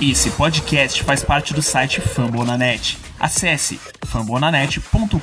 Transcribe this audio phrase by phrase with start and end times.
[0.00, 2.96] Esse podcast faz parte do site Fambonanet.
[3.18, 5.18] Acesse fambonanet.com.br.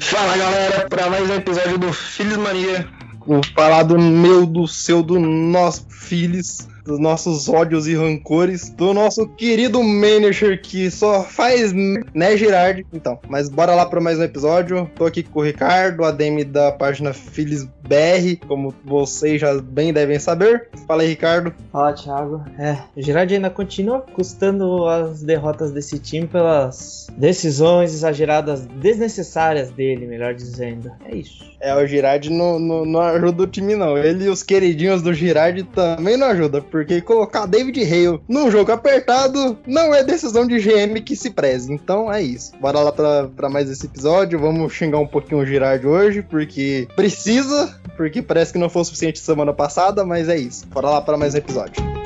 [0.00, 2.88] Fala galera, para mais um episódio do Filhos Mania.
[3.24, 8.94] Vou falar do meu, do seu, do nosso Filhos dos nossos ódios e rancores, do
[8.94, 12.86] nosso querido manager que só faz, né, Girardi?
[12.92, 14.90] Então, mas bora lá para mais um episódio.
[14.96, 20.18] Tô aqui com o Ricardo, ADM da página Phillies BR, como vocês já bem devem
[20.18, 20.68] saber.
[20.86, 21.52] Fala aí, Ricardo.
[21.70, 22.42] Fala, Thiago.
[22.58, 30.06] É, o Girardi ainda continua custando as derrotas desse time pelas decisões exageradas, desnecessárias dele,
[30.06, 30.90] melhor dizendo.
[31.04, 31.44] É isso.
[31.60, 33.98] É, o Girardi não, não, não ajuda o time, não.
[33.98, 38.72] Ele e os queridinhos do Girardi também não ajudam, porque colocar David Hale num jogo
[38.72, 41.72] apertado não é decisão de GM que se preze.
[41.72, 42.52] Então é isso.
[42.60, 44.38] Bora lá pra, pra mais esse episódio.
[44.38, 48.84] Vamos xingar um pouquinho o Girardi hoje, porque precisa, porque parece que não foi o
[48.84, 50.66] suficiente semana passada, mas é isso.
[50.66, 51.97] Bora lá para mais um episódio.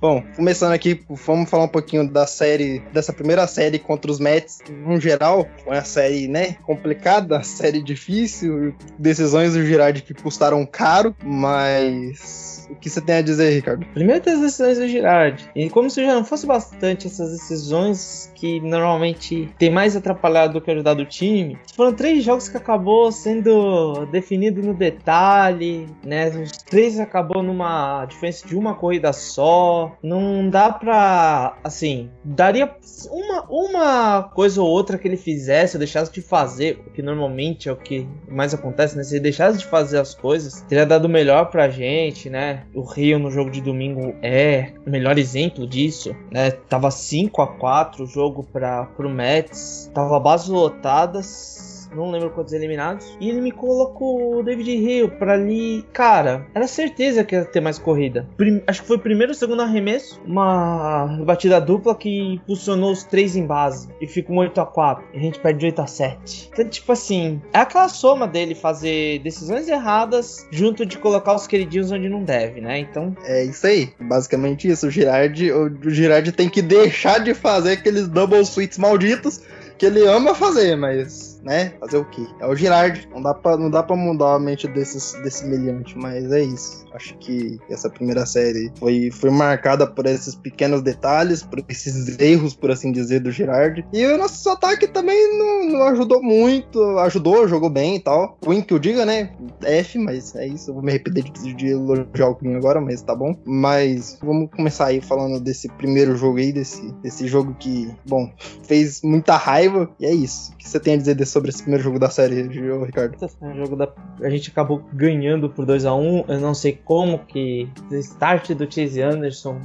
[0.00, 4.60] Bom, começando aqui, vamos falar um pouquinho da série, dessa primeira série contra os Mets.
[4.70, 11.16] No geral, foi uma série, né, complicada, série difícil, decisões do Girardi que custaram caro,
[11.24, 13.86] mas o que você tem a dizer, Ricardo?
[13.92, 15.50] Primeiro tem as decisões do Girardi.
[15.54, 20.60] E como se já não fosse bastante essas decisões que normalmente tem mais atrapalhado do
[20.60, 26.28] que ajudado o time, foram três jogos que acabou sendo definido no detalhe, né?
[26.28, 29.87] Os três acabou numa diferença de uma corrida só.
[30.02, 31.56] Não dá pra.
[31.62, 32.70] Assim, daria
[33.10, 37.68] uma, uma coisa ou outra que ele fizesse ou deixasse de fazer, o que normalmente
[37.68, 39.02] é o que mais acontece, né?
[39.02, 42.64] Se ele deixasse de fazer as coisas, teria dado melhor pra gente, né?
[42.74, 46.50] O Rio no jogo de domingo é o melhor exemplo disso, né?
[46.50, 52.52] Tava 5 a 4 o jogo para pro Mets, tava bases lotadas não lembro quantos
[52.52, 53.16] eliminados.
[53.20, 55.84] E ele me colocou o David Hill pra ali.
[55.92, 58.28] Cara, era certeza que ia ter mais corrida.
[58.66, 60.20] Acho que foi o primeiro ou segundo arremesso.
[60.24, 63.88] Uma batida dupla que impulsionou os três em base.
[64.00, 66.92] E fica um 8 a 4 E a gente perde 8 a 7 Então, tipo
[66.92, 72.22] assim, é aquela soma dele fazer decisões erradas junto de colocar os queridinhos onde não
[72.22, 72.78] deve, né?
[72.78, 73.16] Então.
[73.24, 73.92] É isso aí.
[74.00, 74.86] Basicamente isso.
[74.86, 79.40] O Girardi, o Girardi tem que deixar de fazer aqueles double suites malditos
[79.78, 81.72] que ele ama fazer, mas né?
[81.80, 82.26] Fazer o quê?
[82.40, 83.08] É o Girard.
[83.10, 86.86] Não dá pra, não dá pra mudar a mente desses, desse meliante, mas é isso.
[86.92, 92.54] Acho que essa primeira série foi, foi marcada por esses pequenos detalhes, por esses erros,
[92.54, 93.84] por assim dizer, do Girard.
[93.92, 96.98] E o nosso ataque também não, não ajudou muito.
[96.98, 98.36] Ajudou, jogou bem e tal.
[98.46, 99.30] Win que eu diga, né?
[99.62, 100.70] F, mas é isso.
[100.70, 103.34] Eu vou me arrepender de, de elogiar o Queen agora, mas tá bom.
[103.46, 108.30] Mas vamos começar aí falando desse primeiro jogo aí, desse, desse jogo que, bom,
[108.64, 109.88] fez muita raiva.
[109.98, 110.52] E é isso.
[110.52, 113.16] O que você tem a dizer desse sobre esse primeiro jogo da série, Ricardo?
[113.40, 113.92] O jogo da...
[114.20, 116.24] A gente acabou ganhando por 2 a 1 um.
[116.26, 119.60] Eu não sei como que o start do Chase Anderson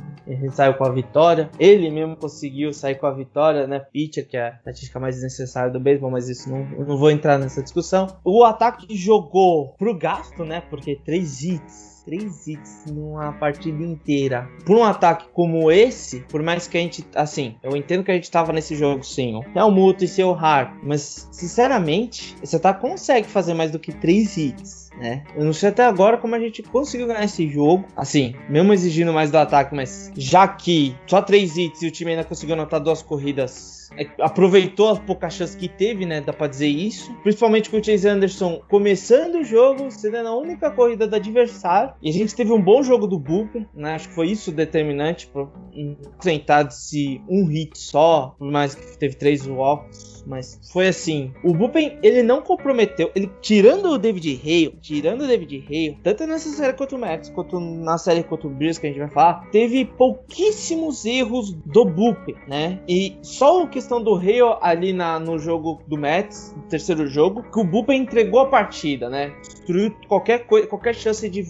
[0.52, 1.50] saiu com a vitória.
[1.60, 3.80] Ele mesmo conseguiu sair com a vitória, né?
[3.80, 7.10] Pitcher, que é a estatística mais necessária do beisebol, mas isso não, eu não vou
[7.10, 8.08] entrar nessa discussão.
[8.24, 10.62] O ataque jogou pro gasto, né?
[10.70, 14.48] Porque três hits três hits numa partida inteira.
[14.66, 18.16] Por um ataque como esse, por mais que a gente, assim, eu entendo que a
[18.16, 22.82] gente tava nesse jogo sim, é o Muto e seu Har, mas sinceramente, esse ataque
[22.82, 24.83] consegue fazer mais do que três hits.
[24.98, 25.24] Né?
[25.36, 27.86] Eu não sei até agora como a gente conseguiu ganhar esse jogo.
[27.96, 32.12] Assim, mesmo exigindo mais do ataque, mas já que só três hits e o time
[32.12, 36.22] ainda conseguiu anotar duas corridas é, aproveitou as poucas chances que teve, né?
[36.22, 37.14] Dá pra dizer isso.
[37.22, 41.94] Principalmente com o Chase Anderson começando o jogo, sendo a única corrida do adversário.
[42.02, 43.96] E a gente teve um bom jogo do Booker, né?
[43.96, 49.16] Acho que foi isso determinante para enfrentar se um hit só, por mais que teve
[49.16, 51.34] três walks mas foi assim.
[51.44, 56.26] O Bullpen, ele não comprometeu, ele tirando o David Hale, tirando o David Hale, tanto
[56.28, 59.10] nessa série contra o Max, quanto na série contra o Breeze que a gente vai
[59.10, 62.80] falar, teve pouquíssimos erros do Bullpen, né?
[62.88, 67.44] E só a questão do Hale ali na, no jogo do Mets, no terceiro jogo,
[67.44, 69.34] que o Bullpen entregou a partida, né?
[69.42, 71.44] Destruiu qualquer coisa, qualquer chance de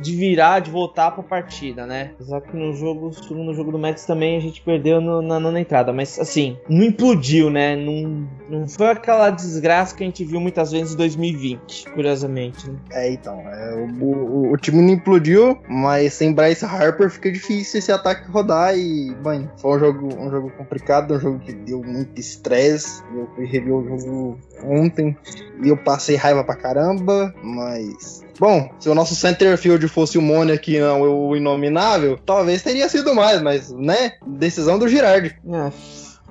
[0.00, 2.12] de virar, de voltar pra partida, né?
[2.20, 5.60] Só que no jogo, no jogo do Mets também a gente perdeu no, na nona
[5.60, 7.76] entrada, mas assim, não implodiu, né?
[7.76, 12.68] Não Não foi aquela desgraça que a gente viu muitas vezes em 2020, curiosamente.
[12.68, 12.76] Né?
[12.92, 13.40] É, então.
[13.40, 18.30] É, o, o, o, time não implodiu, mas sem Bryce Harper fica difícil esse ataque
[18.30, 18.76] rodar.
[18.76, 23.02] E, mãe, foi um jogo, um jogo complicado, um jogo que deu muito estresse.
[23.14, 25.16] Eu fui o jogo ontem
[25.62, 30.52] e eu passei raiva pra caramba, mas Bom, se o nosso centerfield fosse o Mone
[30.52, 34.12] aqui, não o inominável, talvez teria sido mais, mas, né?
[34.26, 35.36] Decisão do Girardi.
[35.46, 35.72] É.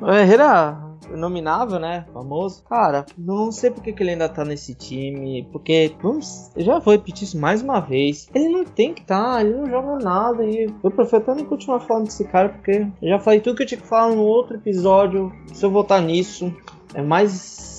[0.02, 2.06] O Herrera nominável, né?
[2.14, 2.64] Famoso.
[2.64, 5.48] Cara, não sei porque que ele ainda tá nesse time.
[5.52, 8.30] Porque, vamos, eu já vou repetir isso mais uma vez.
[8.34, 10.44] Ele não tem que estar, tá, ele não joga nada.
[10.44, 13.64] E eu prefiro até nem continuar falando desse cara, porque eu já falei tudo que
[13.64, 15.32] eu tinha que falar no outro episódio.
[15.54, 16.54] Se eu voltar nisso,
[16.94, 17.73] é mais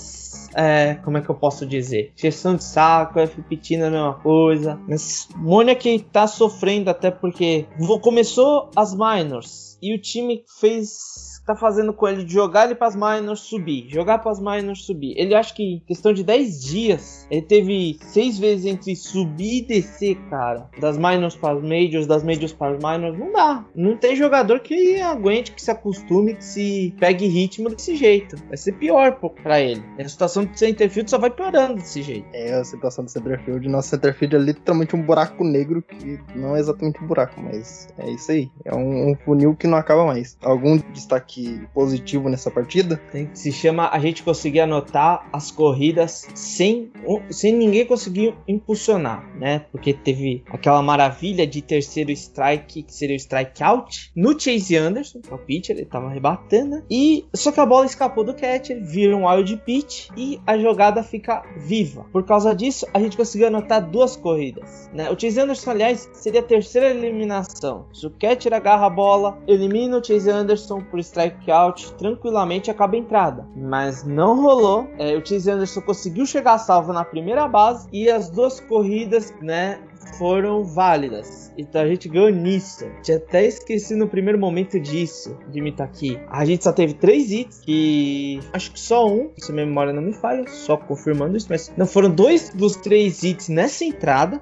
[0.55, 2.13] é, como é que eu posso dizer?
[2.17, 4.79] Gestão de saco, FPT é a mesma coisa.
[4.89, 7.67] Mas Mônia que tá sofrendo até porque
[8.01, 12.97] começou as minors e o time fez tá fazendo com ele de jogar ele pras
[12.97, 15.15] minors subir, jogar pras minors subir.
[15.17, 19.63] Ele acha que em questão de 10 dias, ele teve seis vezes entre subir e
[19.63, 20.69] descer, cara.
[20.81, 23.65] Das minors para as majors, das majors para as minors, não dá.
[23.75, 28.37] Não tem jogador que aguente, que se acostume, que se pegue ritmo desse jeito.
[28.49, 29.83] Vai ser pior para ele.
[29.99, 32.27] A situação de centerfield só vai piorando desse jeito.
[32.33, 36.61] É, a situação do centerfield, nosso centerfield é literalmente um buraco negro que não é
[36.61, 38.51] exatamente um buraco, mas é isso aí.
[38.65, 40.37] É um, um funil que não acaba mais.
[40.43, 43.01] Algum destaque destaque positivo nessa partida?
[43.11, 46.91] Tem, se chama a gente conseguir anotar as corridas sem,
[47.31, 49.67] sem ninguém conseguir impulsionar, né?
[49.73, 55.21] Porque teve aquela maravilha de terceiro strike, que seria o strike out, no Chase Anderson,
[55.21, 58.83] que é o pitcher, ele tava rebatendo, e só que a bola escapou do catcher,
[58.85, 62.07] vira um wild pitch e a jogada fica viva.
[62.13, 65.11] Por causa disso, a gente conseguiu anotar duas corridas, né?
[65.11, 67.87] O Chase Anderson, aliás, seria a terceira eliminação.
[67.93, 72.97] Se o catcher agarra a bola, elimina o Chase Anderson por strike strikeout tranquilamente acaba
[72.97, 73.47] a entrada.
[73.57, 74.89] Mas não rolou.
[74.99, 79.81] É, o Chase Anderson conseguiu chegar salvo na primeira base e as duas corridas, né,
[80.19, 81.53] foram válidas.
[81.57, 82.85] Então a gente ganhou nisso.
[83.03, 86.19] Tinha até esqueci no primeiro momento disso, de me estar aqui.
[86.29, 90.03] A gente só teve três hits, que acho que só um, se a memória não
[90.03, 94.41] me falha, só confirmando isso, mas não foram dois dos três hits nessa entrada,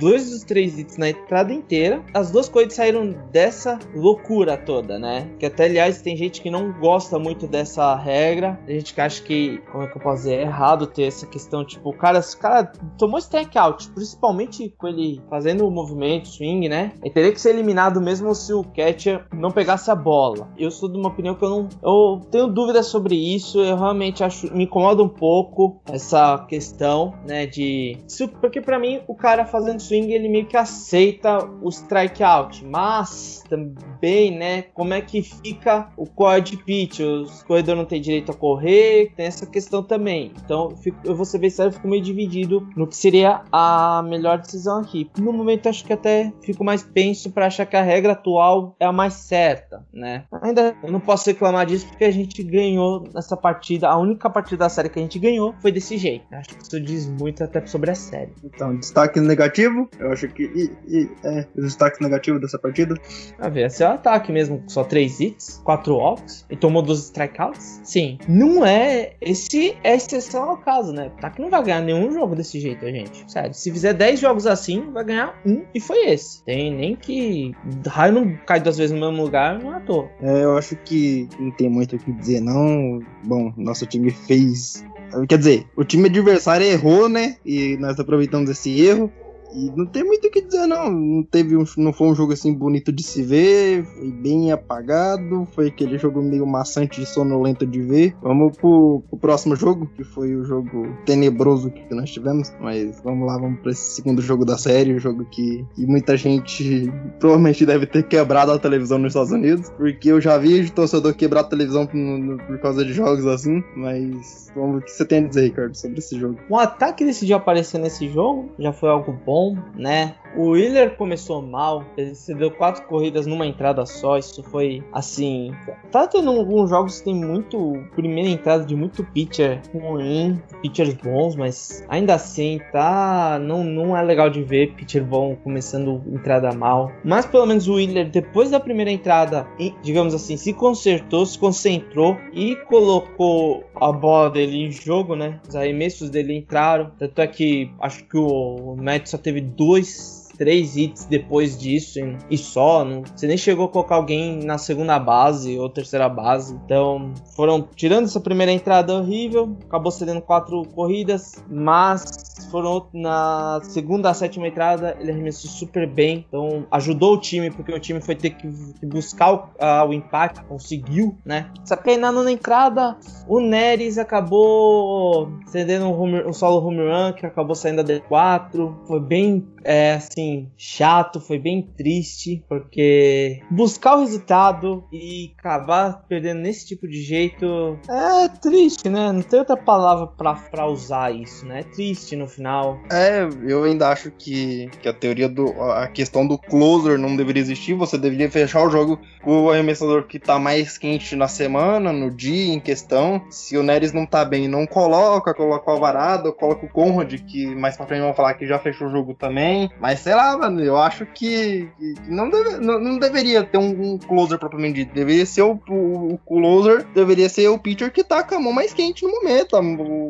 [0.00, 2.02] dois dos três hits na entrada inteira.
[2.12, 5.30] As duas coisas saíram dessa loucura toda, né?
[5.38, 9.22] Que até aliás tem gente que não gosta muito dessa regra, a gente que acha
[9.22, 12.20] que, como é que eu posso dizer, é errado ter essa questão, tipo, o cara,
[12.20, 16.92] o cara tomou strikeout, principalmente com ele fazendo o movimento, swing, né?
[17.02, 20.48] Ele teria que ser eliminado mesmo se o catcher não pegasse a bola.
[20.58, 21.68] Eu sou de uma opinião que eu não.
[21.82, 23.60] Eu tenho dúvidas sobre isso.
[23.60, 24.54] Eu realmente acho.
[24.54, 27.46] Me incomoda um pouco essa questão, né?
[27.46, 27.98] De.
[28.40, 32.64] Porque para mim, o cara fazendo swing, ele meio que aceita o strikeout.
[32.64, 34.62] Mas também, né?
[34.74, 37.00] Como é que fica o quad pitch?
[37.00, 39.12] Os corredores não têm direito a correr.
[39.16, 40.32] Tem essa questão também.
[40.44, 44.02] Então, eu, eu vou ser bem sério, eu fico meio dividido no que seria a
[44.02, 45.10] melhor decisão aqui aqui.
[45.18, 48.86] No momento, acho que até fico mais penso para achar que a regra atual é
[48.86, 50.24] a mais certa, né?
[50.42, 53.88] Ainda eu não posso reclamar disso porque a gente ganhou nessa partida.
[53.88, 56.24] A única partida da série que a gente ganhou foi desse jeito.
[56.32, 58.32] Acho que isso diz muito até sobre a série.
[58.44, 60.44] Então, destaque negativo, eu acho que.
[60.44, 62.94] E, e, é, os destaques negativos dessa partida?
[63.38, 67.04] A ver, esse é o ataque mesmo, só 3 hits, 4 walks e tomou 12
[67.04, 67.80] strikeouts.
[67.82, 69.14] Sim, não é.
[69.20, 71.04] Esse é exceção ao caso, né?
[71.04, 73.30] O ataque não vai ganhar nenhum jogo desse jeito, gente.
[73.30, 76.42] Sério, se fizer 10 jogos assim, vai ganhar um e foi esse.
[76.44, 77.54] Tem nem que
[77.86, 80.10] raio não cai duas vezes no mesmo lugar, não é à toa.
[80.20, 83.00] É, eu acho que não tem muito o que dizer, não.
[83.24, 84.84] Bom, nosso time fez.
[85.28, 87.36] Quer dizer, o time adversário errou, né?
[87.44, 89.12] E nós aproveitamos esse erro.
[89.54, 90.90] E não tem muito o que dizer, não.
[90.90, 95.46] Não, teve um, não foi um jogo assim bonito de se ver, foi bem apagado,
[95.52, 98.16] foi aquele jogo meio maçante e sonolento de ver.
[98.20, 102.52] Vamos pro, pro próximo jogo, que foi o jogo tenebroso que nós tivemos.
[102.60, 106.16] Mas vamos lá, vamos para esse segundo jogo da série, o jogo que, que muita
[106.16, 111.14] gente provavelmente deve ter quebrado a televisão nos Estados Unidos, porque eu já vi torcedor
[111.14, 115.24] quebrar a televisão por, por causa de jogos assim, mas vamos, o que você tem
[115.24, 116.38] a dizer, Ricardo, sobre esse jogo?
[116.48, 119.43] O ataque decidiu aparecer nesse jogo, já foi algo bom
[119.74, 120.14] né?
[120.36, 124.18] O Wheeler começou mal, ele deu quatro corridas numa entrada só.
[124.18, 125.52] Isso foi assim.
[125.92, 127.84] Tá tendo alguns jogos que tem muito.
[127.94, 133.38] Primeira entrada de muito pitcher ruim, pitchers bons, mas ainda assim tá.
[133.40, 136.90] Não, não é legal de ver pitcher bom começando entrada mal.
[137.04, 139.46] Mas pelo menos o Wheeler, depois da primeira entrada,
[139.82, 145.40] digamos assim, se consertou, se concentrou e colocou a bola dele em jogo, né?
[145.48, 146.90] Os arremessos dele entraram.
[146.98, 152.00] Tanto é que acho que o Matt só teve dois três hits depois disso
[152.30, 152.84] e, só.
[152.84, 156.58] Não, você nem chegou a colocar alguém na segunda base ou terceira base.
[156.64, 164.10] Então, foram tirando essa primeira entrada horrível, acabou cedendo quatro corridas, mas foram na segunda
[164.10, 168.14] a sétima entrada ele arremessou super bem, então ajudou o time porque o time foi
[168.14, 168.46] ter que,
[168.86, 171.50] buscar o, uh, o empate, conseguiu, né?
[171.64, 176.78] Só que aí na nona entrada o Neres acabou cedendo um, home, um solo home
[176.78, 180.23] run que acabou saindo a D4, foi bem é assim,
[180.56, 187.78] chato, foi bem triste, porque buscar o resultado e acabar perdendo nesse tipo de jeito
[187.88, 189.12] é triste, né?
[189.12, 191.60] Não tem outra palavra pra, pra usar isso, né?
[191.60, 192.78] É triste no final.
[192.90, 195.46] É, eu ainda acho que, que a teoria do.
[195.62, 200.06] a questão do closer não deveria existir, você deveria fechar o jogo com o arremessador
[200.06, 203.24] que tá mais quente na semana, no dia em questão.
[203.30, 207.46] Se o Neres não tá bem, não coloca, coloca o Alvarado, coloca o Conrad, que
[207.54, 209.70] mais pra frente vão falar que já fechou o jogo também também.
[209.80, 211.68] Mas sei lá, mano, eu acho que,
[212.08, 214.94] não, deve, não, não, deveria ter um, um, closer propriamente dito.
[214.94, 218.52] Deveria ser o, o, o, closer, deveria ser o pitcher que tá com a mão
[218.52, 219.56] mais quente no momento,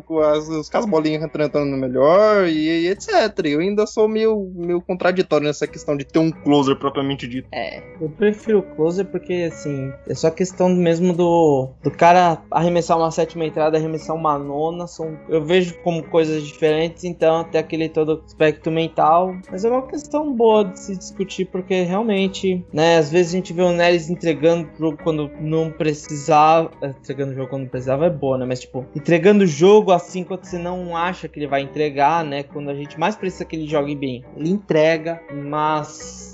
[0.06, 3.12] com as, as bolinhas entrando melhor e, e, etc.
[3.44, 7.48] Eu ainda sou meio, meio contraditório nessa questão de ter um closer propriamente dito.
[7.52, 13.10] É, eu prefiro closer porque, assim, é só questão mesmo do, do cara arremessar uma
[13.10, 14.86] sétima entrada, arremessar uma nona.
[14.86, 19.82] São, eu vejo como coisas diferentes, então até aquele todo aspecto mental mas é uma
[19.94, 24.10] questão boa de se discutir, porque realmente, né, às vezes a gente vê o Neres
[24.10, 26.70] entregando o jogo quando não precisava.
[26.82, 28.44] É, entregando o jogo quando precisava é boa, né?
[28.44, 32.42] Mas, tipo, entregando o jogo assim quando você não acha que ele vai entregar, né?
[32.42, 34.24] Quando a gente mais precisa que ele jogue bem.
[34.36, 36.33] Ele entrega, mas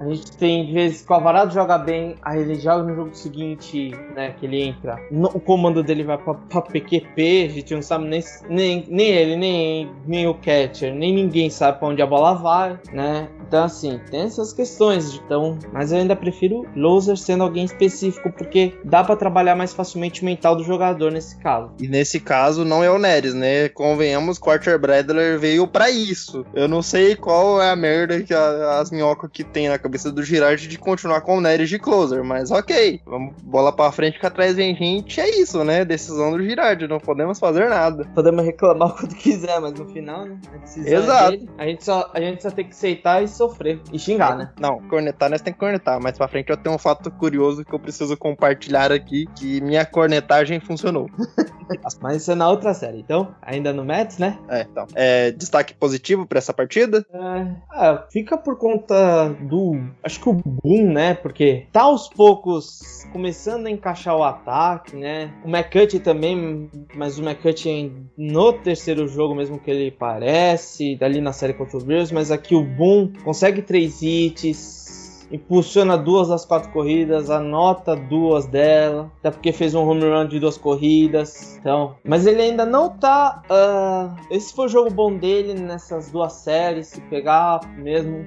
[0.00, 3.90] a gente tem vezes que o Alvarado joga bem, aí ele joga no jogo seguinte,
[4.16, 4.34] né?
[4.38, 4.98] Que ele entra.
[5.10, 9.08] No, o comando dele vai pra, pra, PQP, a gente não sabe nem, nem, nem
[9.08, 13.28] ele, nem, nem o catcher, nem ninguém sabe pra onde a bola vai, né?
[13.46, 15.20] Então, assim, tem essas questões.
[15.26, 20.22] Então, mas eu ainda prefiro loser sendo alguém específico, porque dá para trabalhar mais facilmente
[20.22, 21.72] o mental do jogador nesse caso.
[21.78, 23.68] E nesse caso, não é o Neres, né?
[23.68, 26.46] Convenhamos, Quarter Bradler veio para isso.
[26.54, 29.89] Eu não sei qual é a merda que a, as minhocas que tem na cabeça
[29.90, 33.00] do Girardi de continuar com o Neres de closer, mas ok.
[33.04, 35.84] Vamos bola para frente que atrás vem gente, é isso, né?
[35.84, 38.04] Decisão do Girardi, não podemos fazer nada.
[38.14, 40.38] Podemos reclamar quando quiser, mas no final, né?
[40.52, 41.34] A Exato.
[41.34, 44.36] É dele, a gente só a gente só tem que aceitar e sofrer e xingar,
[44.36, 44.50] né?
[44.60, 47.72] Não, cornetar nós tem que cornetar, mas pra frente eu tenho um fato curioso que
[47.72, 51.08] eu preciso compartilhar aqui, que minha cornetagem funcionou.
[52.00, 54.38] mas isso é na outra série, então, ainda no Mets, né?
[54.48, 54.86] É, então.
[54.94, 57.04] É, destaque positivo pra essa partida?
[57.12, 61.14] É, ah, fica por conta do, acho que o Boom, né?
[61.14, 65.32] Porque tá aos poucos começando a encaixar o ataque, né?
[65.44, 71.32] O McCutcheon também, mas o McCutcheon no terceiro jogo mesmo que ele parece, dali na
[71.32, 74.90] série contra o Bills, mas aqui o Boom consegue três hits,
[75.30, 80.40] impulsiona duas das quatro corridas, anota duas dela, até porque fez um home run de
[80.40, 81.56] duas corridas.
[81.58, 83.42] Então, mas ele ainda não tá.
[83.50, 86.88] Uh, esse foi o jogo bom dele nessas duas séries.
[86.88, 88.24] Se pegar mesmo,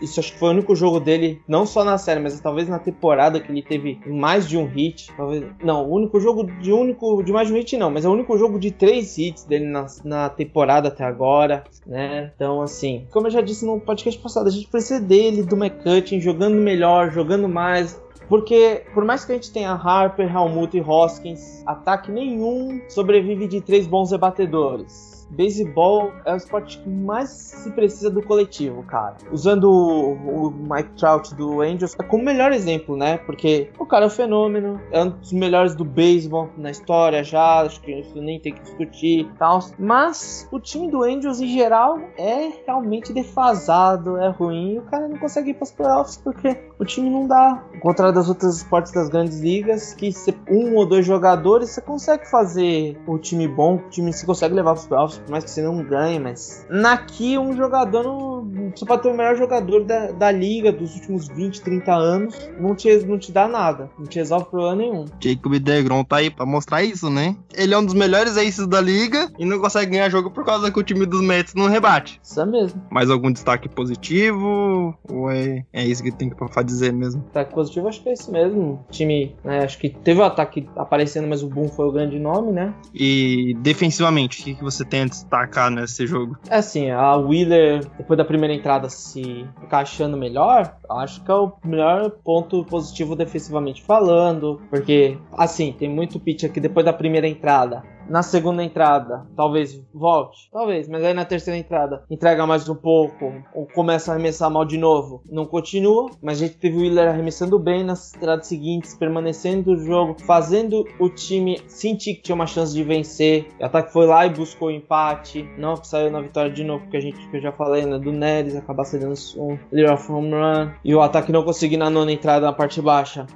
[0.00, 2.78] isso acho que foi o único jogo dele, não só na série, mas talvez na
[2.78, 5.12] temporada que ele teve mais de um hit.
[5.16, 8.08] Talvez, não, o único jogo de único de mais de um hit não, mas é
[8.08, 12.32] o único jogo de três hits dele na, na temporada até agora, né?
[12.34, 16.20] Então, assim, como eu já disse no podcast passado, a gente precisa dele, do McCutcheon
[16.20, 18.00] jogando jogando melhor, jogando mais.
[18.28, 23.60] Porque, por mais que a gente tenha Harper, Helmut e Hoskins, ataque nenhum sobrevive de
[23.60, 29.16] três bons rebatedores beisebol é o esporte que mais se precisa do coletivo, cara.
[29.30, 33.18] Usando o, o Mike Trout do Angels é como melhor exemplo, né?
[33.18, 37.62] Porque o cara é um fenômeno, é um dos melhores do beisebol na história já,
[37.62, 39.60] acho que isso nem tem que discutir e tal.
[39.78, 45.08] Mas o time do Angels em geral é realmente defasado, é ruim, e o cara
[45.08, 47.64] não consegue ir para os playoffs porque o time não dá.
[47.74, 50.10] Ao contrário das outras esportes das grandes ligas, que
[50.48, 54.72] um ou dois jogadores você consegue fazer o time bom, o time se consegue levar
[54.72, 56.66] para os playoffs por mais que você não ganhe, mas.
[56.68, 58.70] Naqui, um jogador não.
[58.74, 62.74] Você pode ter o melhor jogador da, da liga dos últimos 20, 30 anos, não
[62.74, 65.04] te, não te dá nada, não te resolve problema nenhum.
[65.20, 67.36] Jacob DeGrom tá aí pra mostrar isso, né?
[67.54, 70.70] Ele é um dos melhores aces da liga e não consegue ganhar jogo por causa
[70.70, 72.20] que o time dos Mets não rebate.
[72.22, 72.82] Isso mesmo.
[72.90, 74.96] Mais algum destaque positivo?
[75.08, 77.22] Ou é, é isso que tem que dizer mesmo?
[77.22, 78.84] Destaque positivo, acho que é esse mesmo.
[78.88, 82.18] O time, né, acho que teve o ataque aparecendo, mas o Boom foi o grande
[82.18, 82.74] nome, né?
[82.94, 86.38] E defensivamente, o que, que você tem destacar nesse jogo?
[86.48, 91.52] É assim, a Wheeler, depois da primeira entrada, se encaixando melhor, acho que é o
[91.64, 97.82] melhor ponto positivo defensivamente falando, porque, assim, tem muito pitch aqui depois da primeira entrada
[98.08, 100.48] Na segunda entrada, talvez volte.
[100.52, 103.32] Talvez, mas aí na terceira entrada entrega mais um pouco.
[103.54, 105.22] Ou começa a arremessar mal de novo.
[105.28, 109.78] Não continua, mas a gente teve o Willer arremessando bem nas entradas seguintes, permanecendo no
[109.78, 113.48] jogo, fazendo o time sentir que tinha uma chance de vencer.
[113.60, 115.48] O ataque foi lá e buscou o empate.
[115.58, 117.98] Não saiu na vitória de novo, porque a gente, que eu já falei, né?
[117.98, 120.70] Do Neres acabar cedendo um lead of home run.
[120.84, 123.26] E o ataque não conseguir na nona entrada na parte baixa.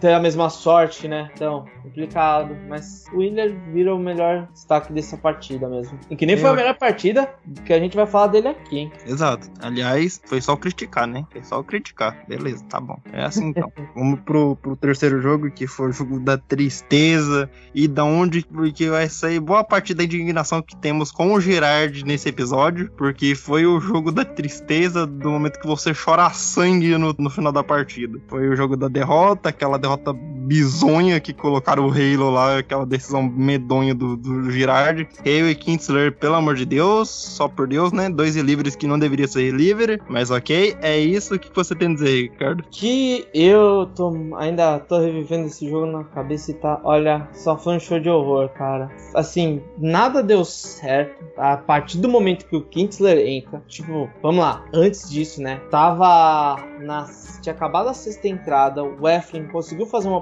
[0.00, 1.30] Ter a mesma sorte, né?
[1.34, 2.56] Então, complicado.
[2.68, 5.98] Mas o Willer vira o melhor destaque dessa partida mesmo.
[6.10, 7.32] E que nem foi a melhor partida
[7.64, 8.92] que a gente vai falar dele aqui, hein?
[9.06, 9.50] Exato.
[9.60, 11.24] Aliás, foi só criticar, né?
[11.30, 12.24] Foi só criticar.
[12.28, 12.98] Beleza, tá bom.
[13.12, 13.72] É assim então.
[13.94, 18.88] Vamos pro, pro terceiro jogo, que foi o jogo da tristeza e da onde porque
[18.88, 23.66] vai sair boa parte da indignação que temos com o Gerard nesse episódio, porque foi
[23.66, 28.18] o jogo da tristeza do momento que você chora sangue no, no final da partida.
[28.28, 30.12] Foi o jogo da derrota, aquela derrota
[30.46, 35.08] bizonha que colocaram o Halo lá, aquela decisão medonha do, do Girard.
[35.20, 38.08] Halo e Kinsler, pelo amor de Deus, só por Deus, né?
[38.08, 40.76] Dois livres que não deveria ser livre, mas ok.
[40.80, 42.64] É isso que você tem a dizer, Ricardo.
[42.70, 47.76] Que eu tô ainda tô revivendo esse jogo na cabeça e tá, olha, só foi
[47.76, 48.90] um show de horror, cara.
[49.14, 53.62] Assim, nada deu certo a partir do momento que o Kinsler entra.
[53.66, 55.60] Tipo, vamos lá, antes disso, né?
[55.70, 60.20] Tava nas tinha acabado a sexta entrada, o Eflin conseguiu fazer uma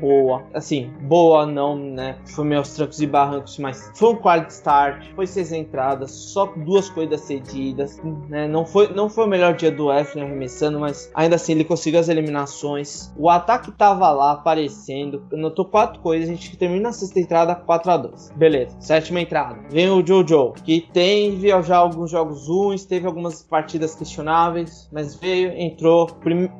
[0.00, 0.42] boa.
[0.52, 2.16] Assim, boa não, né?
[2.26, 6.88] Foi meus trancos e barrancos, mas foi um quality start, foi seis entradas, só duas
[6.88, 8.46] corridas cedidas, né?
[8.46, 12.00] Não foi, não foi o melhor dia do Eflin arremessando, mas ainda assim ele conseguiu
[12.00, 13.12] as eliminações.
[13.16, 17.90] O ataque tava lá aparecendo, notou quatro coisas, a gente termina a sexta entrada 4
[17.90, 19.58] a 2 Beleza, sétima entrada.
[19.70, 25.52] Vem o Jojo, que teve já alguns jogos ruins, teve algumas partidas questionáveis, mas veio,
[25.52, 26.08] entrou,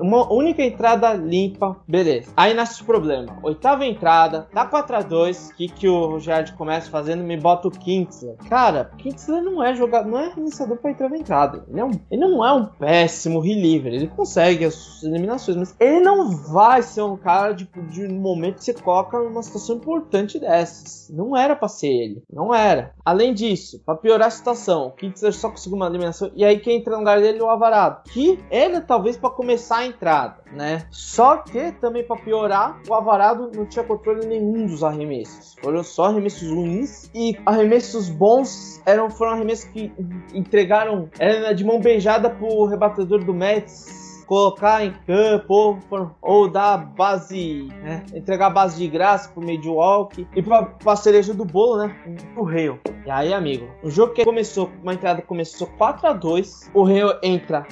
[0.00, 2.32] uma única entrada limpa, beleza.
[2.36, 3.38] Aí nasce o problema.
[3.42, 7.24] Oitava entrada, dá 4 a 2 que que o Rogério começa fazendo?
[7.24, 8.36] Me bota o Kinsler.
[8.48, 11.64] Cara, Kinsler não é jogador, não é arremessador pra na entrada.
[11.68, 13.92] Ele, é um, ele não é um péssimo reliever.
[13.92, 18.64] Ele consegue as eliminações, mas ele não vai ser um cara de, de momento que
[18.64, 21.10] você coloca numa situação importante dessas.
[21.10, 22.22] Não era pra ser ele.
[22.32, 22.92] Não era.
[23.04, 26.30] Além disso, pra piorar a situação, o Kinsler só conseguiu uma eliminação.
[26.34, 28.02] E aí quem entra no lugar dele é o Avarado.
[28.10, 30.86] Que ele talvez para começar a entrada, né?
[30.90, 35.56] Só que também para piorar, o Avarado não tinha controle nenhum dos arremessos.
[35.60, 39.92] Foram só arremessos ruins e arremessos bons eram foram arremessos que
[40.32, 45.78] entregaram era de mão beijada pro rebatedor do Mets colocar em campo
[46.20, 48.04] ou, dar base, né?
[48.14, 51.96] Entregar base de graça pro Walk e pra, pra cereja do bolo, né?
[52.36, 52.80] O Rio.
[53.06, 57.10] E aí, amigo, o jogo que começou, uma entrada começou 4 a 2 o Rio
[57.22, 57.66] entra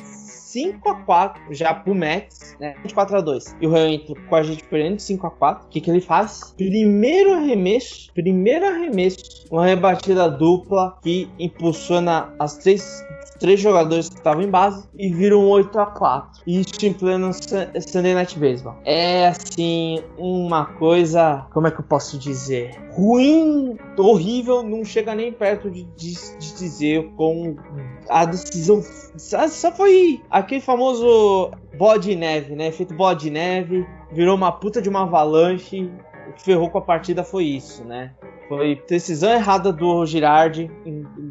[0.52, 2.74] 5 a 4 já pro Mets, né?
[2.82, 3.56] 24 a 2.
[3.58, 5.64] E o Real entra com a gente perdendo 5 a 4.
[5.64, 6.52] O que, que ele faz?
[6.58, 13.02] Primeiro arremesso, primeiro arremesso, uma rebatida dupla que impulsiona as três
[13.38, 17.32] três jogadores que estavam em base e viram um 8 a 4 Isso em pleno
[17.32, 18.76] Sunday Night Baseball.
[18.84, 22.78] É assim, uma coisa, como é que eu posso dizer?
[22.92, 27.56] Ruim, horrível, não chega nem perto de, de, de dizer com
[28.08, 28.82] a decisão.
[29.16, 32.68] Só foi aquele famoso bode de neve, né?
[32.68, 35.90] Efeito bode de neve, virou uma puta de uma avalanche.
[36.28, 38.12] O que ferrou com a partida foi isso, né?
[38.56, 40.70] Foi decisão errada do Girardi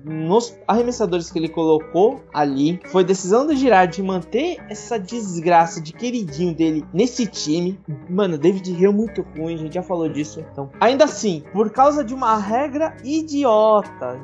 [0.03, 2.79] nos arremessadores que ele colocou ali.
[2.87, 7.79] Foi decisão do Girardi manter essa desgraça de queridinho dele nesse time.
[8.09, 10.43] Mano, David Hill é muito ruim, a gente já falou disso.
[10.51, 14.19] Então, ainda assim, por causa de uma regra idiota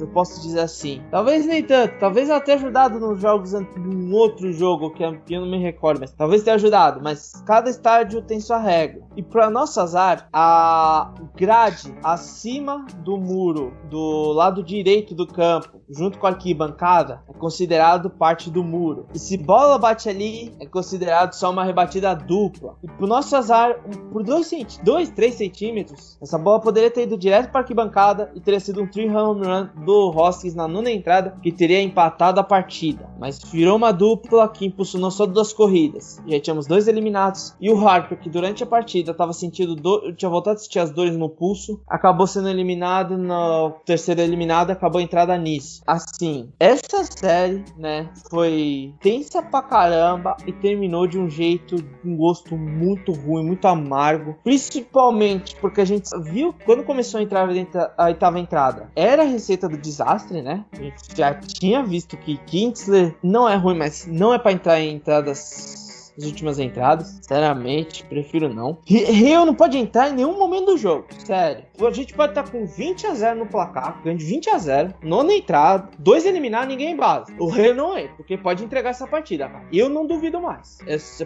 [0.00, 1.02] eu posso dizer assim.
[1.10, 5.58] Talvez nem tanto, talvez até ajudado nos jogos, num outro jogo que eu não me
[5.58, 7.00] recordo, mas talvez tenha ajudado.
[7.02, 9.02] Mas cada estádio tem sua regra.
[9.16, 16.18] E para nosso azar, a grade acima do muro do lado direito do campo, junto
[16.18, 19.06] com a arquibancada, é considerado parte do muro.
[19.14, 22.76] E se bola bate ali, é considerado só uma rebatida dupla.
[22.82, 24.46] E pro nosso azar, por 2
[24.82, 28.82] dois, 3 centímetros, essa bola poderia ter ido direto para a arquibancada e teria sido
[28.82, 33.08] um 3 home run do Hoskins na nona entrada, que teria empatado a partida.
[33.18, 36.20] Mas virou uma dupla que impulsionou só duas corridas.
[36.26, 37.54] Já tínhamos dois eliminados.
[37.60, 40.90] E o Harper, que durante a partida estava sentindo dor, tinha voltado a sentir as
[40.90, 45.82] dores no pulso, acabou sendo eliminado no terceiro eliminado, acabou a entrada nisso.
[45.86, 52.56] Assim, essa série, né, foi tensa pra caramba e terminou de um jeito, um gosto
[52.56, 54.36] muito ruim, muito amargo.
[54.42, 57.48] Principalmente porque a gente viu quando começou a entrar
[57.96, 58.90] a oitava entrada.
[58.94, 60.64] Era a receita do desastre, né?
[60.72, 64.80] A gente já tinha visto que Kinsler não é ruim, mas não é para entrar
[64.80, 65.75] em entradas
[66.16, 67.08] as últimas entradas.
[67.08, 68.78] Sinceramente, prefiro não.
[68.84, 71.06] Rio não pode entrar em nenhum momento do jogo.
[71.24, 71.64] Sério.
[71.80, 75.32] A gente pode estar com 20 a 0 no placar, ganhando 20 a 0, nona
[75.32, 77.34] entrada, dois eliminar, ninguém em base.
[77.38, 79.64] O Rio não entra, porque pode entregar essa partida, cara.
[79.72, 80.78] Eu não duvido mais.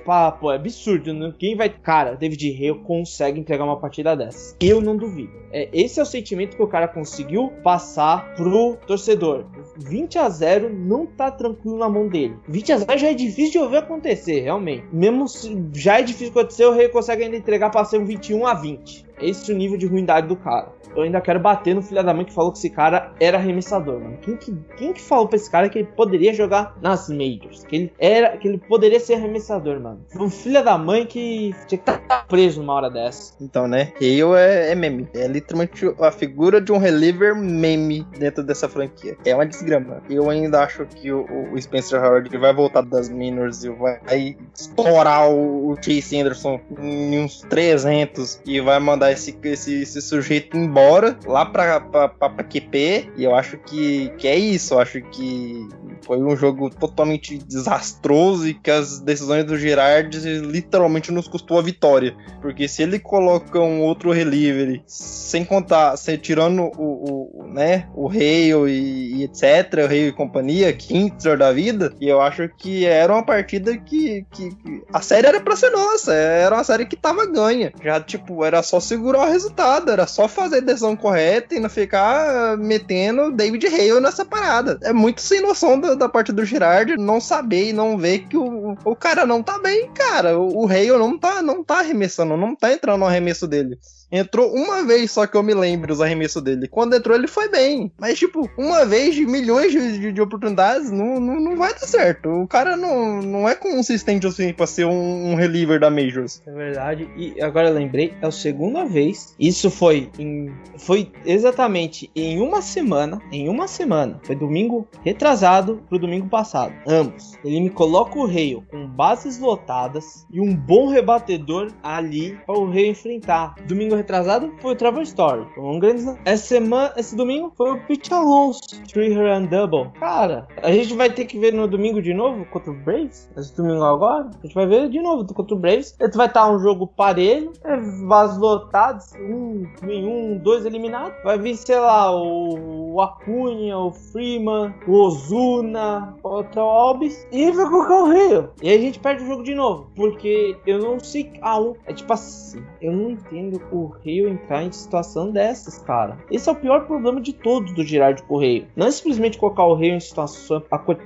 [0.04, 1.34] Papo é absurdo.
[1.38, 1.68] Quem vai.
[1.68, 4.56] Cara, David Rio consegue entregar uma partida dessa.
[4.60, 5.32] Eu não duvido.
[5.52, 9.46] É, esse é o sentimento que o cara conseguiu passar pro torcedor.
[9.76, 12.36] 20 a 0 não tá tranquilo na mão dele.
[12.48, 14.79] 20 a 0 já é difícil de ouvir acontecer, realmente.
[14.92, 15.26] Mesmo
[15.74, 19.09] já é difícil acontecer, o Rei consegue ainda entregar para ser um 21 a 20.
[19.20, 22.12] Esse é o nível de ruindade do cara eu ainda quero bater no filho da
[22.12, 24.18] mãe que falou que esse cara era arremessador, mano.
[24.20, 27.64] Quem que, quem que falou pra esse cara que ele poderia jogar nas Majors?
[27.64, 30.00] Que ele era, que ele poderia ser arremessador, mano.
[30.08, 33.34] Foi um filho da mãe que tinha que estar tá preso numa hora dessa.
[33.40, 33.92] Então, né?
[33.96, 35.08] Hale é, é meme.
[35.14, 39.16] É literalmente a figura de um reliever meme dentro dessa franquia.
[39.24, 40.02] É uma desgrama.
[40.08, 45.30] Eu ainda acho que o, o Spencer Howard vai voltar das minors e vai estourar
[45.30, 51.46] o, Chase Anderson em uns 300 e vai mandar esse, esse, esse sujeito embora lá
[51.46, 53.12] pra, pra, pra, pra QP.
[53.16, 54.74] E eu acho que, que é isso.
[54.74, 55.68] Eu acho que
[56.04, 61.62] foi um jogo totalmente desastroso e que as decisões do Girard literalmente nos custou a
[61.62, 62.14] vitória.
[62.40, 68.08] Porque se ele coloca um outro reliever, sem contar, sem, tirando o, o, né, o
[68.08, 72.84] Hale e, e, etc., o Hale e companhia, Kintzer da vida, e eu acho que
[72.84, 76.86] era uma partida que, que, que, a série era pra ser nossa, era uma série
[76.86, 77.72] que tava ganha.
[77.82, 82.56] Já, tipo, era só segurar o resultado, era só fazer decisão correta e não ficar
[82.58, 84.78] metendo David Hale nessa parada.
[84.82, 88.36] É muito sem noção da, da parte do Girard não saber e não ver que
[88.36, 90.38] o, o cara não tá bem, cara.
[90.38, 93.78] O, o Hale não tá, não tá arremessando, não tá entrando no arremesso dele.
[94.10, 96.66] Entrou uma vez só que eu me lembro os arremessos dele.
[96.68, 97.92] Quando entrou, ele foi bem.
[97.98, 101.86] Mas, tipo, uma vez de milhões de, de, de oportunidades, não, não, não, vai dar
[101.86, 102.28] certo.
[102.28, 106.42] O cara não, não é consistente assim pra ser um, um reliever da Majors.
[106.46, 107.08] É verdade.
[107.16, 109.34] E agora eu lembrei, é a segunda vez.
[109.38, 110.52] Isso foi em.
[110.78, 113.20] Foi exatamente em uma semana.
[113.30, 114.20] Em uma semana.
[114.22, 116.74] Foi domingo retrasado pro domingo passado.
[116.86, 117.32] Ambos.
[117.44, 122.68] Ele me coloca o Rio com bases lotadas e um bom rebatedor ali para o
[122.68, 123.54] Rio enfrentar.
[123.66, 125.46] Domingo retrasado foi o Trevor Story.
[125.56, 126.18] Um grande.
[126.24, 129.90] Essa semana, esse domingo foi o Pete Alonso, three run double.
[129.98, 133.28] Cara, a gente vai ter que ver no domingo de novo contra o Braves.
[133.36, 135.96] Esse domingo agora, a gente vai ver de novo contra o Braves.
[136.14, 141.14] Vai estar um jogo parelho, é, vasos lotados, um um, dois eliminados.
[141.22, 148.02] Vai vir, sei lá, o, Acunha, o Freeman, o Ozuna, o Albis e vai colocar
[148.02, 148.50] o Rio.
[148.62, 151.32] E aí a gente perde o jogo de novo, porque eu não sei.
[151.40, 156.18] Ah, um, é tipo assim, eu não entendo o Rio entrar em situação dessas, cara.
[156.30, 158.66] Esse é o pior problema de todos do Girard Correio.
[158.74, 160.62] Não é simplesmente colocar o Rio em situação,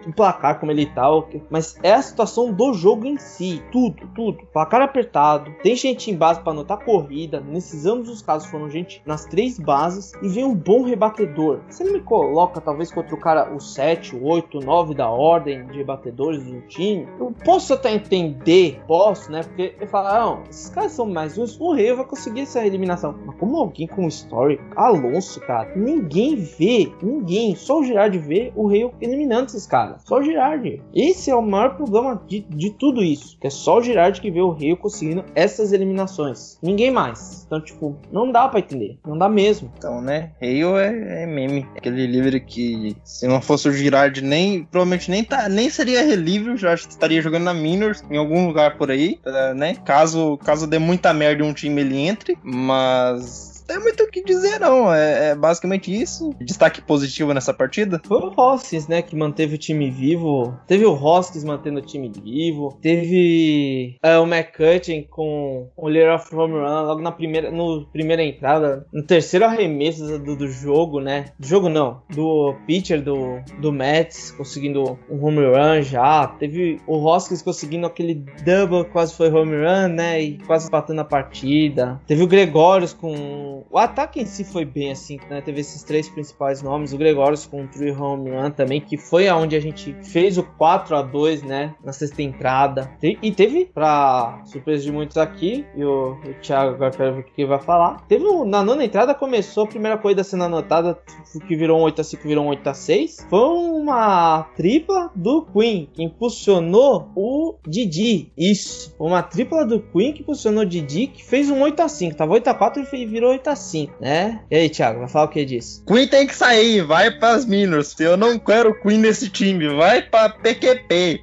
[0.07, 1.05] um placar como ele tá,
[1.51, 3.63] mas é a situação do jogo em si.
[3.71, 4.39] Tudo, tudo.
[4.53, 7.41] Placar apertado, tem gente em base para anotar corrida.
[7.41, 11.61] Nesses ambos os casos foram gente nas três bases e vem um bom rebatedor.
[11.69, 15.09] Se ele me coloca, talvez, contra o cara, o 7, o 8, o 9 da
[15.09, 19.43] ordem de rebatedores do time, eu posso até entender, posso, né?
[19.43, 23.15] Porque eu falo, não, esses caras são mais uns, o Rio vai conseguir essa eliminação.
[23.25, 28.67] Mas como alguém com story, Alonso, cara, ninguém vê, ninguém, só o Girard vê o
[28.67, 30.03] Rei eliminando esses caras.
[30.05, 30.83] Só o Girard.
[30.95, 33.39] Esse é o maior problema de, de tudo isso.
[33.39, 36.59] Que é só o Girard que vê o Rei conseguindo essas eliminações.
[36.63, 37.45] Ninguém mais.
[37.47, 38.99] Então, tipo, não dá para entender.
[39.07, 39.71] Não dá mesmo.
[39.77, 40.33] Então, né?
[40.41, 41.67] Rio é, é meme.
[41.77, 46.57] Aquele livro que, se não fosse o Girard, nem provavelmente nem, tá, nem seria relívio.
[46.57, 49.77] Já estaria jogando na Minors em algum lugar por aí, uh, né?
[49.85, 54.59] Caso, caso dê muita merda um time ele entre, mas tem muito o que dizer,
[54.61, 54.93] não.
[54.93, 56.35] É, é, basicamente isso.
[56.41, 58.01] Destaque positivo nessa partida?
[58.05, 60.55] Foi o Hoskins, né, que manteve o time vivo.
[60.67, 62.79] Teve o Hoskins mantendo o time vivo.
[62.81, 68.23] Teve é, o McCutcheon com o Lear of Home Run logo na primeira, no primeira
[68.23, 68.87] entrada.
[68.93, 71.27] No terceiro arremesso do, do jogo, né?
[71.39, 72.03] Do jogo não.
[72.11, 76.27] Do pitcher do, do Mets conseguindo um home run já.
[76.27, 80.21] Teve o Hoskins conseguindo aquele double, quase foi home run, né?
[80.21, 82.01] E quase empatando a partida.
[82.07, 85.41] Teve o Gregorius com o ataque em si foi bem assim, né?
[85.41, 89.29] Teve esses três principais nomes, o Gregórios com o Tree Home Run também, que foi
[89.29, 91.75] aonde a gente fez o 4 a 2 né?
[91.83, 92.91] Na sexta entrada.
[93.03, 97.25] E teve, pra surpresa de muitos aqui, e o, o Thiago agora quero ver o
[97.25, 98.07] que vai falar.
[98.09, 100.99] Teve um, na nona entrada começou a primeira corrida sendo anotada,
[101.47, 103.27] que virou um 8 a 5, virou um 8 a 6.
[103.29, 108.33] Foi uma tripla do Queen, que impulsionou o Didi.
[108.37, 112.17] Isso, uma tripla do Queen que impulsionou o Didi, que fez um 8 a 5.
[112.17, 114.41] Tava 8 a 4 e virou 8 muito assim, né?
[114.51, 115.85] E aí, Thiago, vai falar o que disso?
[115.87, 117.99] Queen tem que sair, vai pras Minors.
[118.01, 121.21] Eu não quero Queen nesse time, vai pra PQP.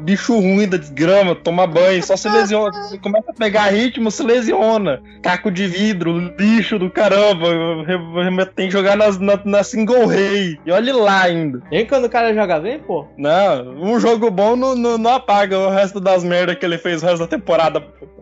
[0.00, 2.72] Bicho ruim da desgrama, toma banho, só se lesiona.
[2.82, 5.00] Você começa a pegar ritmo, se lesiona.
[5.22, 7.46] Caco de vidro, lixo do caramba.
[8.56, 10.58] Tem que jogar nas, na, na single rei.
[10.66, 11.62] E olhe lá ainda.
[11.70, 13.06] Nem quando o cara joga bem, pô?
[13.16, 17.02] Não, um jogo bom não, não, não apaga o resto das merdas que ele fez
[17.02, 17.80] o resto da temporada.
[17.80, 18.12] Pô.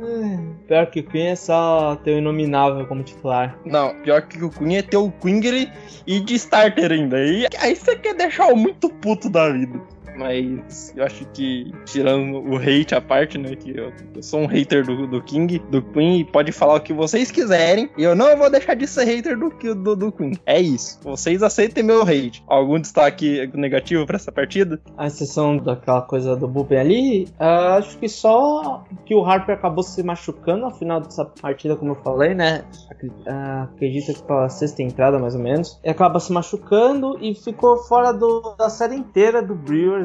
[0.67, 3.30] Pior que o Queen é só ter o inominável como titular.
[3.65, 5.71] Não, pior que o Queen é ter o Quingry
[6.07, 7.19] e de starter ainda.
[7.23, 9.81] E aí você quer deixar o muito puto da vida.
[10.17, 13.55] Mas eu acho que, tirando o hate à parte, né?
[13.55, 16.81] Que eu, eu sou um hater do, do, King, do Queen, e pode falar o
[16.81, 17.91] que vocês quiserem.
[17.97, 20.33] E eu não vou deixar de ser hater do, do, do Queen.
[20.47, 20.99] É isso.
[21.03, 22.43] Vocês aceitem meu hate.
[22.47, 24.81] Algum destaque negativo pra essa partida?
[24.97, 29.83] A exceção daquela coisa do Bullpen ali, uh, acho que só que o Harper acabou
[29.83, 32.65] se machucando no final dessa partida, como eu falei, né?
[33.03, 35.81] Uh, acredito que pela sexta entrada, mais ou menos.
[35.85, 39.55] E acaba se machucando e ficou fora do, da série inteira do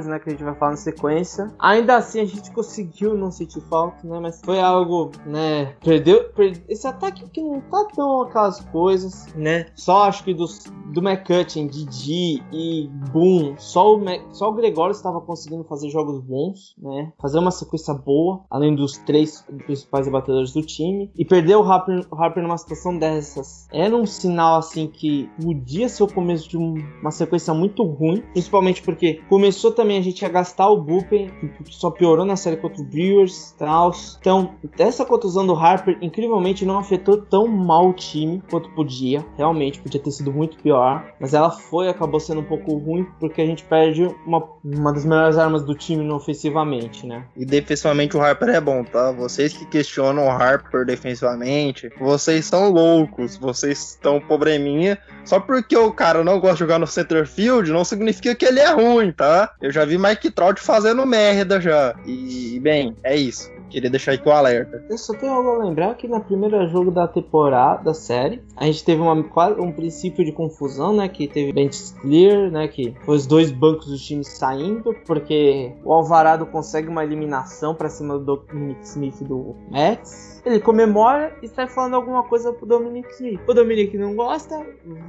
[0.03, 1.53] Né, que a gente vai falar na sequência.
[1.59, 6.63] Ainda assim, a gente conseguiu não sentir falta, né, mas foi algo, né, perdeu, perdeu
[6.67, 11.67] esse ataque que não tá tão aquelas coisas, né, só acho que dos, do McCutcheon,
[11.67, 17.13] Didi e Boom, só o, Mac, só o Gregório estava conseguindo fazer jogos bons, né,
[17.21, 22.05] fazer uma sequência boa, além dos três principais batedores do time, e perder o Harper,
[22.11, 26.57] o Harper numa situação dessas era um sinal, assim, que podia ser o começo de
[26.57, 30.81] um, uma sequência muito ruim, principalmente porque começou também também a gente ia gastar o
[30.81, 31.29] Bullpen,
[31.63, 33.93] que só piorou na série contra o Brewers tal.
[34.19, 39.23] Então, essa contusão do Harper, incrivelmente, não afetou tão mal o time quanto podia.
[39.37, 41.05] Realmente, podia ter sido muito pior.
[41.19, 45.05] Mas ela foi, acabou sendo um pouco ruim, porque a gente perde uma, uma das
[45.05, 47.25] melhores armas do time ofensivamente, né?
[47.37, 49.11] E defensivamente o Harper é bom, tá?
[49.11, 54.97] Vocês que questionam o Harper defensivamente, vocês são loucos, vocês estão probleminha.
[55.23, 58.59] Só porque o cara não gosta de jogar no center field, não significa que ele
[58.59, 59.53] é ruim, tá?
[59.61, 61.93] Eu já vi Mike Trout fazendo merda já.
[62.05, 63.53] E, bem, é isso.
[63.69, 64.85] Queria deixar com o alerta.
[64.89, 68.65] Eu só tenho algo a lembrar que no primeiro jogo da temporada, da série, a
[68.65, 71.09] gente teve uma, um princípio de confusão, né?
[71.09, 72.69] Que teve bench clear, né?
[72.69, 77.89] Que foi os dois bancos do time saindo, porque o Alvarado consegue uma eliminação para
[77.89, 83.39] cima do Dominic Smith do Mets ele comemora e sai falando alguma coisa pro Dominic.
[83.47, 84.63] O Dominic não gosta,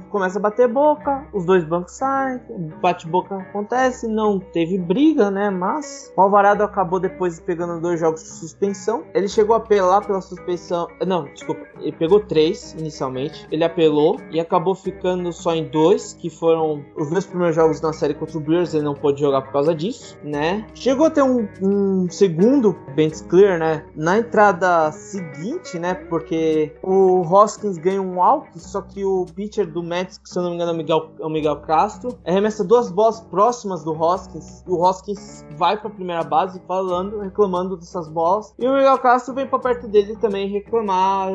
[0.09, 2.41] começa a bater boca, os dois bancos saem,
[2.81, 5.49] bate-boca acontece, não teve briga, né?
[5.49, 9.03] Mas o Alvarado acabou depois pegando dois jogos de suspensão.
[9.13, 10.87] Ele chegou a apelar pela suspensão.
[11.05, 13.47] Não, desculpa, ele pegou três inicialmente.
[13.51, 17.93] Ele apelou e acabou ficando só em dois, que foram os dois primeiros jogos na
[17.93, 18.73] série contra o Brewers.
[18.73, 20.65] Ele não pôde jogar por causa disso, né?
[20.73, 23.85] Chegou a ter um, um segundo bench clear, né?
[23.95, 25.93] Na entrada seguinte seguinte, né?
[25.93, 30.43] Porque o Hoskins ganha um walk, só que o pitcher do Mets, que se eu
[30.43, 33.91] não me engano é o Miguel, é o Miguel Castro, arremessa duas bolas próximas do
[33.91, 38.53] Hoskins e o Hoskins vai para a primeira base falando, reclamando dessas bolas.
[38.59, 41.31] E o Miguel Castro vem para perto dele também reclamar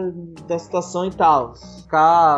[0.47, 1.55] da situação e tal.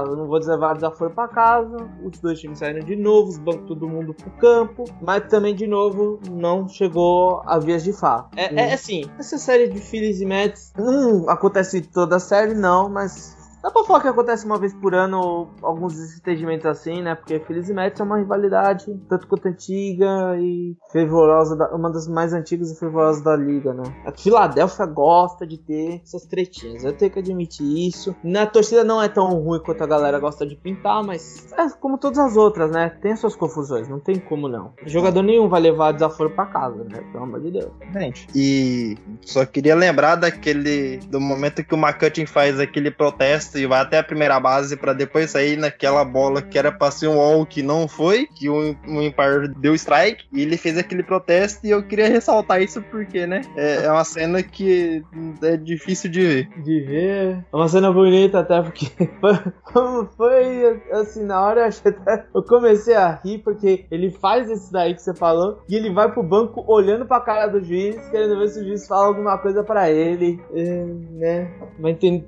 [0.06, 3.68] Eu não vou já foram para casa, os dois times saíram de novo, os bancos
[3.68, 8.36] todo mundo pro campo, mas também de novo não chegou a vias de fato.
[8.36, 12.88] É, é assim, essa série de Phillies e Mets, hum, acontece toda a série, não,
[12.88, 17.14] mas Dá pra falar que acontece uma vez por ano alguns desentendimentos assim, né?
[17.14, 22.06] Porque Phillies e Mets é uma rivalidade tanto quanto antiga e fervorosa, da, uma das
[22.06, 23.84] mais antigas e fervorosas da liga, né?
[24.04, 28.14] A Filadélfia gosta de ter essas tretinhas, eu tenho que admitir isso.
[28.22, 31.96] Na torcida não é tão ruim quanto a galera gosta de pintar, mas é como
[31.96, 32.90] todas as outras, né?
[33.00, 34.74] Tem suas confusões, não tem como não.
[34.84, 37.00] Jogador nenhum vai levar desaforo pra casa, né?
[37.10, 37.72] Pelo amor de Deus.
[37.94, 40.98] Gente, e só queria lembrar daquele.
[41.08, 44.92] do momento que o McCutcheon faz aquele protesto e vai até a primeira base para
[44.92, 48.76] depois sair naquela bola que era pra ser um all que não foi, que o,
[48.86, 53.26] o Empire deu strike, e ele fez aquele protesto e eu queria ressaltar isso porque,
[53.26, 55.02] né, é, é uma cena que
[55.42, 56.48] é difícil de ver.
[56.62, 58.86] De ver, é uma cena bonita até porque
[59.72, 64.72] foi, foi assim, na hora eu, até, eu comecei a rir porque ele faz esse
[64.72, 68.38] daí que você falou e ele vai pro banco olhando pra cara do juiz, querendo
[68.38, 71.50] ver se o juiz fala alguma coisa para ele, é, né,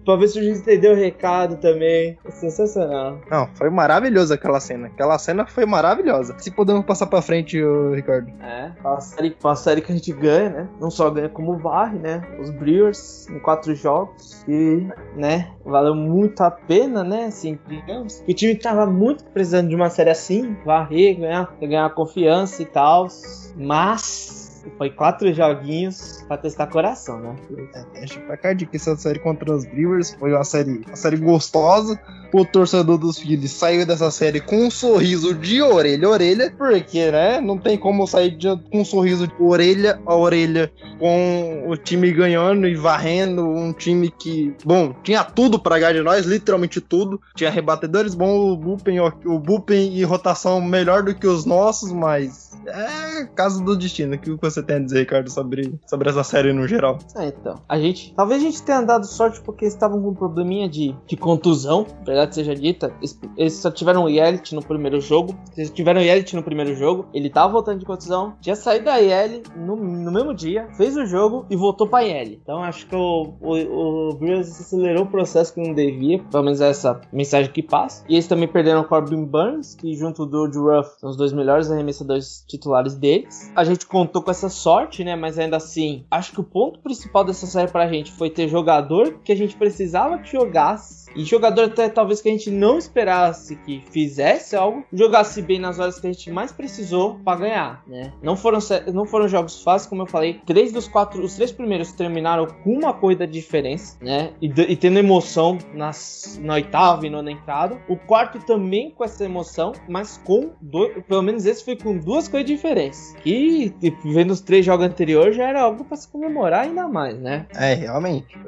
[0.04, 2.18] pra ver se o juiz entendeu o recado também.
[2.24, 3.18] É sensacional.
[3.30, 4.88] Não, foi maravilhoso aquela cena.
[4.88, 6.36] Aquela cena foi maravilhosa.
[6.38, 7.58] Se podemos passar pra frente,
[7.94, 8.30] Ricardo.
[8.42, 10.68] É, a série, a série que a gente ganha, né?
[10.80, 12.22] Não só ganha como varre, né?
[12.38, 14.44] Os Brewers em quatro jogos.
[14.46, 15.50] E, né?
[15.64, 17.26] Valeu muito a pena, né?
[17.26, 18.22] Assim, digamos.
[18.28, 20.56] O time tava muito precisando de uma série assim.
[20.64, 23.08] Varrer, ganhar, ganhar confiança e tal.
[23.56, 24.45] Mas
[24.76, 27.36] foi quatro joguinhos pra testar coração, né?
[27.74, 31.16] É, teste pra cardio, que essa série contra os Brewers foi uma série, uma série
[31.16, 31.98] gostosa.
[32.32, 37.10] O torcedor dos Phillies saiu dessa série com um sorriso de orelha a orelha, porque,
[37.10, 37.40] né?
[37.40, 42.10] Não tem como sair de, com um sorriso de orelha a orelha com o time
[42.12, 43.48] ganhando e varrendo.
[43.48, 47.20] Um time que, bom, tinha tudo pra ganhar de nós, literalmente tudo.
[47.34, 52.52] Tinha rebatedores bons, o bullpen, o bullpen e rotação melhor do que os nossos, mas
[52.66, 54.18] é caso do destino.
[54.18, 56.98] Que você tem a dizer, Ricardo, sobre, sobre essa série no geral?
[57.16, 57.60] É, então.
[57.68, 58.14] A gente.
[58.14, 61.86] Talvez a gente tenha dado sorte porque eles estavam com um probleminha de, de contusão,
[62.04, 62.92] verdade seja dita.
[62.98, 65.36] Eles, eles só tiveram Yelit no primeiro jogo.
[65.56, 67.06] Eles tiveram Yelit no primeiro jogo.
[67.12, 68.34] Ele tava voltando de contusão.
[68.40, 72.38] Tinha saído da IL no, no mesmo dia, fez o jogo e voltou pra IL.
[72.42, 76.22] Então acho que o, o, o Brewers acelerou o processo que não devia.
[76.30, 78.04] Pelo menos é essa mensagem que passa.
[78.08, 81.70] E eles também perderam o Corbin Burns, que junto do Ruff são os dois melhores
[81.70, 83.50] arremessadores titulares deles.
[83.54, 85.16] A gente contou com essa sorte, né?
[85.16, 89.20] Mas ainda assim, acho que o ponto principal dessa série pra gente foi ter jogador
[89.24, 91.06] que a gente precisava que jogasse.
[91.14, 95.78] E jogador até talvez que a gente não esperasse que fizesse algo, jogasse bem nas
[95.78, 98.12] horas que a gente mais precisou para ganhar, né?
[98.22, 98.58] Não foram,
[98.92, 100.40] não foram jogos fáceis, como eu falei.
[100.44, 104.32] Três dos quatro, os três primeiros terminaram com uma corrida de diferença, né?
[104.42, 107.80] E, e tendo emoção nas, na oitava e nona entrada.
[107.88, 112.28] O quarto também com essa emoção, mas com dois, pelo menos esse foi com duas
[112.28, 113.16] coisas diferentes.
[113.24, 117.18] E tipo, vendo os três jogos anteriores já era algo para se comemorar ainda mais,
[117.18, 117.46] né?
[117.54, 118.38] É, realmente.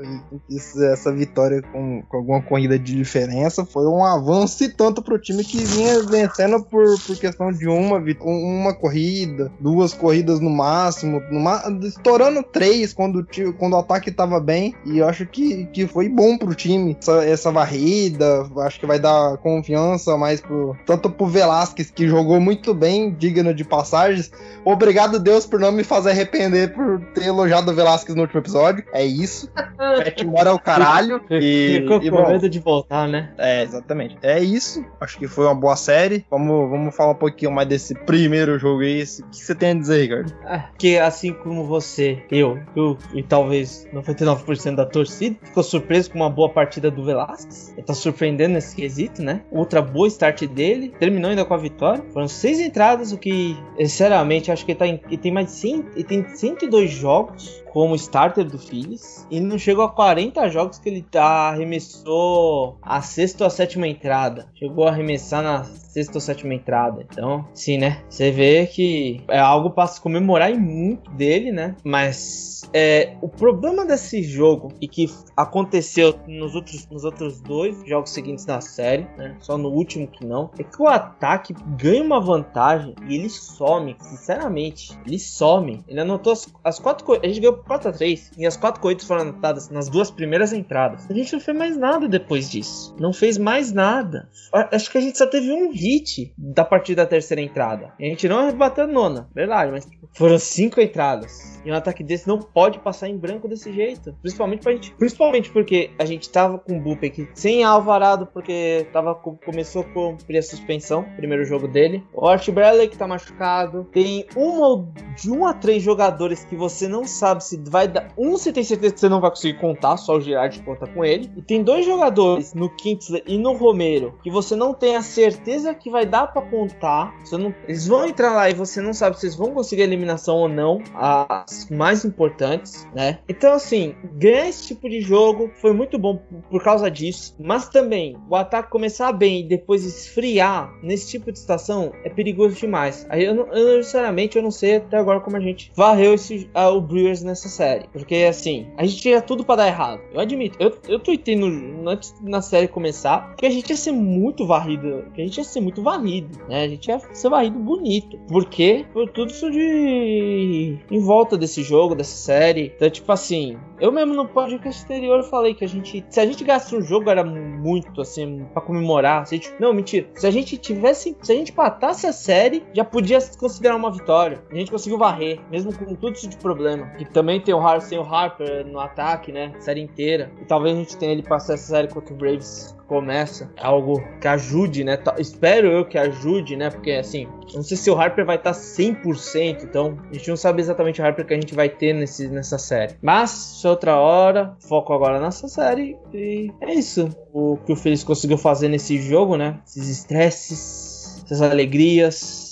[0.48, 5.18] Isso, essa vitória com, com alguma corrida de diferença foi um avanço e tanto pro
[5.18, 11.22] time que vinha vencendo por, por questão de uma, uma corrida, duas corridas no máximo,
[11.31, 13.27] no, estourando três quando,
[13.59, 14.74] quando o ataque tava bem.
[14.85, 18.48] E eu acho que, que foi bom pro time essa, essa varrida.
[18.59, 23.55] Acho que vai dar confiança mais pro tanto pro Velasquez, que jogou muito bem, digno
[23.55, 24.31] de passagens.
[24.64, 28.84] Obrigado, Deus, por não me fazer arrepender por ter elogiado o Velasquez no último episódio.
[28.92, 29.50] É isso.
[30.02, 31.20] Pet mora o caralho.
[31.30, 33.32] E, Ficou com bom, medo de voltar, né?
[33.38, 34.16] É, exatamente.
[34.22, 34.84] É isso.
[35.00, 36.24] Acho que foi uma boa série.
[36.30, 39.02] Vamos, vamos falar um pouquinho mais desse primeiro jogo aí.
[39.02, 40.34] O que você tem a dizer, Ricardo?
[40.46, 46.18] É, que assim como você, eu, eu e talvez 99% da torcida, ficou surpreso com
[46.18, 47.72] uma boa partida do Velasquez.
[47.76, 49.42] Ele tá surpreendendo nesse quesito, né?
[49.50, 50.92] Outra boa start dele.
[50.98, 52.02] Terminou ainda com a vitória.
[52.12, 55.52] Foram seis entradas, o que, sinceramente, acho que ele, tá em, ele tem mais de
[55.60, 60.78] 100, ele tem 102 jogos como starter do Phillies e não chegou a 40 jogos
[60.78, 64.48] que ele tá, arremessou a sexta ou a sétima entrada.
[64.54, 67.07] Chegou a arremessar na sexta ou sétima entrada.
[67.11, 68.02] Então, sim, né?
[68.09, 71.76] Você vê que é algo para se comemorar muito dele, né?
[71.85, 78.11] Mas é, o problema desse jogo e que aconteceu nos outros, nos outros dois jogos
[78.11, 79.37] seguintes da série, né?
[79.40, 83.96] Só no último que não, é que o ataque ganha uma vantagem e ele some,
[84.00, 84.98] sinceramente.
[85.07, 85.85] Ele some.
[85.88, 87.24] Ele anotou as, as quatro coisas.
[87.24, 90.52] A gente ganhou 4 a 3 e as quatro corridas foram anotadas nas duas primeiras
[90.52, 91.06] entradas.
[91.10, 92.94] A gente não fez mais nada depois disso.
[92.98, 94.28] Não fez mais nada.
[94.52, 97.92] Acho que a gente só teve um hit da partir da terceira entrada.
[97.98, 101.60] E a gente não bateu a nona, verdade, mas foram cinco entradas.
[101.64, 104.14] E um ataque desse não pode passar em branco desse jeito.
[104.22, 104.92] Principalmente pra gente.
[104.92, 109.84] Principalmente porque a gente tava com o Bupe aqui sem Alvarado, porque tava, começou a
[109.84, 112.04] cumprir a suspensão, primeiro jogo dele.
[112.12, 113.84] O Art Bradley que tá machucado.
[113.92, 118.08] Tem uma de um a três jogadores que você não sabe vai dar.
[118.16, 121.04] Um você tem certeza que você não vai conseguir contar, só o Girard conta com
[121.04, 121.30] ele.
[121.37, 125.74] E tem dois jogadores no Kinsler e no Romero que você não tem a certeza
[125.74, 127.14] que vai dar para contar.
[127.32, 127.54] Não...
[127.66, 130.48] Eles vão entrar lá e você não sabe se eles vão conseguir a eliminação ou
[130.48, 130.82] não.
[130.94, 133.18] As mais importantes, né?
[133.28, 137.34] Então, assim, ganhar esse tipo de jogo foi muito bom por causa disso.
[137.38, 142.56] Mas também, o ataque começar bem e depois esfriar nesse tipo de situação é perigoso
[142.56, 143.06] demais.
[143.08, 146.74] Aí eu, eu sinceramente, eu não sei até agora como a gente varreu esse, uh,
[146.74, 147.87] o Brewers nessa série.
[147.92, 150.01] Porque, assim, a gente tinha tudo para dar errado.
[150.12, 150.57] Eu admito.
[150.59, 155.05] Eu, eu tuitei no, antes na série começar que a gente ia ser muito varrido.
[155.12, 156.64] Que a gente ia ser muito varrido, né?
[156.64, 158.18] A gente ia ser varrido bonito.
[158.29, 158.87] Por quê?
[158.92, 160.79] Por tudo isso de...
[160.90, 162.72] Em volta desse jogo, dessa série.
[162.74, 166.05] Então, tipo assim, eu mesmo no podcast anterior falei que a gente...
[166.09, 169.27] Se a gente gastasse um jogo, era muito, assim, para comemorar.
[169.27, 170.09] Se gente, não, mentira.
[170.14, 171.16] Se a gente tivesse...
[171.22, 174.42] Se a gente patasse a série, já podia considerar uma vitória.
[174.51, 176.87] A gente conseguiu varrer, mesmo com tudo isso de problema.
[176.90, 179.52] Que também tem o Harper, tem o Harper no ataque, né?
[179.58, 180.30] Série inteira.
[180.40, 184.26] E talvez a gente tenha ele passar essa série contra o Braves começa algo que
[184.26, 184.98] ajude, né?
[185.18, 186.70] Espero eu que ajude, né?
[186.70, 190.62] Porque assim, não sei se o Harper vai estar 100%, então a gente não sabe
[190.62, 192.94] exatamente o Harper que a gente vai ter nesse, nessa série.
[193.02, 197.08] Mas, outra hora, foco agora nessa série e é isso.
[197.32, 199.60] O que o Feliz conseguiu fazer nesse jogo, né?
[199.66, 202.47] Esses estresses, essas alegrias,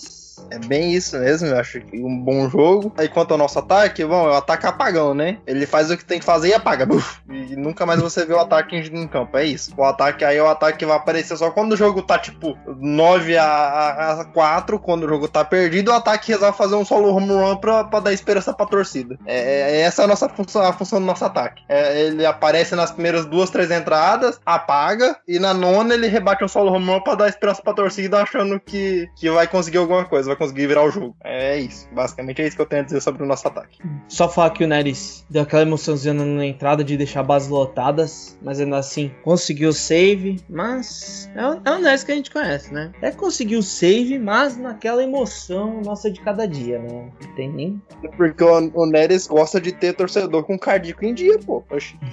[0.51, 2.93] É bem isso mesmo, eu acho que um bom jogo.
[2.97, 5.39] Aí quanto ao nosso ataque, bom, é o ataque apagão, né?
[5.47, 6.87] Ele faz o que tem que fazer e apaga.
[6.87, 9.37] Buf, e nunca mais você vê o ataque em campo.
[9.37, 9.73] É isso.
[9.77, 12.57] O ataque aí é o ataque que vai aparecer só quando o jogo tá tipo
[12.79, 17.15] 9 a, a 4, quando o jogo tá perdido, o ataque resolve fazer um solo
[17.15, 19.19] home run pra, pra dar esperança pra torcida.
[19.27, 21.63] É, é essa é a nossa função, a função do nosso ataque.
[21.69, 26.49] É, ele aparece nas primeiras duas, três entradas, apaga, e na nona ele rebate um
[26.49, 30.36] solo home run pra dar esperança pra torcida, achando que, que vai conseguir alguma coisa,
[30.37, 31.17] vai conseguir virar o jogo.
[31.25, 31.89] É isso.
[31.93, 33.79] Basicamente é isso que eu tenho a dizer sobre o nosso ataque.
[34.09, 38.61] Só falar que o Neres deu aquela emoçãozinha na entrada de deixar bases lotadas, mas
[38.61, 42.73] ainda assim conseguiu o save, mas é o, é o Neres que a gente conhece,
[42.73, 42.93] né?
[43.01, 47.11] É conseguir o save, mas naquela emoção nossa de cada dia, né?
[47.21, 47.83] Não tem nem.
[48.17, 51.65] Porque o, o Neres gosta de ter torcedor com cardíaco em dia, pô.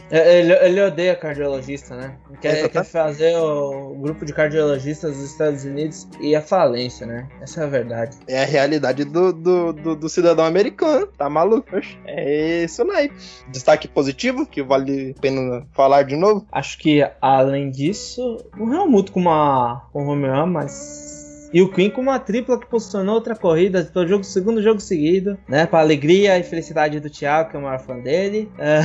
[0.10, 2.16] É, Ele, ele odeia cardiologista, né?
[2.42, 2.72] Quer, Exatamente.
[2.72, 7.28] quer fazer o grupo de cardiologistas dos Estados Unidos e a falência, né?
[7.42, 8.13] Essa é a verdade.
[8.28, 11.08] É a realidade do, do, do, do cidadão americano.
[11.08, 11.70] Tá maluco?
[12.06, 13.12] É isso aí.
[13.50, 16.46] Destaque positivo, que vale a pena falar de novo.
[16.52, 21.14] Acho que além disso, o Helmut com uma com o Romeo, mas
[21.54, 25.38] e o Queen com uma tripla que posicionou outra corrida, todo jogo, segundo jogo seguido,
[25.48, 25.68] né?
[25.68, 28.52] Pra alegria e felicidade do Thiago, que é o maior fã dele.
[28.58, 28.82] É,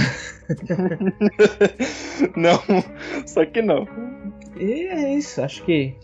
[2.37, 2.61] não,
[3.26, 3.89] só que não.
[4.59, 5.94] E é isso, acho que.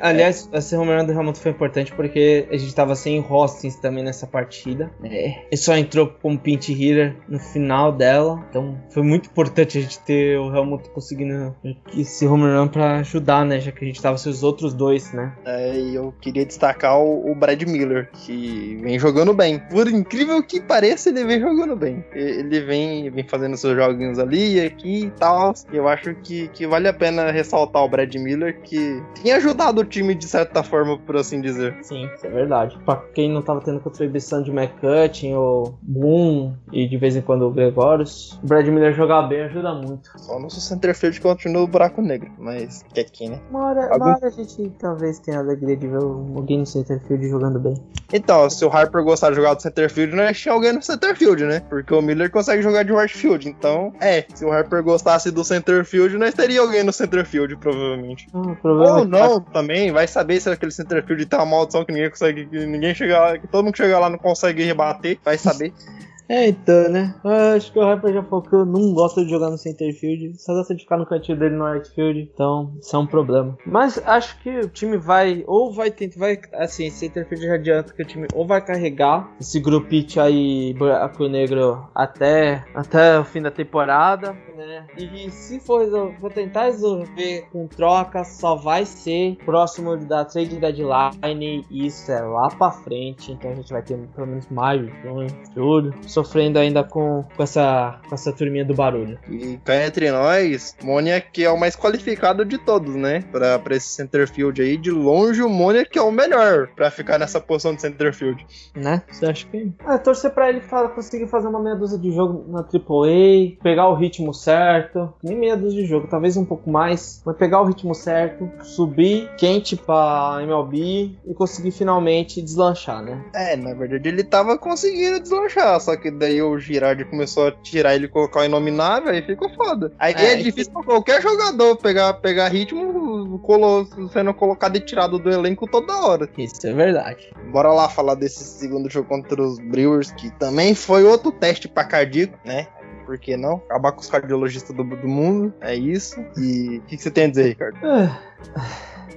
[0.00, 4.04] Aliás, esse home run do Hamilton foi importante porque a gente tava sem Hostings também
[4.04, 4.90] nessa partida.
[5.02, 8.44] É, ele só entrou como pinch hitter no final dela.
[8.50, 11.54] Então foi muito importante a gente ter o Hamilton conseguindo
[11.96, 13.60] esse home run pra ajudar, né?
[13.60, 15.32] Já que a gente tava sem os outros dois, né?
[15.44, 19.58] É, e eu queria destacar o, o Brad Miller, que vem jogando bem.
[19.70, 22.04] Por incrível que pareça, ele vem jogando bem.
[22.14, 25.52] E- Ele vem, vem fazendo seus joguinhos ali, aqui e tal.
[25.72, 29.84] Eu acho que, que vale a pena ressaltar o Brad Miller, que tem ajudado o
[29.84, 31.76] time de certa forma, por assim dizer.
[31.82, 32.78] Sim, isso é verdade.
[32.84, 37.42] Pra quem não tava tendo contribuição de McCutcheon ou Boom e de vez em quando
[37.46, 40.10] o Gregorius, o Brad Miller jogar bem ajuda muito.
[40.18, 43.40] Só nosso centerfield continua o buraco negro, mas que aqui, né?
[43.50, 46.66] Uma hora, Algum- uma hora a gente talvez tenha a alegria de ver alguém no
[46.66, 47.74] centerfield jogando bem.
[48.12, 51.60] Então, se o Harper gostar de jogar do centerfield, nós tinha alguém no centerfield, né?
[51.68, 53.48] Porque o Miller consegue jogar de right field.
[53.48, 57.93] Então, é, se o Harper gostasse do centerfield, nós teria alguém no centerfield, provavelmente.
[58.32, 61.92] O problema Ou é não, também, vai saber se aquele centerfield tem uma maldição que
[61.92, 65.18] ninguém consegue, que ninguém chega lá, que todo mundo que chega lá não consegue rebater,
[65.24, 65.72] vai saber.
[66.28, 67.14] É, então, né?
[67.22, 69.92] Eu acho que o Harper já falou que eu não gosto de jogar no center
[69.94, 73.06] field, só gosta de ficar no cantinho dele no right field, então isso é um
[73.06, 73.56] problema.
[73.66, 77.92] Mas acho que o time vai, ou vai tentar, vai, assim, center field já adianta
[77.92, 83.42] que o time ou vai carregar esse grupite aí, buraco negro, até, até o fim
[83.42, 84.86] da temporada, né?
[84.96, 85.84] E se for,
[86.20, 92.48] for tentar resolver com troca, só vai ser próximo da trade deadline, isso é lá
[92.48, 97.24] pra frente, então a gente vai ter pelo menos maio, junho, julho, sofrendo ainda com,
[97.36, 99.18] com, essa, com essa turminha do barulho.
[99.28, 103.24] E cá entre nós, Moniak é o mais qualificado de todos, né?
[103.32, 107.40] Pra, pra esse centerfield aí, de longe o Moniak é o melhor pra ficar nessa
[107.40, 108.46] posição de centerfield.
[108.74, 109.02] Né?
[109.10, 109.72] Você acha que.
[109.84, 110.60] Ah, torcer pra ele
[110.94, 115.12] conseguir fazer uma meia dúzia de jogo na AAA, pegar o ritmo certo.
[115.22, 117.22] Nem meia dúzia de jogo, talvez um pouco mais.
[117.26, 123.24] Mas pegar o ritmo certo, subir quente pra MLB e conseguir finalmente deslanchar, né?
[123.34, 127.94] É, na verdade ele tava conseguindo deslanchar, só que daí o Girardi começou a tirar
[127.94, 129.92] ele e colocar o inominável, aí ficou foda.
[129.98, 135.18] Aí É, é, difícil pra qualquer jogador pegar, pegar ritmo colo- sendo colocado e tirado
[135.18, 136.28] do elenco toda hora.
[136.38, 137.30] Isso é verdade.
[137.52, 141.84] Bora lá falar desse segundo jogo contra os Brewers, que também foi outro teste pra
[141.84, 142.66] cardíaco, né?
[143.06, 143.56] Por que não?
[143.68, 146.18] Acabar com os cardiologistas do, do mundo, é isso.
[146.38, 147.78] E o que, que você tem a dizer, Ricardo?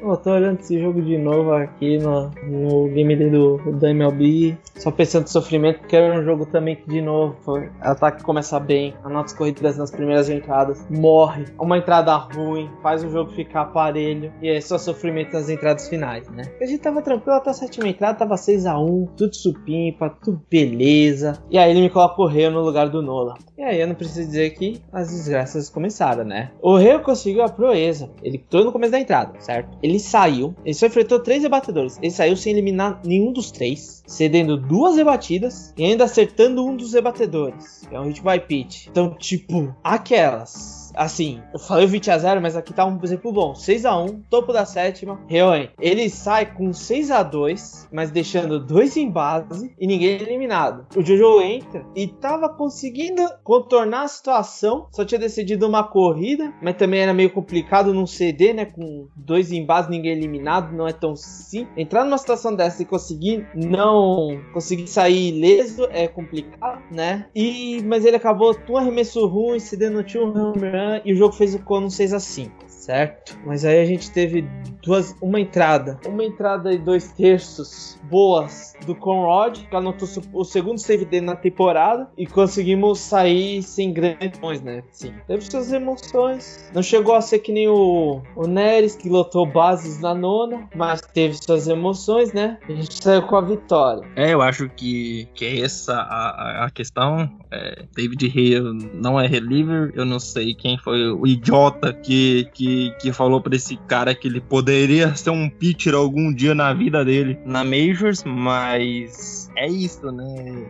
[0.02, 4.92] Eu tô olhando esse jogo de novo aqui no, no game do, do MLB, só
[4.92, 8.94] pensando no sofrimento, porque era um jogo também que, de novo, foi, ataque começa bem,
[9.04, 14.32] anota as corridas nas primeiras entradas, morre, uma entrada ruim, faz o jogo ficar aparelho,
[14.42, 16.44] e é só sofrimento nas entradas finais, né?
[16.62, 21.58] A gente tava tranquilo até a sétima entrada, tava 6x1, tudo supimpa, tudo beleza, e
[21.58, 23.36] aí ele me coloca o Reo no lugar do Nola.
[23.58, 26.52] E aí eu não preciso dizer que as desgraças começaram, né?
[26.62, 29.78] O Reo conseguiu a proeza, ele entrou no começo da entrada, certo?
[29.88, 31.98] Ele saiu, ele só enfrentou três rebatedores.
[32.02, 36.94] Ele saiu sem eliminar nenhum dos três, cedendo duas rebatidas e ainda acertando um dos
[36.94, 37.88] rebatedores.
[37.90, 38.88] É um hit by pitch.
[38.88, 40.77] Então, tipo, aquelas.
[40.98, 43.56] Assim, eu falei o 20 a 0 mas aqui tá um exemplo bom.
[43.56, 45.70] 6 a 1 topo da sétima, Reoen.
[45.80, 50.86] Ele sai com 6 a 2 mas deixando dois em base e ninguém eliminado.
[50.96, 56.76] O Jojo entra e tava conseguindo contornar a situação, só tinha decidido uma corrida, mas
[56.76, 58.66] também era meio complicado num CD, né?
[58.66, 61.78] Com dois em base, ninguém eliminado, não é tão simples.
[61.78, 67.28] Entrar numa situação dessa e conseguir não conseguir sair ileso é complicado, né?
[67.36, 71.34] E mas ele acabou com um arremesso ruim, cedendo um home run e o jogo
[71.34, 73.38] fez o Cono 6 a 5 certo?
[73.46, 74.46] Mas aí a gente teve
[74.82, 80.80] duas, uma entrada, uma entrada e dois terços boas do Conrad, que anotou o segundo
[80.80, 84.84] save dele na temporada e conseguimos sair sem grandes né?
[84.92, 86.70] Sim, teve suas emoções.
[86.74, 91.02] Não chegou a ser que nem o, o Neres, que lotou bases na nona, mas
[91.02, 92.58] teve suas emoções, né?
[92.70, 94.08] A gente saiu com a vitória.
[94.16, 97.30] É, eu acho que, que é essa a, a questão.
[97.52, 102.77] É, David Hill não é reliever, eu não sei quem foi o idiota que, que
[103.00, 107.04] que, falou para esse cara que ele poderia ser um pitcher algum dia na vida
[107.04, 110.26] dele na Majors, mas é isso, né?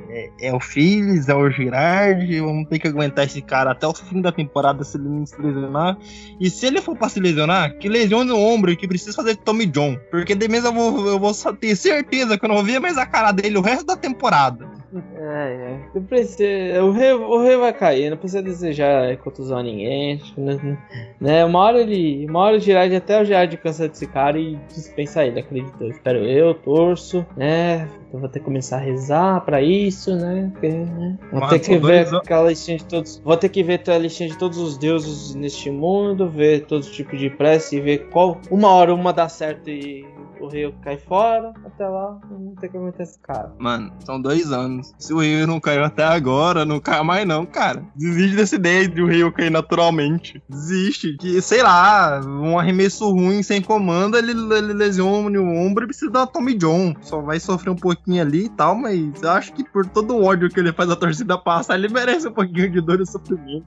[0.09, 3.93] É, é o Phillies, é o Girardi, vamos ter que aguentar esse cara até o
[3.93, 5.97] fim da temporada se ele não se lesionar.
[6.39, 9.35] E se ele for pra se lesionar, que lesione o ombro e que precisa fazer
[9.37, 12.63] Tommy John, porque de mesmo eu vou, eu vou ter certeza que eu não vou
[12.63, 14.76] ver mais a cara dele o resto da temporada.
[15.15, 15.99] É, é.
[15.99, 20.21] Precisa, o, rei, o rei vai cair, não precisa desejar contusão a ninguém.
[20.37, 20.77] Né?
[21.19, 21.45] né?
[21.45, 22.25] Uma hora ele.
[22.27, 25.75] Uma hora o Girard até o Girard cansa desse cara e dispensa ele, acredito.
[25.81, 27.87] Eu espero eu, torço, né?
[28.13, 30.49] Eu vou ter que começar a rezar pra isso, né?
[30.53, 31.17] Porque, né?
[31.31, 33.21] Vou Mas ter que ver aquela listinha de todos.
[33.23, 36.95] Vou ter que ver a listinha de todos os deuses neste mundo, ver todos os
[36.95, 38.39] tipos de prece e ver qual.
[38.49, 40.05] Uma hora uma dá certo e
[40.39, 43.53] o Rio cai fora, até lá não tem que aguentar esse cara.
[43.57, 44.93] Mano, são dois anos.
[44.97, 47.83] Se o Rio não caiu até agora, não cai mais não, cara.
[47.95, 50.41] Desiste dessa ideia de o Rio cair naturalmente.
[50.49, 51.17] Desiste.
[51.17, 56.11] Que, sei lá, um arremesso ruim sem comando, ele, ele lesiona o ombro e precisa
[56.11, 56.95] dar Tommy John.
[57.01, 60.23] Só vai sofrer um pouquinho ali e tal, mas eu acho que por todo o
[60.23, 63.65] ódio que ele faz a torcida passar, ele merece um pouquinho de dor e sofrimento.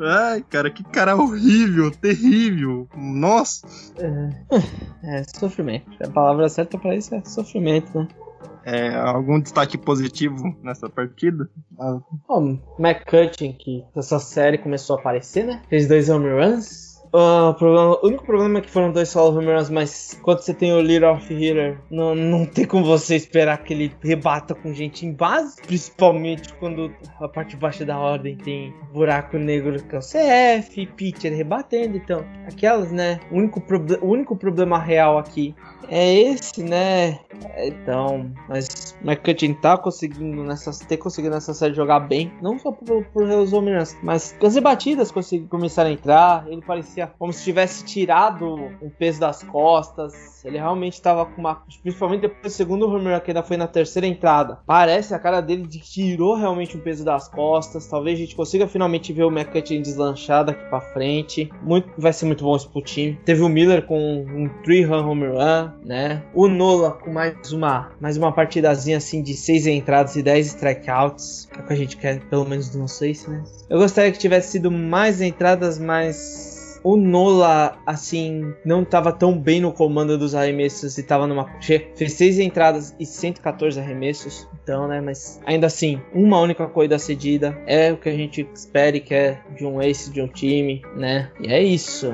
[0.00, 2.88] Ai, cara, que cara horrível, terrível.
[2.96, 3.66] Nossa.
[3.98, 5.90] É, é sofrimento.
[6.00, 8.08] É palavra certa para isso é sofrimento, né?
[8.64, 11.50] É, algum destaque positivo nessa partida?
[11.78, 11.98] Ah.
[12.28, 15.62] Oh, McCutcheon, que essa série começou a aparecer, né?
[15.68, 19.46] Fez dois home runs Uh, problema, o único problema é que foram dois solo home
[19.70, 23.74] mas quando você tem o Leader of Hitter, não, não tem como você esperar que
[23.74, 26.90] ele rebata com gente em base, principalmente quando
[27.20, 31.98] a parte de baixo da ordem tem buraco negro que é o CF, pitcher rebatendo,
[31.98, 33.20] então, aquelas, né?
[33.30, 33.62] O único,
[34.00, 35.54] o único problema real aqui
[35.90, 37.18] é esse, né?
[37.58, 43.04] Então, mas McCutcheon tá conseguindo nessa, ter conseguido nessa série jogar bem, não só por,
[43.06, 47.44] por os home runs, mas as rebatidas conseguiram começar a entrar, ele parecia como se
[47.44, 50.44] tivesse tirado o peso das costas.
[50.44, 51.62] Ele realmente estava com uma.
[51.82, 54.58] Principalmente depois do segundo home que ainda foi na terceira entrada.
[54.66, 57.86] Parece a cara dele de que tirou realmente o peso das costas.
[57.86, 61.50] Talvez a gente consiga finalmente ver o McCutcheon deslanchado aqui pra frente.
[61.62, 63.18] Muito, vai ser muito bom isso pro time.
[63.24, 66.22] Teve o Miller com um 3-run home run, né?
[66.34, 71.48] O Nola com mais uma, mais uma partidazinha assim de 6 entradas e 10 strikeouts.
[71.56, 73.42] É o que a gente quer, pelo menos do nosso ace, né?
[73.68, 76.51] Eu gostaria que tivesse sido mais entradas, mais
[76.82, 81.48] o Nola, assim, não estava tão bem no comando dos arremessos e estava numa.
[81.60, 84.48] Fez seis entradas e 114 arremessos.
[84.62, 85.00] Então, né?
[85.00, 89.44] Mas ainda assim, uma única corrida cedida é o que a gente espera e quer
[89.56, 91.30] de um ace de um time, né?
[91.40, 92.12] E é isso.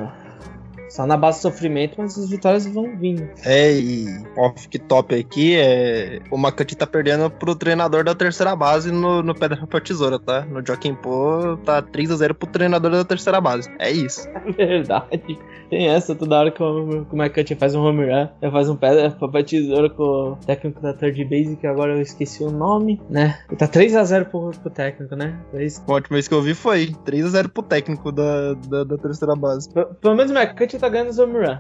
[0.89, 3.29] Só na base do sofrimento, mas as vitórias vão vindo.
[3.45, 6.21] É, e off que top aqui é.
[6.31, 10.45] O Makati tá perdendo pro treinador da terceira base no, no Pedra Papel Tesoura, tá?
[10.47, 13.71] No Joaquim Pô tá 3x0 pro treinador da terceira base.
[13.79, 14.29] É isso.
[14.57, 15.39] Verdade.
[15.71, 18.77] Tem essa toda hora que o, que o McCutcheon faz um home run, faz um
[18.77, 23.01] pedra, papel tesoura com o técnico da third base, que agora eu esqueci o nome,
[23.11, 23.39] né?
[23.53, 25.39] E tá 3x0 pro, pro técnico, né?
[25.53, 29.37] É a última vez que eu vi foi 3x0 pro técnico da, da, da terceira
[29.37, 29.69] base.
[29.69, 31.59] P pelo menos o McCutcheon tá ganhando os home run.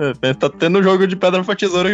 [0.22, 1.90] é, tá tendo jogo de pedra pra tesoura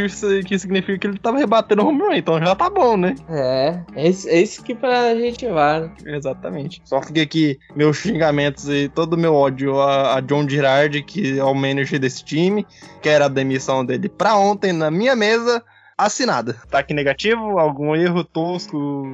[0.46, 3.16] que significa que ele tava rebatendo home run, então já tá bom, né?
[3.28, 5.90] É, é isso, é que pra gente vale.
[6.06, 6.80] Exatamente.
[6.84, 11.02] Só que aqui meus xingamentos e todo todo o meu ódio a, a, John Girardi,
[11.02, 12.66] que é o manager desse time,
[13.00, 15.64] que era a demissão dele pra ontem na minha mesa,
[15.98, 16.56] assinada.
[16.62, 19.04] Ataque negativo, algum erro tosco,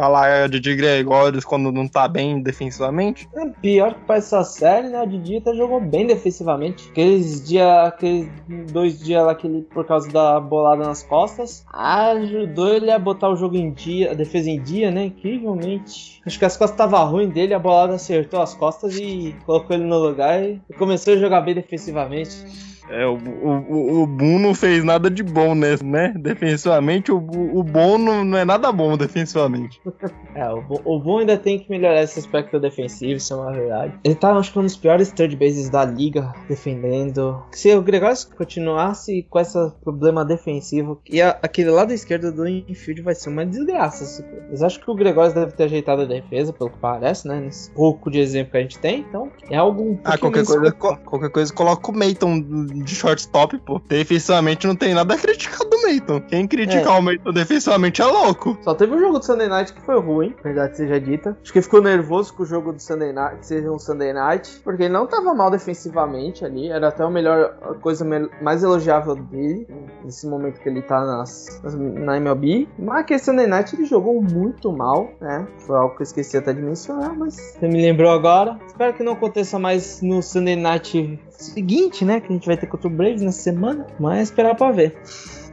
[0.00, 3.28] a lá de Gregórios quando não tá bem defensivamente.
[3.34, 5.02] É pior que pra essa série, né?
[5.02, 6.88] O Didi até jogou bem defensivamente.
[6.90, 8.30] Aqueles dias, aqueles
[8.72, 13.28] dois dias lá que ele, por causa da bolada nas costas, ajudou ele a botar
[13.28, 15.06] o jogo em dia, a defesa em dia, né?
[15.06, 16.20] Incrivelmente.
[16.24, 19.84] Acho que as costas estavam ruins dele, a bolada acertou as costas e colocou ele
[19.84, 22.67] no lugar e começou a jogar bem defensivamente.
[22.90, 26.14] É, o, o, o Boom não fez nada de bom nesse, né?
[26.18, 29.80] Defensivamente, o, o bom não, não é nada bom defensivamente.
[30.34, 33.92] É, o, o Boom ainda tem que melhorar esse aspecto defensivo, isso é uma verdade.
[34.04, 37.42] Ele tá, acho que, um dos piores third bases da liga, defendendo.
[37.52, 43.02] Se o Gregório continuasse com esse problema defensivo, e a- aquele lado esquerdo do infield
[43.02, 44.24] vai ser uma desgraça.
[44.50, 47.40] Mas acho que o Gregório deve ter ajeitado a defesa, pelo que parece, né?
[47.40, 50.70] Nesse pouco de exemplo que a gente tem, então é algo um Ah, qualquer coisa,
[50.72, 52.40] co- qualquer coisa coloca o Meiton
[52.82, 53.80] de shortstop, pô.
[53.88, 56.20] Defensivamente não tem nada a criticar do Meiton.
[56.20, 58.56] Quem criticar o Meiton defensivamente é louco.
[58.62, 61.36] Só teve um jogo do Sunday Night que foi ruim, verdade seja dita.
[61.42, 64.84] Acho que ficou nervoso com o jogo do Sunday Night, ser um Sunday Night, porque
[64.84, 68.04] ele não tava mal defensivamente ali, era até a melhor a coisa
[68.40, 69.66] mais elogiável dele
[70.04, 72.68] nesse momento que ele tá nas, nas- na MLB.
[72.78, 75.46] Mas aquele Sunday Night ele jogou muito mal, né?
[75.58, 78.58] Foi algo que eu esqueci até de mencionar, mas você me lembrou agora.
[78.66, 82.20] Espero que não aconteça mais no Sunday Night seguinte, né?
[82.20, 84.96] Que a gente vai ter contra o Braves nessa semana, mas esperar pra ver.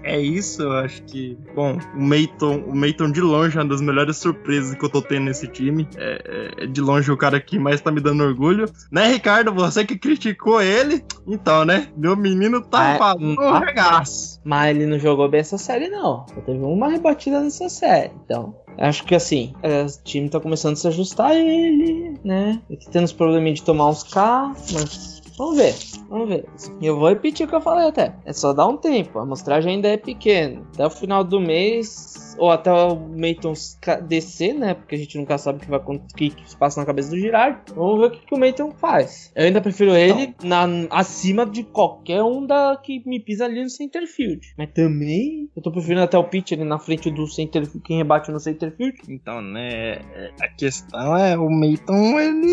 [0.07, 1.35] É isso, eu acho que.
[1.55, 5.01] Bom, o Meiton, o Meiton de longe é uma das melhores surpresas que eu tô
[5.01, 5.87] tendo nesse time.
[5.97, 8.69] É, é de longe o cara que mais tá me dando orgulho.
[8.91, 9.51] Né, Ricardo?
[9.51, 11.03] Você que criticou ele.
[11.25, 11.87] Então, né?
[11.97, 14.39] Meu menino tá Ah, falando ah, um regaço.
[14.43, 16.23] Mas ele não jogou bem essa série, não.
[16.27, 18.11] Só teve uma rebatida nessa série.
[18.23, 22.61] Então, acho que assim, é, o time tá começando a se ajustar a ele, né?
[22.69, 25.14] Ele tá tendo os probleminhas de tomar uns K, mas.
[25.37, 25.75] Vamos ver,
[26.09, 26.45] vamos ver.
[26.81, 28.15] Eu vou repetir o que eu falei até.
[28.25, 29.19] É só dar um tempo.
[29.19, 30.61] A amostragem ainda é pequena.
[30.73, 33.53] Até o final do mês, ou até o Meiton
[34.07, 34.73] descer, né?
[34.73, 35.79] Porque a gente nunca sabe o que vai
[36.15, 37.59] que, que se passa na cabeça do Girard.
[37.75, 39.31] Vamos ver o que, que o Meiton faz.
[39.35, 43.69] Eu ainda prefiro ele na, acima de qualquer um da que me pisa ali no
[43.69, 44.53] center field.
[44.57, 48.31] Mas também eu tô preferindo até o pitcher ali na frente do center quem rebate
[48.31, 48.97] no center field.
[49.09, 49.99] Então, né?
[50.13, 52.51] é- A questão é: o Meiton, ele,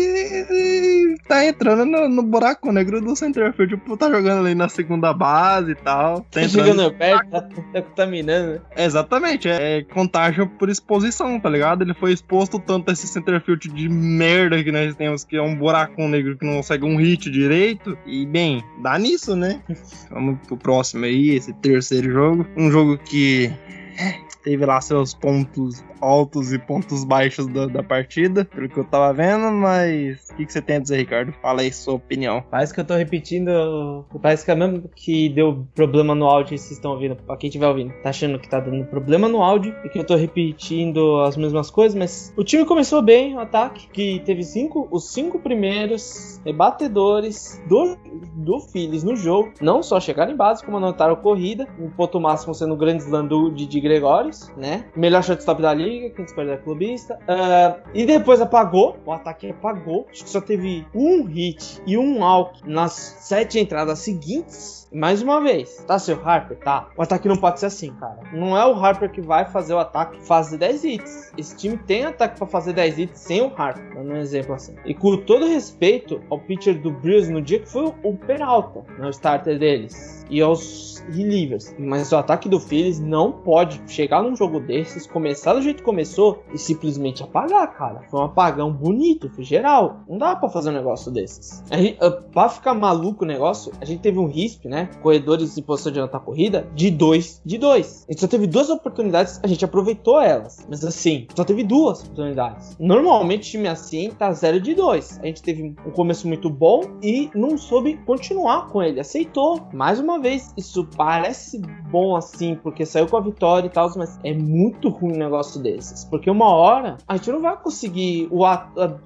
[0.49, 3.75] ele tá entrando no, no buraco negro do Centerfield.
[3.75, 6.21] Tipo, tá jogando ali na segunda base e tal.
[6.21, 8.61] Tá Tá entrando chegando perto, tá, tá contaminando.
[8.75, 11.83] Exatamente, é contágio por exposição, tá ligado?
[11.83, 15.55] Ele foi exposto tanto a esse centerfield de merda que nós temos, que é um
[15.55, 17.97] buracão negro que não consegue um hit direito.
[18.05, 19.61] E, bem, dá nisso, né?
[20.11, 22.47] Vamos pro próximo aí, esse terceiro jogo.
[22.57, 23.51] Um jogo que
[23.97, 28.83] é, teve lá seus pontos altos e pontos baixos da, da partida, pelo que eu
[28.83, 31.33] tava vendo, mas o que, que você tem a dizer, Ricardo?
[31.41, 32.43] Fala aí sua opinião.
[32.49, 34.05] Parece que eu tô repetindo.
[34.21, 37.15] Parece que é mesmo que deu problema no áudio, vocês estão ouvindo.
[37.15, 40.03] Pra quem estiver ouvindo, tá achando que tá dando problema no áudio e que eu
[40.03, 44.87] tô repetindo as mesmas coisas, mas o time começou bem o ataque, que teve cinco,
[44.91, 47.97] os cinco primeiros rebatedores do,
[48.35, 49.53] do Phillies no jogo.
[49.61, 51.67] Não só chegaram em base, como anotaram corrida.
[51.79, 54.85] Um ponto máximo sendo o grande slam do Didi Gregórios, né?
[54.95, 57.19] Melhor shortstop da liga, quem espera da clubista.
[57.27, 60.07] Ah, e depois apagou, o ataque apagou.
[60.09, 64.82] Acho que só teve um hit e um out nas sete entradas seguintes.
[64.93, 66.57] Mais uma vez, tá seu Harper?
[66.59, 66.87] Tá.
[66.95, 68.19] O ataque não pode ser assim, cara.
[68.31, 71.31] Não é o Harper que vai fazer o ataque fazer 10 hits.
[71.35, 74.75] Esse time tem ataque pra fazer 10 hits sem o Harper, dando um exemplo assim.
[74.85, 79.07] E com todo respeito ao pitcher do Brewers no dia que foi o Peralta, né,
[79.07, 81.75] o starter deles, e aos relievers.
[81.77, 85.83] Mas o ataque do Phillies não pode chegar num jogo desses, começar do jeito que
[85.83, 88.01] começou e simplesmente apagar, cara.
[88.09, 90.01] Foi um apagão bonito, foi geral.
[90.07, 91.63] Não dá pra fazer um negócio desses.
[91.69, 94.82] A gente, uh, pra ficar maluco o negócio, a gente teve um RISP, né?
[95.01, 98.05] Corredores em posição de anotar corrida, de 2 de 2.
[98.07, 100.65] A gente só teve duas oportunidades, a gente aproveitou elas.
[100.69, 102.75] Mas assim, só teve duas oportunidades.
[102.79, 105.19] Normalmente, time assim tá 0 de 2.
[105.21, 108.99] A gente teve um começo muito bom e não soube continuar com ele.
[108.99, 109.67] Aceitou.
[109.73, 111.61] Mais uma vez, isso parece
[111.91, 115.61] bom assim, porque saiu com a vitória e tal, mas é muito ruim um negócio
[115.61, 116.05] desses.
[116.05, 118.43] Porque uma hora a gente não vai conseguir o,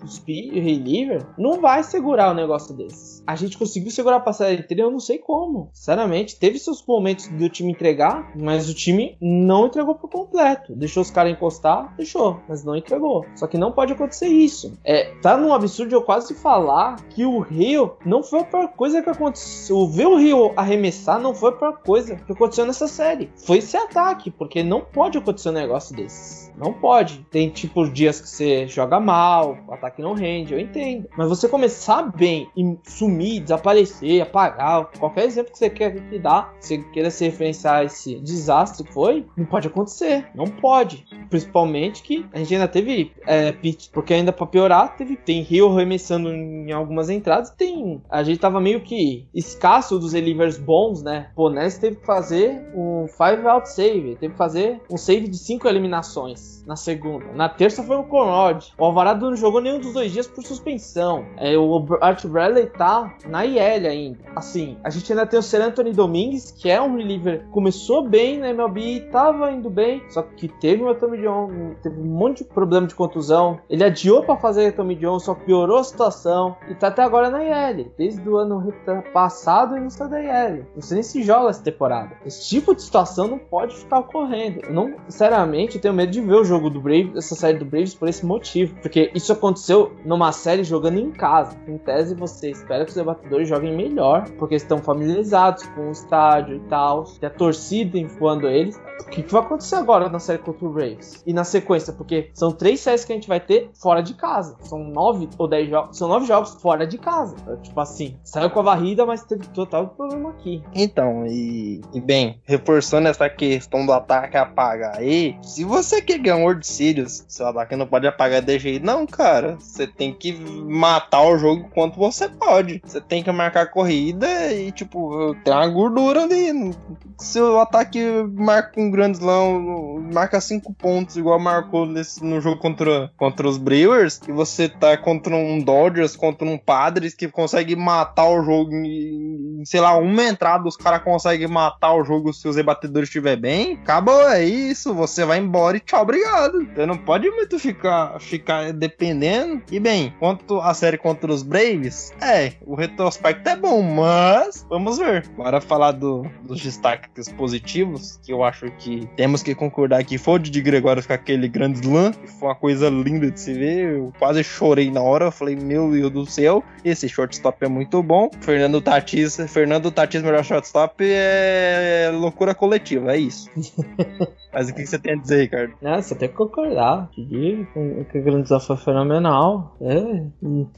[0.07, 3.23] speed, o não vai segurar o negócio desses.
[3.27, 5.66] A gente conseguiu segurar a passada inteira, eu não sei como.
[5.73, 10.75] Sinceramente, teve seus momentos do time entregar, mas o time não entregou por completo.
[10.75, 13.25] Deixou os caras encostar, deixou, mas não entregou.
[13.35, 14.77] Só que não pode acontecer isso.
[14.83, 19.01] É, tá num absurdo eu quase falar que o Rio não foi a pior coisa
[19.01, 19.87] que aconteceu.
[19.87, 23.29] Ver o Rio arremessar não foi a pior coisa que aconteceu nessa série.
[23.35, 26.46] Foi esse ataque, porque não pode acontecer um negócio desses.
[26.57, 27.25] Não pode.
[27.29, 31.07] Tem tipo dias que você joga mal, o ataque não rende, eu entendo.
[31.15, 36.51] Mas você começar bem e sumir, desaparecer, apagar, qualquer exemplo que você quer que dá,
[36.59, 40.27] você queira se referenciar a esse desastre que foi, não pode acontecer.
[40.33, 41.05] Não pode.
[41.29, 45.71] Principalmente que a gente ainda teve é, pitch, porque ainda pra piorar, teve, tem Rio
[45.71, 48.01] arremessando em algumas entradas, tem.
[48.09, 51.29] A gente tava meio que escasso dos relievers bons, né?
[51.35, 55.37] Pô, Ness teve que fazer um 5 out save, teve que fazer um save de
[55.37, 56.56] 5 eliminações で。
[56.67, 57.25] Na segunda.
[57.33, 58.65] Na terça foi o Conrad.
[58.77, 61.25] O Alvarado não jogou nenhum dos dois dias por suspensão.
[61.37, 64.19] É, o Art Bradley tá na IL ainda.
[64.35, 68.37] Assim, a gente ainda tem o Ser Anthony Domingues, que é um reliever, começou bem
[68.37, 72.49] na MLB, tava indo bem, só que teve uma Tommy John, teve um monte de
[72.49, 73.59] problema de contusão.
[73.69, 77.29] Ele adiou para fazer a Tommy John, só piorou a situação e tá até agora
[77.29, 77.91] na IL.
[77.97, 78.73] Desde o ano
[79.13, 80.65] passado ele não está da IL.
[80.75, 82.11] Não sei nem se joga essa temporada.
[82.25, 84.59] Esse tipo de situação não pode ficar ocorrendo.
[84.65, 87.93] Eu não, sinceramente, tenho medo de ver o jogo do Braves, essa série do Braves
[87.93, 91.57] por esse motivo, porque isso aconteceu numa série jogando em casa.
[91.67, 96.55] Em tese, você espera que os debatedores joguem melhor, porque estão familiarizados com o estádio
[96.55, 98.79] e tal, e a torcida enfoando eles.
[98.99, 101.23] O que, que vai acontecer agora na série contra o Braves?
[101.25, 104.57] E na sequência, porque são três séries que a gente vai ter fora de casa.
[104.61, 105.97] São nove ou dez jogos.
[105.97, 107.35] São nove jogos fora de casa.
[107.47, 110.63] É, tipo assim, saiu com a varrida, mas teve total problema aqui.
[110.73, 116.37] Então, e, e bem, reforçando essa questão do ataque apagar aí, se você quer ganhar
[116.37, 119.57] um World Series, seu ataque não pode apagar de jeito, não, cara.
[119.59, 122.81] Você tem que matar o jogo quanto você pode.
[122.85, 126.73] Você tem que marcar corrida e, tipo, tem uma gordura ali.
[127.19, 127.99] Se o ataque
[128.33, 133.57] marca um Grand Slam, marca cinco pontos, igual marcou nesse, no jogo contra, contra os
[133.57, 138.71] Brewers, e você tá contra um Dodgers, contra um Padres que consegue matar o jogo
[138.73, 143.35] em, sei lá, uma entrada, os caras conseguem matar o jogo se os rebatedores estiver
[143.35, 146.36] bem, acabou, é isso, você vai embora e tchau, obrigado.
[146.75, 149.61] Você não pode muito ficar, ficar dependendo.
[149.71, 154.97] E bem, quanto a série contra os Braves, é, o retrospecto é bom, mas vamos
[154.97, 155.27] ver.
[155.33, 160.35] Agora falar do, dos destaques positivos, que eu acho que temos que concordar que foi
[160.35, 163.95] o de Gregório com aquele grande slam, que foi uma coisa linda de se ver.
[163.95, 168.01] Eu quase chorei na hora, eu falei, meu Deus do céu, esse shortstop é muito
[168.03, 168.29] bom.
[168.41, 173.49] Fernando Tatis, Fernando Tatis, melhor shortstop, é loucura coletiva, é isso.
[174.57, 175.75] Mas o que você tem a dizer, Ricardo?
[175.83, 177.11] É, você tem que concordar.
[177.11, 179.77] Que o grande desafio foi fenomenal.
[179.79, 180.25] É.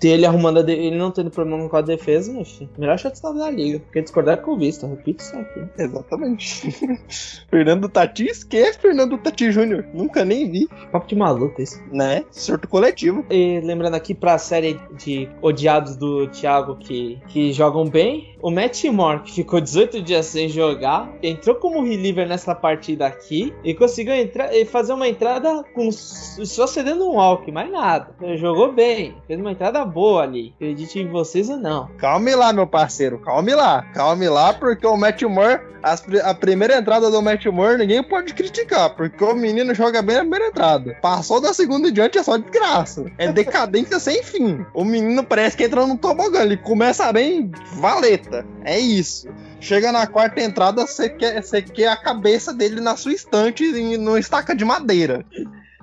[0.01, 0.73] Ter ele arrumando de...
[0.73, 3.79] ele não tendo problema com a defesa, mas melhor shortstop da liga.
[3.79, 5.61] Porque discordar é com o visto, repito isso aqui.
[5.77, 6.69] Exatamente.
[7.49, 9.85] Fernando Tatis, que é Fernando Tatis Júnior?
[9.93, 10.67] Nunca nem vi.
[10.91, 11.81] Papo de maluco isso.
[11.89, 12.25] Né?
[12.31, 13.25] Surto coletivo.
[13.29, 18.83] E lembrando aqui pra série de odiados do Thiago que, que jogam bem, o Matt
[18.85, 24.13] Moore, que ficou 18 dias sem jogar, entrou como reliever nessa partida aqui e conseguiu
[24.13, 28.15] entrar e fazer uma entrada com só cedendo um walk, mais nada.
[28.21, 30.53] Ele jogou bem, fez uma entrada boa ali.
[30.55, 31.89] Acredite em vocês ou não.
[31.97, 36.77] Calme lá, meu parceiro, calme lá, calme lá, porque o Matt Moore, as, a primeira
[36.77, 40.97] entrada do Matt Moore, ninguém pode criticar, porque o menino joga bem na primeira entrada.
[41.01, 43.05] Passou da segunda em diante é só desgraça.
[43.17, 44.65] É decadência sem fim.
[44.73, 48.45] O menino parece que entra no tobogã, ele começa bem valeta.
[48.63, 49.27] É isso.
[49.61, 53.58] Chega na quarta entrada, você quer, você quer a cabeça dele na sua estante
[53.97, 55.25] no estaca de madeira.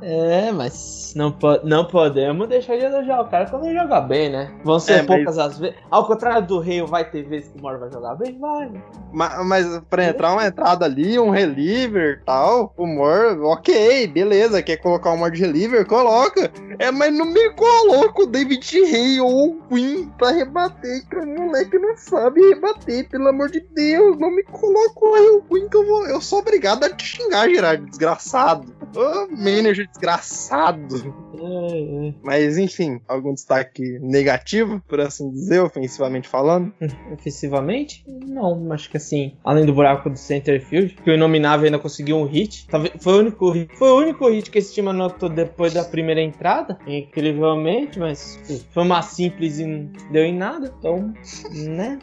[0.03, 4.31] É, mas não, po não podemos deixar de elogiar o cara quando ele joga bem,
[4.31, 4.53] né?
[4.63, 5.39] Vão ser é, poucas mas...
[5.39, 5.77] as vezes.
[5.91, 8.39] Ao contrário do Rei, vai ter vezes que o Moro vai jogar bem?
[8.39, 8.71] Vai.
[9.13, 14.77] Mas, mas pra entrar uma entrada ali, um reliever tal, o Mor, ok, beleza, quer
[14.77, 16.51] colocar um de reliever, coloca.
[16.79, 21.27] É, mas não me coloca o David Rei ou o Queen pra rebater, que o
[21.27, 24.19] moleque não sabe rebater, pelo amor de Deus.
[24.19, 26.07] Não me coloca o Queen que eu vou.
[26.07, 28.77] Eu sou obrigado a te xingar, Gerard, desgraçado.
[28.95, 31.15] Ô, oh, manager desgraçado.
[31.39, 32.15] É, é.
[32.23, 36.73] Mas enfim, algum destaque negativo, por assim dizer, ofensivamente falando?
[37.13, 38.05] Ofensivamente?
[38.07, 42.17] Não, acho que assim, além do buraco do center field, que o Inominável ainda conseguiu
[42.17, 42.67] um hit.
[43.01, 46.21] Foi o único hit, foi o único hit que esse time anotou depois da primeira
[46.21, 51.15] entrada, incrivelmente, mas foi uma simples e não deu em nada, então,
[51.53, 51.99] né?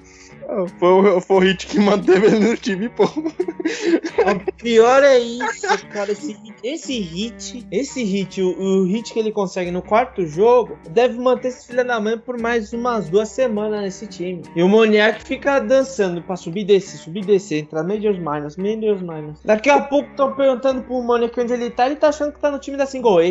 [0.78, 3.06] Foi, foi o hit que manteve ele no time, pô.
[3.06, 6.12] O pior é isso, cara.
[6.12, 11.18] Esse, esse hit, esse hit, o, o, hit que ele consegue no quarto jogo, deve
[11.20, 14.44] manter esse filho da mãe por mais umas duas semanas nesse time.
[14.56, 18.58] E o Moniac fica dançando pra subir e descer, subir e descer, entrar Majors Minus,
[18.58, 19.40] Majors Minus.
[19.44, 22.52] Daqui a pouco estão perguntando pro Moniac onde ele tá, ele tá achando que tá
[22.52, 23.24] no time da Single A.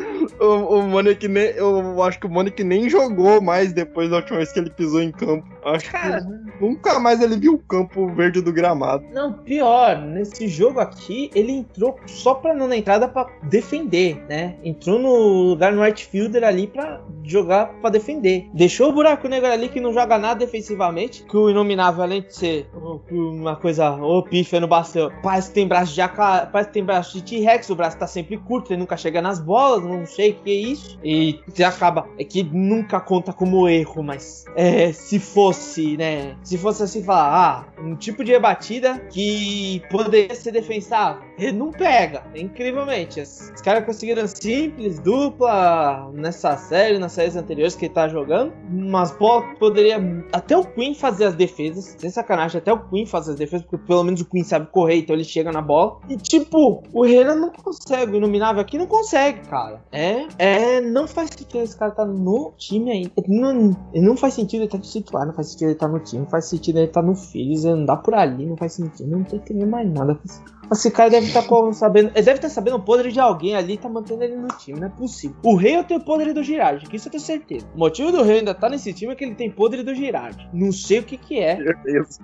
[0.40, 4.38] o, o Monique nem, eu acho que o Monique nem jogou mais depois da última
[4.38, 5.46] vez que ele pisou em campo.
[5.64, 9.04] Acho Cara, que nunca mais ele viu o campo verde do gramado.
[9.12, 14.56] Não, pior, nesse jogo aqui, ele entrou só pra não na entrada pra defender, né?
[14.62, 18.48] Entrou no lugar no right fielder ali pra jogar pra defender.
[18.52, 21.24] Deixou o buraco negro ali que não joga nada defensivamente.
[21.24, 22.68] Que o Inominável, além de ser
[23.10, 26.16] uma coisa, ô pífia no bastão, parece que tem braço de AK,
[26.52, 29.40] parece que tem braço de T-Rex, o braço tá sempre curto, ele nunca chega nas
[29.40, 30.98] bolas, não sei que é isso.
[31.02, 36.36] E você acaba, é que nunca conta como erro, mas é, se fosse, né?
[36.42, 41.22] Se fosse assim falar, ah, um tipo de rebatida que poderia ser defensável.
[41.38, 43.20] Ele não pega, incrivelmente.
[43.20, 48.52] Os, caras conseguiram simples, dupla nessa série, nas séries anteriores que ele tá jogando.
[48.70, 49.96] Mas bolas que poderia.
[50.32, 51.96] Até o Queen fazer as defesas.
[51.98, 54.98] Sem sacanagem, até o Queen fazer as defesas, porque pelo menos o Queen sabe correr,
[54.98, 55.98] então ele chega na bola.
[56.08, 59.82] E tipo, o Renan não consegue, o Inominável aqui não consegue, cara.
[59.90, 63.10] É, é, não faz sentido esse cara tá no time ainda.
[63.28, 66.22] Não, não faz sentido ele tá de titular, não faz sentido ele tá no time,
[66.22, 69.36] não faz sentido ele tá no Phillies, andar por ali, não faz sentido, não tô
[69.36, 70.18] entendendo mais nada.
[70.72, 72.08] Esse cara deve estar tá sabendo.
[72.08, 74.48] Ele deve estar tá sabendo o podre de alguém ali e tá mantendo ele no
[74.48, 74.80] time.
[74.80, 75.36] Não é possível.
[75.42, 77.66] O rei eu tenho o podre do Girardi, que isso eu tenho certeza.
[77.74, 80.48] O motivo do rei ainda tá nesse time é que ele tem podre do Girardi.
[80.52, 81.58] Não sei o que que é.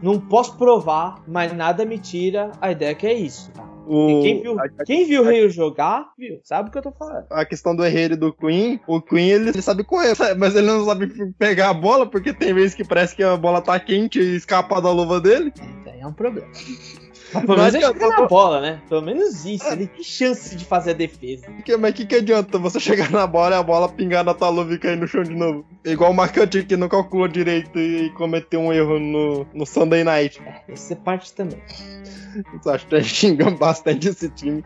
[0.03, 3.71] Não posso provar, mas nada me tira a ideia que é isso, tá?
[3.87, 7.27] O, Quem viu, quem viu o Rei jogar, viu, sabe o que eu tô falando.
[7.29, 10.69] a questão do Herrera e do Queen, o Queen ele, ele sabe correr, mas ele
[10.69, 14.21] não sabe pegar a bola, porque tem vezes que parece que a bola tá quente
[14.21, 15.53] e escapa da luva dele.
[15.99, 16.47] É um problema.
[17.33, 18.81] Mas pelo menos ele na bola, né?
[18.89, 19.67] Pelo menos isso.
[19.67, 21.47] Ele tem chance de fazer a defesa.
[21.65, 24.33] Que, mas o que, que adianta você chegar na bola e a bola pingar na
[24.33, 25.65] tua luva e cair no chão de novo?
[25.85, 30.41] Igual o marcante que não calcula direito e cometeu um erro no, no Sunday Night.
[30.45, 31.61] É, esse é parte também.
[32.67, 34.63] Acho que tá xingando bastante esse time.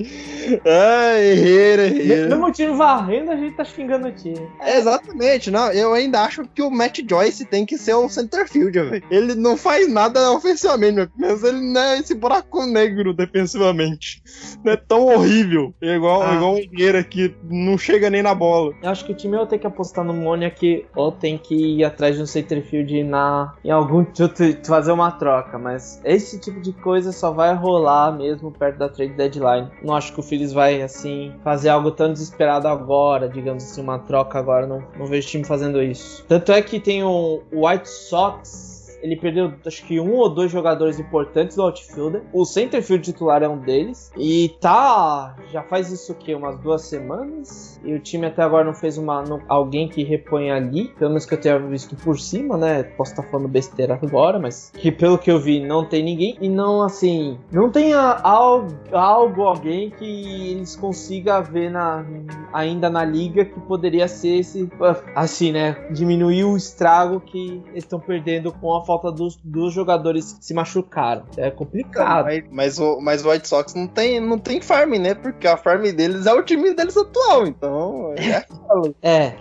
[0.64, 2.28] Ah, Herrera, Herrera.
[2.28, 4.48] Mesmo o time varrendo, a gente tá xingando o time.
[4.60, 5.72] É, exatamente, não.
[5.72, 9.04] Eu ainda acho que o Matt Joyce tem que ser um center fielder, velho.
[9.10, 14.22] Ele não faz nada ofensivamente, mas ele não é esse buraco negro defensivamente.
[14.64, 15.74] Não é tão horrível.
[15.80, 16.34] Igual, Ah.
[16.34, 18.72] igual o Herrera que não chega nem na bola.
[18.82, 21.54] Eu acho que o time ou tem que apostar no Mônia aqui, ou tem que
[21.78, 24.04] ir atrás de um centerfield na, em algum
[24.66, 25.58] fazer uma troca.
[25.58, 29.68] Mas esse tipo de coisa só vai rolar mesmo perto da trade deadline.
[29.82, 33.98] Não acho que o Phillies vai, assim, fazer algo tão desesperado agora, digamos assim, uma
[33.98, 34.66] troca agora.
[34.66, 36.24] Não, não vejo o time fazendo isso.
[36.28, 38.73] Tanto é que tem o White Sox.
[39.04, 42.22] Ele perdeu, acho que um ou dois jogadores importantes do outfielder.
[42.32, 44.10] O centerfield titular é um deles.
[44.16, 45.36] E tá.
[45.52, 46.34] Já faz isso o quê?
[46.34, 47.78] Umas duas semanas.
[47.84, 49.22] E o time até agora não fez uma.
[49.22, 50.88] não- alguém que repõe ali.
[50.98, 52.82] Pelo menos que eu tenha visto por cima, né?
[52.82, 54.72] Posso estar falando besteira agora, mas.
[54.74, 56.38] Que pelo que eu vi, não tem ninguém.
[56.40, 57.38] E não assim.
[57.52, 62.06] Não tem algo, algo alguém que eles consigam ver na,
[62.54, 64.66] ainda na liga que poderia ser esse.
[65.14, 65.76] Assim, né?
[65.90, 71.24] Diminuir o estrago que estão perdendo com a falta dos, dos jogadores que se machucaram.
[71.36, 72.24] É complicado.
[72.24, 75.14] Mas, mas o, mas o White Sox não tem, não tem farm, né?
[75.14, 77.46] Porque a farm deles é o time deles atual.
[77.46, 78.44] Então, é
[79.02, 79.36] É,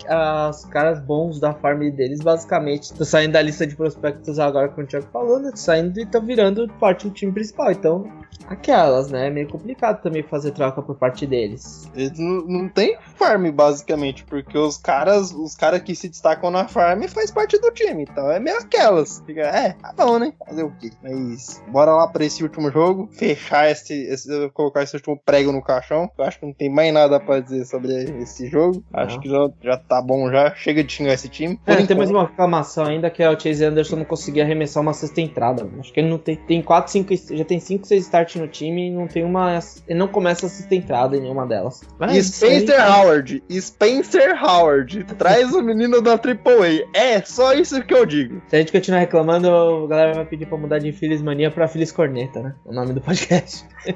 [0.50, 4.86] os caras bons da farm deles basicamente estão saindo da lista de prospectos agora, como
[4.86, 5.52] o Thiago falou, né?
[5.56, 7.72] Saindo e estão virando parte do time principal.
[7.72, 8.08] Então,
[8.48, 9.28] aquelas, né?
[9.28, 11.90] É meio complicado também fazer troca por parte deles.
[11.96, 16.68] Eles não, não tem farm, basicamente, porque os caras, os caras que se destacam na
[16.68, 18.04] farm faz parte do time.
[18.04, 19.22] Então é meio aquelas.
[19.26, 20.34] Fica, é, tá bom, né?
[20.48, 20.92] Fazer o quê?
[21.02, 25.62] Mas bora lá pra esse último jogo, fechar esse, esse colocar esse último prego no
[25.62, 26.10] caixão.
[26.18, 28.84] Eu acho que não tem mais nada pra dizer sobre esse jogo.
[28.94, 30.54] Acho que já, já tá bom já.
[30.56, 31.60] Chega de xingar esse time.
[31.66, 34.94] É, tem mais uma reclamação ainda que é o Chase Anderson não conseguia arremessar uma
[34.94, 35.70] sexta entrada.
[35.80, 36.36] Acho que ele não tem.
[36.36, 37.16] Tem 4, 5.
[37.36, 39.60] Já tem 5, 6 start no time e não tem uma.
[39.88, 41.82] Ele não começa a sexta entrada em nenhuma delas.
[42.00, 46.88] Mas isso aí- Spencer Howard, Spencer Howard, traz o menino da AAA.
[46.94, 48.42] É só isso que eu digo.
[48.48, 51.68] Se a gente continuar reclamando, a galera vai pedir pra mudar de Feliz Mania pra
[51.68, 52.56] Feliz Corneta, né?
[52.66, 53.66] O nome do podcast.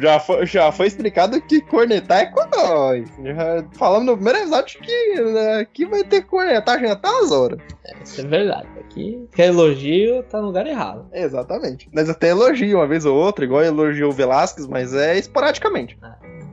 [0.00, 3.08] Já foi, já foi explicado que cornetar é com nós.
[3.22, 7.58] Já falamos no primeiro episódio que né, aqui vai ter cornetagem até as horas.
[8.02, 8.68] Isso é verdade.
[8.80, 11.06] Aqui, quer elogio, tá no lugar errado.
[11.12, 11.88] Exatamente.
[11.92, 15.98] Nós até elogio uma vez ou outra, igual elogiou o Velasquez, mas é esporadicamente.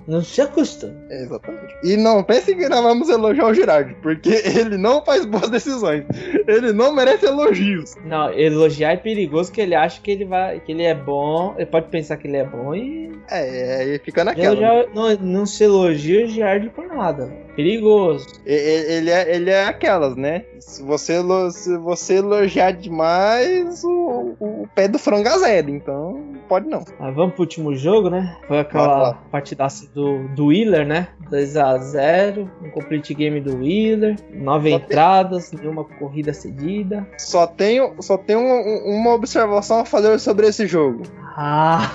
[0.06, 0.96] Não se acostume.
[1.10, 1.76] É, exatamente.
[1.84, 6.04] E não pense que nós vamos elogiar o Girardi, porque ele não faz boas decisões.
[6.46, 7.96] Ele não merece elogios.
[8.04, 10.60] Não, elogiar é perigoso que ele acha que ele vai.
[10.60, 11.54] que ele é bom.
[11.56, 13.14] Ele pode pensar que ele é bom e.
[13.30, 14.48] É, é, e fica naquela.
[14.48, 17.32] Elogiar, não, não se elogia o Giardi por nada.
[17.56, 18.28] Perigoso.
[18.46, 20.46] Ele é, ele é aquelas, né?
[20.60, 21.20] Se você,
[21.52, 25.70] se você elogiar demais, o, o pé do frango azeda.
[25.70, 26.84] Então, pode não.
[27.00, 28.38] Mas vamos pro último jogo, né?
[28.48, 31.10] Foi aquela partidaça do, do Wheeler, né?
[31.30, 35.60] 2x0, um complete game do Wheeler, nove só entradas, tem...
[35.60, 37.08] nenhuma corrida cedida.
[37.18, 38.42] Só tenho, só tenho
[38.86, 41.04] uma observação a fazer sobre esse jogo.
[41.36, 41.92] Ah,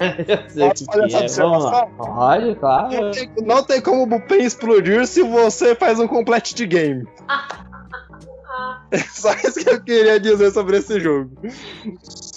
[0.26, 1.88] eu sei Posso fazer essa é.
[1.96, 3.02] Pode, claro.
[3.02, 7.06] Não tem, não tem como o Bupen explodir se você faz um complete de game.
[8.90, 11.30] É só isso que eu queria dizer sobre esse jogo.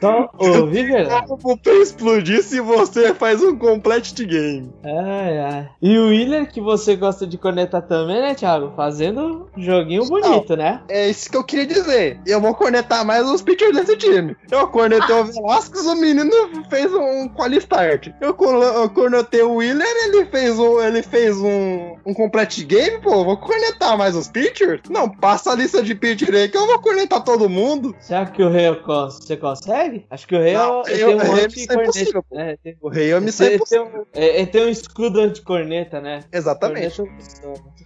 [0.01, 1.09] Só ouvi, velho.
[1.27, 4.73] Como o explodir se você faz um complete game.
[4.83, 5.69] Ai, ai.
[5.81, 8.73] E o Willer, que você gosta de cornetar também, né, Thiago?
[8.75, 10.81] Fazendo joguinho bonito, Não, né?
[10.89, 12.19] É isso que eu queria dizer.
[12.25, 14.35] Eu vou cornetar mais os pitchers desse time.
[14.49, 16.31] Eu cornetei o Velasquez, o menino
[16.69, 18.09] fez um quali start.
[18.19, 23.23] Eu, eu cornetei o Willer, ele fez um, ele fez um, um complete game, pô.
[23.23, 24.81] Vou cornetar mais os pitchers?
[24.89, 27.95] Não, passa a lista de pitchers aí que eu vou cornetar todo mundo.
[27.99, 29.90] Será que o Rei você consegue?
[30.09, 32.23] Acho que o Rei não, tem um anti-corneta.
[32.31, 32.57] Né?
[32.81, 34.07] O Rei é missão impossível.
[34.13, 36.21] Ele tem um escudo anti-corneta, né?
[36.31, 37.01] Exatamente.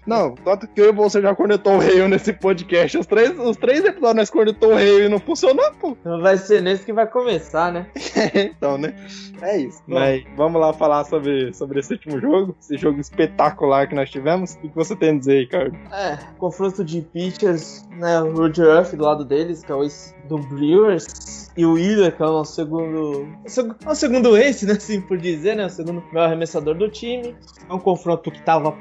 [0.06, 2.98] Não, tanto que eu e você já cornetou o Rei nesse podcast.
[2.98, 5.98] Os três, os três episódios nós cornetou o Rei e não funcionou, pô.
[6.04, 7.88] Não vai ser nesse que vai começar, né?
[8.36, 8.96] então, né?
[9.42, 9.82] É isso.
[9.88, 14.56] Mas vamos lá falar sobre, sobre esse último jogo, esse jogo espetacular que nós tivemos.
[14.64, 15.76] O que você tem a dizer, Ricardo?
[15.92, 18.22] É, confronto de pitchers, né?
[18.22, 19.84] O Roger Ruff do lado deles, que é o
[20.28, 23.28] do Brewers e o Wheeler, que é o segundo.
[23.86, 24.74] É o segundo ace, né?
[24.74, 25.66] Assim por dizer, né?
[25.66, 27.36] O segundo melhor arremessador do time.
[27.70, 28.76] É um confronto que tava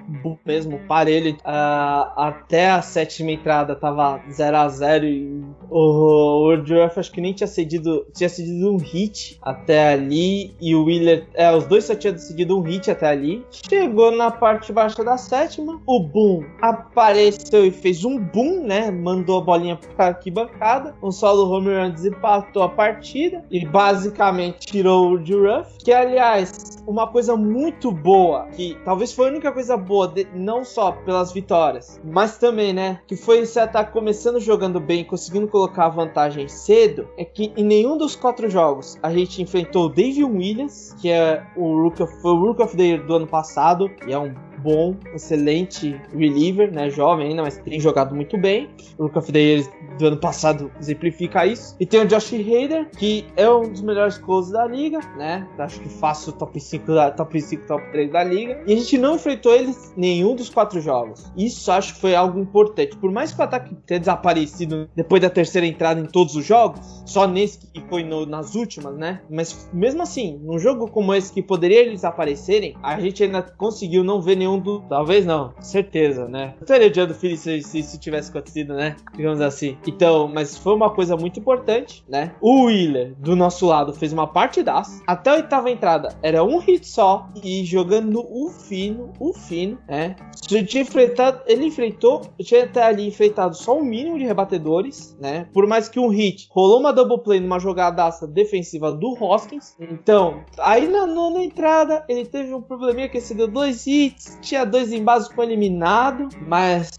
[0.45, 1.35] mesmo parelho.
[1.35, 7.21] Uh, até a sétima entrada tava 0 a 0 e o, o Durf acho que
[7.21, 8.07] nem tinha cedido.
[8.13, 10.57] Tinha cedido um hit até ali.
[10.61, 11.29] E o Wheeler.
[11.35, 13.47] É, os dois só tinham decidido um hit até ali.
[13.51, 15.81] Chegou na parte baixa da sétima.
[15.87, 18.91] O Boom apareceu e fez um boom, né?
[18.91, 20.95] Mandou a bolinha pra arquibancada.
[21.03, 27.07] Um solo home run desempatou a partida e basicamente tirou o Ruff, que aliás, uma
[27.07, 32.01] coisa muito boa, que talvez foi a única coisa boa, de, não só pelas vitórias,
[32.05, 37.09] mas também, né, que foi esse ataque começando jogando bem, conseguindo colocar a vantagem cedo,
[37.17, 41.45] é que em nenhum dos quatro jogos a gente enfrentou o David Williams, que é
[41.57, 44.97] o Rook of, o Rook of the Year do ano passado, e é um bom,
[45.15, 46.89] excelente reliever, né?
[46.89, 48.71] Jovem ainda, mas tem jogado muito bem.
[48.97, 49.65] O Rook of the Year
[49.99, 51.77] do ano passado exemplifica isso.
[51.79, 55.47] E tem o Josh Hader, que é um dos melhores closes da liga, né?
[55.59, 58.63] Acho que faço top 5, top 5, top 3 da liga.
[58.67, 61.31] E a gente não enfrentou eles nenhum dos quatro jogos.
[61.37, 62.97] Isso acho que foi algo importante.
[62.97, 66.81] Por mais que o ataque tenha desaparecido depois da terceira entrada em todos os jogos,
[67.05, 69.21] só nesse que foi no, nas últimas, né?
[69.29, 74.03] Mas mesmo assim, num jogo como esse que poderia eles aparecerem, a gente ainda conseguiu
[74.03, 74.81] não ver nenhum do.
[74.89, 76.55] Talvez não, certeza, né?
[76.61, 78.97] Eu teria odiado o Philly se, se isso tivesse acontecido, né?
[79.15, 79.77] Digamos assim.
[79.87, 82.33] Então, mas foi uma coisa muito importante, né?
[82.41, 85.03] O Wheeler, do nosso lado, fez uma partidaça.
[85.07, 90.17] Até a oitava entrada era um hit só e jogando o fino, o fino, né?
[90.41, 95.49] Tinha enfrentado, ele enfrentou, tinha até ali enfrentado só um mínimo de rebatedores, né?
[95.53, 99.75] Por mais que um hit rolou uma double play numa jogadaça defensiva do Hoskins.
[99.81, 104.65] Então, aí na nona entrada, ele teve um probleminha que se deu dois hits, tinha
[104.65, 106.91] dois embases com eliminado, mas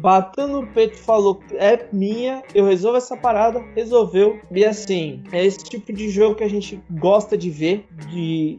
[0.00, 3.62] bateu no peito falou: É minha, eu resolvo essa parada.
[3.74, 4.40] Resolveu.
[4.50, 8.58] E assim, é esse tipo de jogo que a gente gosta de ver, de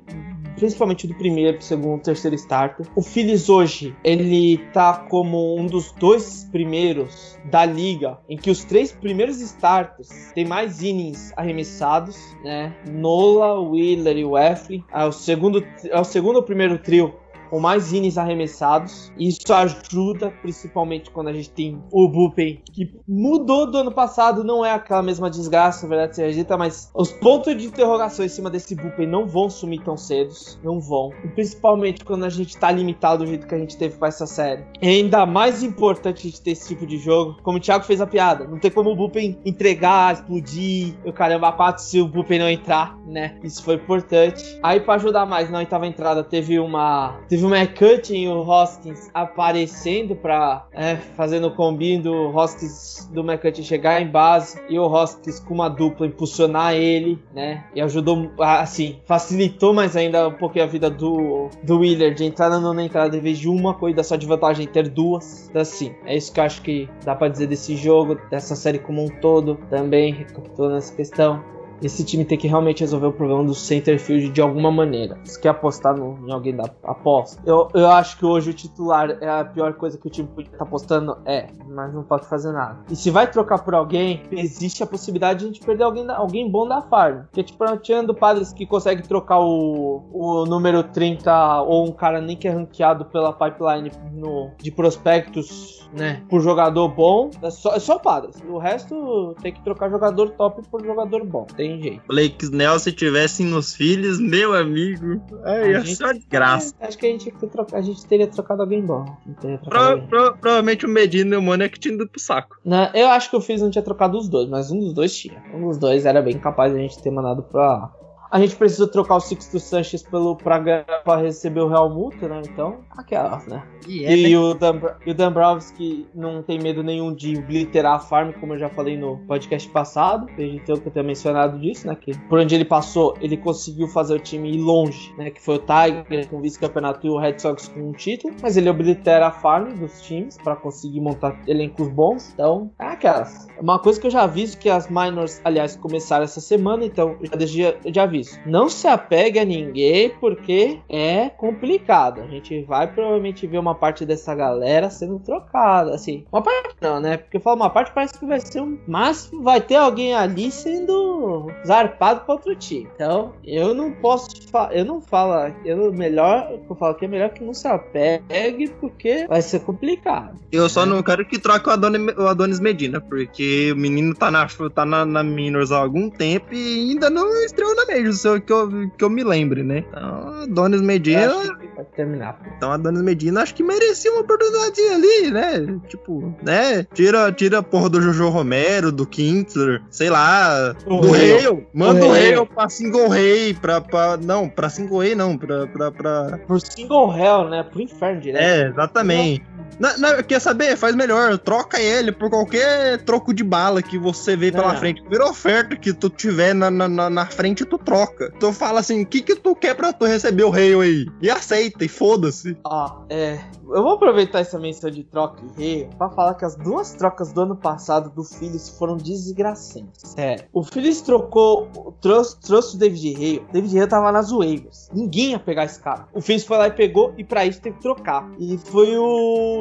[0.58, 2.86] principalmente do primeiro, segundo, terceiro starter.
[2.96, 8.64] O Phillies hoje, ele tá como um dos dois primeiros da liga, em que os
[8.64, 12.76] três primeiros starters têm mais innings arremessados, né?
[12.90, 14.84] Nola, Wheeler e Weffley.
[14.92, 17.14] É o segundo, é o segundo ou primeiro trio
[17.50, 19.12] com mais innings arremessados.
[19.18, 24.66] Isso ajuda, principalmente quando a gente tem o bullpen, que mudou do ano passado, não
[24.66, 28.50] é aquela mesma desgraça, na verdade seja dita, mas os pontos de interrogação em cima
[28.50, 30.34] desse bullpen não vão sumir tão cedo,
[30.64, 31.12] não vão.
[31.24, 34.26] E principalmente quando a gente tá limitado do jeito que a gente teve com essa
[34.26, 34.64] série.
[34.82, 38.02] É ainda mais importante a gente ter esse tipo de jogo, como o Thiago fez
[38.02, 42.39] a piada, não tem como o bullpen entregar, explodir, o caramba, quatro se o bullpen
[42.39, 43.38] não entrar, né?
[43.43, 44.60] Isso foi importante.
[44.62, 49.10] Aí para ajudar mais, na oitava entrada teve uma teve o McCutcheon e o Hoskins
[49.14, 54.86] aparecendo para é, fazendo o combinho do Hoskins do McCutcheon chegar em base e o
[54.86, 57.66] Hoskins com uma dupla impulsionar ele, né?
[57.74, 62.50] E ajudou, assim, facilitou mais ainda um pouquinho a vida do, do Wheeler de entrar
[62.50, 65.48] na nona entrada em vez de uma corrida só de vantagem ter duas.
[65.50, 68.80] Então, assim, é isso que eu acho que dá para dizer desse jogo, dessa série
[68.80, 71.57] como um todo, também recapitulando essa questão.
[71.82, 75.18] Esse time tem que realmente resolver o problema do center field de alguma maneira.
[75.24, 77.42] Se quer apostar no, em alguém da aposta.
[77.46, 80.48] Eu, eu acho que hoje o titular é a pior coisa que o time podia
[80.48, 81.18] estar tá apostando.
[81.26, 82.80] É, mas não pode fazer nada.
[82.90, 86.50] E se vai trocar por alguém, existe a possibilidade de a gente perder alguém, alguém
[86.50, 87.24] bom da farm.
[87.24, 92.36] Porque, tipo, tirando padres que consegue trocar o, o número 30 ou um cara nem
[92.36, 96.22] que é ranqueado pela pipeline no, de prospectos, né?
[96.30, 98.36] Por jogador bom, é só, é só padres.
[98.48, 101.46] O resto tem que trocar jogador top por jogador bom.
[101.46, 102.02] Tem jeito.
[102.08, 106.74] Blake Snell, se tivessem nos filhos, meu amigo, é, ia só de graça.
[106.80, 107.34] É, acho que a gente,
[107.74, 109.06] a gente teria trocado alguém bom.
[109.40, 110.08] Trocado Pro, alguém.
[110.08, 112.58] Pro, provavelmente o Medina e o Monek tinham ido pro saco.
[112.64, 115.16] Não, eu acho que o Fizz não tinha trocado os dois, mas um dos dois
[115.16, 115.42] tinha.
[115.54, 117.92] Um dos dois era bem capaz de a gente ter mandado pra
[118.30, 122.42] a gente precisa trocar o Sixto Sanches pelo Praga para receber o Real Multa, né?
[122.46, 123.64] Então, aquela, né?
[123.88, 128.00] E, é, e, o Dan, e o Dambrovski não tem medo nenhum de obliterar a
[128.00, 130.28] farm, como eu já falei no podcast passado.
[130.38, 131.96] A gente tem que ter mencionado disso, né?
[131.96, 135.32] Que por onde ele passou, ele conseguiu fazer o time ir longe, né?
[135.32, 138.36] Que foi o Tiger com vice-campeonato e o Red Sox com um título.
[138.42, 142.32] Mas ele oblitera a farm dos times para conseguir montar elencos bons.
[142.34, 143.48] Então, é aquelas.
[143.60, 147.46] Uma coisa que eu já aviso que as minors, aliás, começaram essa semana, então já,
[147.46, 148.39] já, já vi aviso.
[148.45, 152.22] Não se apegue a ninguém porque é complicado.
[152.22, 156.26] A gente vai provavelmente ver uma parte dessa galera sendo trocada, assim.
[156.32, 157.18] Uma parte não, né?
[157.18, 160.51] Porque eu falo uma parte parece que vai ser um, mas vai ter alguém ali
[160.51, 162.88] sendo zarpado para outro time.
[162.95, 164.28] Então, eu não posso
[164.72, 169.26] eu não falo, eu melhor, eu falo que é melhor que não se apegue porque
[169.28, 170.38] vai ser complicado.
[170.51, 174.32] Eu só não quero que troque o Adonis, o Adonis Medina, porque o menino tá
[174.32, 178.07] na tá na, na Minors há algum tempo e ainda não estreou na Major
[178.45, 179.84] que eu, que eu me lembre, né?
[179.88, 181.34] Então, Adonis Medina.
[181.76, 182.39] Pode terminar.
[182.55, 185.80] Então, Adonis Medina acho que merecia uma oportunidade ali, né?
[185.88, 186.84] Tipo, né?
[186.93, 191.68] Tira, tira a porra do Jojo Romero, do Kintler, sei lá, o do Hale.
[191.74, 194.18] Manda o Hale pra single rei, pra, pra.
[194.18, 195.68] Não, pra single rei não, pra.
[195.68, 196.39] pra, pra...
[196.47, 197.64] Por single hell, né?
[197.64, 198.41] Pro inferno direto.
[198.41, 199.45] É, exatamente.
[199.57, 200.76] Não, não, quer saber?
[200.76, 201.38] Faz melhor.
[201.38, 204.78] Troca ele por qualquer troco de bala que você vê pela é.
[204.78, 205.01] frente.
[205.01, 208.32] Primeira oferta que tu tiver na, na, na frente, tu troca.
[208.39, 211.05] Tu fala assim: o que, que tu quer pra tu receber o rei aí?
[211.22, 212.57] E aceita, e foda-se.
[212.63, 213.39] Ó, é.
[213.70, 217.34] Eu vou aproveitar essa menção de troca e rei pra falar que as duas trocas
[217.34, 220.15] do ano passado do Phillies foram desgraçantes.
[220.18, 220.45] É.
[220.53, 223.45] O Phillies trocou, trouxe, trouxe o David Rey.
[223.49, 224.89] O David Rey tava nas waivers.
[224.93, 226.07] Ninguém ia pegar esse cara.
[226.13, 228.30] O Phillies foi lá e pegou, e pra isso teve que trocar.
[228.39, 229.57] E foi o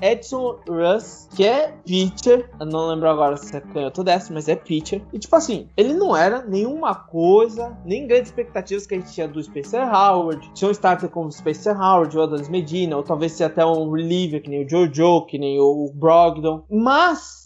[0.00, 2.50] Edson Russ, que é pitcher.
[2.58, 5.02] Eu não lembro agora se é canhoto dessa, mas é pitcher.
[5.12, 9.28] E tipo assim, ele não era nenhuma coisa, nem grandes expectativas que a gente tinha
[9.28, 10.50] do Spencer Howard.
[10.54, 14.50] Tinha um starter como Spencer Howard, o Adonis Medina, ou talvez até um reliever, que
[14.50, 16.62] nem o Jojo, que nem o Brogdon.
[16.70, 17.39] Mas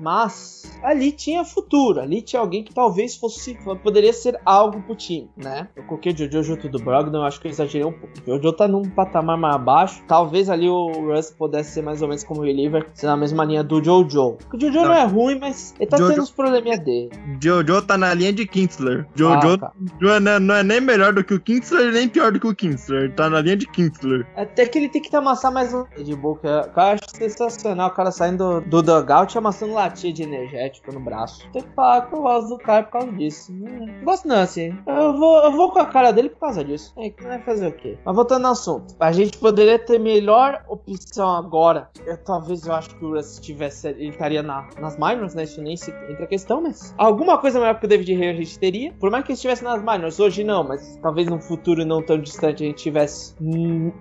[0.00, 5.28] mas ali tinha futuro, ali tinha alguém que talvez fosse, poderia ser algo pro time,
[5.36, 5.68] né?
[5.76, 8.14] Eu coloquei o Jojo junto do Brogdon, acho que eu exagerei um pouco.
[8.26, 12.08] O Jojo tá num patamar mais abaixo, talvez ali o Russ pudesse ser mais ou
[12.08, 14.38] menos como o reliever, ser na mesma linha do Jojo.
[14.52, 16.10] O Jojo não, não é ruim, mas ele tá Jojo...
[16.10, 17.10] tendo os probleminha dele.
[17.40, 19.06] Jojo tá na linha de Kinsler.
[19.14, 19.72] Jojo ah, tá.
[20.00, 22.54] não, é, não, é, nem melhor do que o Kinsler, nem pior do que o
[22.54, 23.04] Kinsler.
[23.04, 24.26] Ele tá na linha de Kinsler.
[24.34, 26.70] Até que ele tem que amassar mais um de boca.
[26.74, 31.48] Eu acho sensacional o cara saindo do, dugout amassando lá latinha de energético no braço.
[31.52, 33.52] Tem que falar que eu gosto do cara por causa disso.
[33.52, 34.76] Não gosto não, assim.
[34.86, 36.92] Eu vou, eu vou com a cara dele por causa disso.
[36.96, 37.98] É, vai fazer o quê?
[38.04, 38.94] Mas voltando ao assunto.
[38.98, 41.90] A gente poderia ter melhor opção agora.
[42.06, 43.88] Eu, talvez eu acho que o Russ tivesse.
[43.88, 45.44] Ele estaria na, nas minors, né?
[45.44, 46.94] Isso nem se entra a questão, mas.
[46.96, 48.92] Alguma coisa melhor que o David Hay a gente teria.
[48.98, 52.18] Por mais que ele estivesse nas minors, hoje não, mas talvez num futuro não tão
[52.18, 53.34] distante a gente tivesse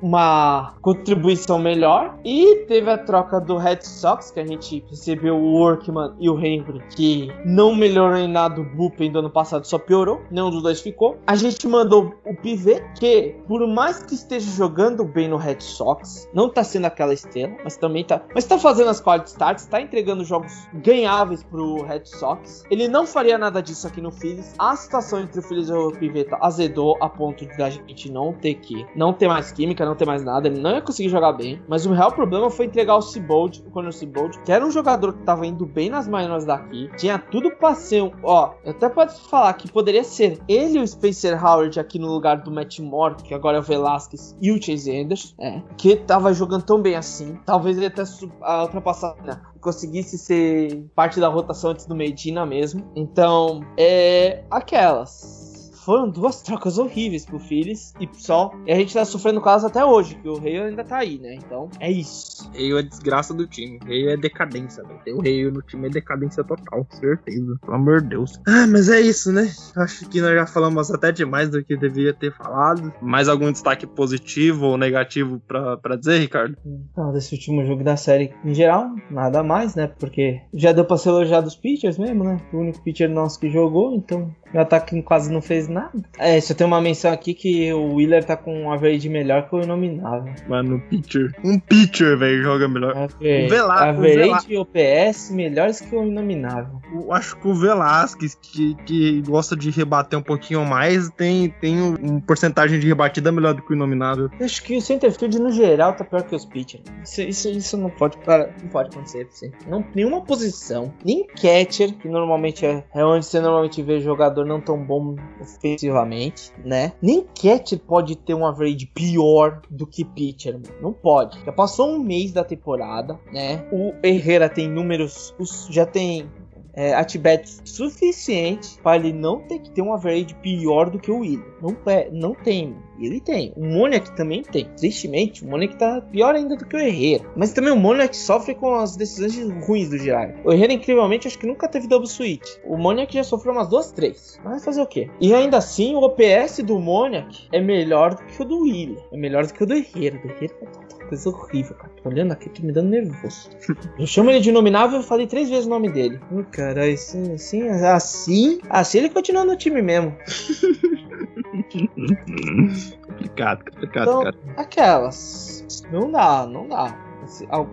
[0.02, 2.18] uma contribuição melhor.
[2.24, 6.40] E teve a troca do Red Sox, que a gente recebeu o Workman e o
[6.40, 10.22] Henry, que não melhorou em nada o bullpen do ano passado, só piorou.
[10.30, 11.18] Nenhum dos dois ficou.
[11.26, 16.30] A gente mandou o Pivet, que por mais que esteja jogando bem no Red Sox,
[16.34, 18.22] não tá sendo aquela estrela, mas também tá.
[18.34, 22.64] Mas tá fazendo as quality starts, tá entregando jogos ganháveis pro Red Sox.
[22.70, 24.54] Ele não faria nada disso aqui no Phillies.
[24.58, 28.34] A situação entre o Phillies e o Piveta azedou a ponto de a gente não
[28.34, 30.48] ter que não ter mais química, não ter mais nada.
[30.48, 31.62] Ele não ia conseguir jogar bem.
[31.68, 35.24] Mas o real problema foi entregar o Cibold, o Cibold, que era um jogador que
[35.30, 36.90] tava indo bem nas minors daqui.
[36.98, 38.12] Tinha tudo pra ser um.
[38.24, 42.50] Ó, até posso falar que poderia ser ele o Spencer Howard aqui no lugar do
[42.50, 46.64] Matt Moore, que agora é o Velasquez, e o Chase Anderson, é, que tava jogando
[46.64, 47.38] tão bem assim.
[47.46, 49.16] Talvez ele até ultrapassar.
[49.24, 52.90] Né, conseguisse ser parte da rotação antes do Medina mesmo.
[52.96, 54.44] Então, é.
[54.50, 55.39] Aquelas
[55.86, 58.52] foram duas trocas horríveis pro Phillies e só.
[58.66, 61.36] E a gente tá sofrendo caso até hoje, que o Rei ainda tá aí, né?
[61.36, 62.50] Então, é isso.
[62.54, 63.80] Rei é desgraça do time.
[63.86, 65.00] Rei é decadência, velho.
[65.04, 67.58] Ter o Rei no time é decadência total, certeza.
[67.62, 68.40] Pelo amor de Deus.
[68.48, 69.52] Ah, mas é isso, né?
[69.76, 72.94] Acho que nós já falamos até demais do que devia ter falado.
[73.02, 76.58] Mais algum destaque positivo ou negativo pra, pra dizer, Ricardo?
[76.96, 79.88] Não, desse último jogo da série em geral, nada mais, né?
[79.88, 82.38] Porque já deu pra ser elogiado os pitchers mesmo, né?
[82.54, 85.92] O único pitcher nosso que jogou, então o ataque quase não fez nada.
[86.18, 89.56] É, só tem uma menção aqui que o Wheeler tá com um average melhor que
[89.56, 90.34] o Inominável.
[90.48, 91.32] Mano, um pitcher.
[91.44, 93.10] Um pitcher, velho, joga melhor.
[93.20, 96.82] Vela- o average e OPS melhores que o Inominável.
[96.94, 101.82] Eu acho que o Velasquez, que, que gosta de rebater um pouquinho mais, tem, tem
[101.82, 104.30] um, porcentagem de rebatida melhor do que o Inominável.
[104.40, 106.84] Eu acho que o centerfield no geral tá pior que os pitchers.
[107.04, 108.18] Isso, isso, isso não pode
[108.62, 109.52] não pode acontecer assim.
[109.68, 114.60] Não, nenhuma posição, nem catcher, que normalmente é, é onde você normalmente vê jogador não
[114.62, 116.94] tão bom ofensivamente, né?
[117.02, 120.82] Nem catcher pode ter um average pior do que pitcher, mano.
[120.82, 121.40] não pode.
[121.46, 123.66] Já passou um mês da temporada, né?
[123.72, 126.30] O Herrera tem números, os- já tem
[126.74, 131.20] é, at-bat suficiente para ele não ter que ter um average pior do que o
[131.20, 131.44] Willian.
[131.62, 132.76] Não, é, não tem.
[133.00, 133.54] E Ele tem.
[133.56, 134.66] O Moniak também tem.
[134.78, 137.24] Tristemente, o Moniak tá pior ainda do que o Herrera.
[137.36, 140.36] Mas também o Moniak sofre com as decisões ruins do Girard.
[140.44, 142.58] O Herrera, incrivelmente, acho que nunca teve double switch.
[142.66, 144.40] O Moniak já sofreu umas duas, três.
[144.44, 145.10] Mas fazer o quê?
[145.22, 149.02] E ainda assim, o OPS do Moniak é melhor do que o do Willian.
[149.12, 150.18] É melhor do que o do Herrera.
[150.18, 151.92] O do Herrera tá uma coisa horrível, cara.
[152.04, 153.50] Tô olhando aqui, tô me dando nervoso.
[153.98, 156.20] Eu chamo ele de inominável, eu falei três vezes o nome dele.
[156.32, 158.60] Hum, caralho, assim, assim, assim.
[158.70, 160.16] Assim ele continua no time mesmo.
[162.98, 164.38] Complicado, complicado, Então, cara.
[164.58, 165.84] aquelas.
[165.92, 167.09] Não dá, não dá.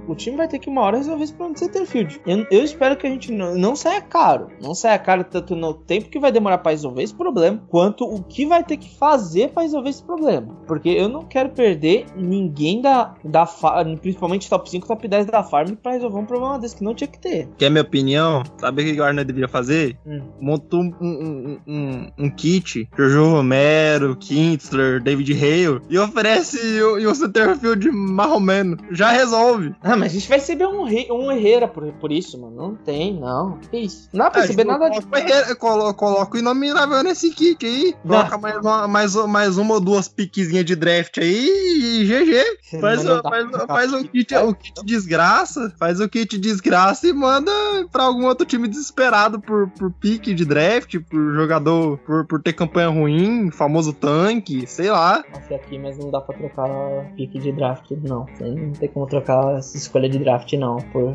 [0.07, 2.21] O time vai ter que uma hora resolver esse problema de centerfield.
[2.27, 4.49] Eu, eu espero que a gente não, não saia caro.
[4.61, 8.23] Não saia caro tanto no tempo que vai demorar pra resolver esse problema, quanto o
[8.23, 10.55] que vai ter que fazer pra resolver esse problema.
[10.67, 15.43] Porque eu não quero perder ninguém da, da farm, principalmente top 5, top 10 da
[15.43, 17.49] farm, pra resolver um problema desse que não tinha que ter.
[17.57, 18.43] Quer minha opinião?
[18.59, 19.99] Sabe o que o Warner deveria fazer?
[20.07, 20.23] Hum.
[20.41, 27.07] Montou um, um, um, um kit, Jojo Romero, Kintzler, David Hale, e oferece o, e
[27.07, 28.77] o Centerfield marromeno.
[28.91, 29.46] Já resolve.
[29.83, 32.57] Ah, mas a gente vai receber um, rei, um Herrera por, por isso, mano.
[32.57, 33.59] Não tem, não.
[33.71, 34.09] Que isso?
[34.13, 35.01] Não dá pra É, receber tipo, nada de.
[35.07, 37.95] coloca o Herrera- colo- Coloca o inominável nesse kit aí.
[38.03, 41.49] Coloca mais uma, mais, mais uma ou duas piquezinhas de draft aí
[42.01, 42.81] e GG.
[42.81, 47.13] Faz, não dá faz, faz um kit, o kit desgraça, faz o kit desgraça e
[47.13, 47.51] manda
[47.93, 52.53] pra algum outro time desesperado por, por pique de draft, por jogador, por, por ter
[52.53, 55.23] campanha ruim, famoso tanque, sei lá.
[55.33, 56.69] Nossa, aqui, mas não dá pra trocar
[57.17, 58.27] pique de draft, não.
[58.41, 60.77] Não tem como trocar essa escolha de draft, não.
[60.93, 61.13] Por...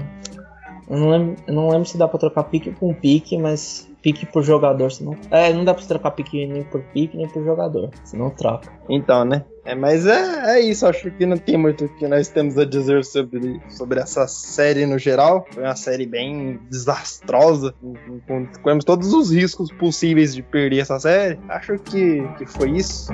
[0.89, 4.26] Eu, não lembro, eu não lembro se dá pra trocar pique com pique, mas pique
[4.26, 5.15] por jogador, senão.
[5.30, 7.89] É, não dá pra trocar pique nem por pique, nem por jogador.
[8.03, 8.72] Senão troca.
[8.89, 9.45] Então, né?
[9.64, 12.65] É, mas é, é isso, acho que não tem muito o que nós temos a
[12.65, 15.45] dizer sobre, sobre essa série no geral.
[15.52, 17.73] Foi uma série bem desastrosa,
[18.64, 21.39] corremos todos os riscos possíveis de perder essa série.
[21.48, 23.11] Acho que, que foi isso.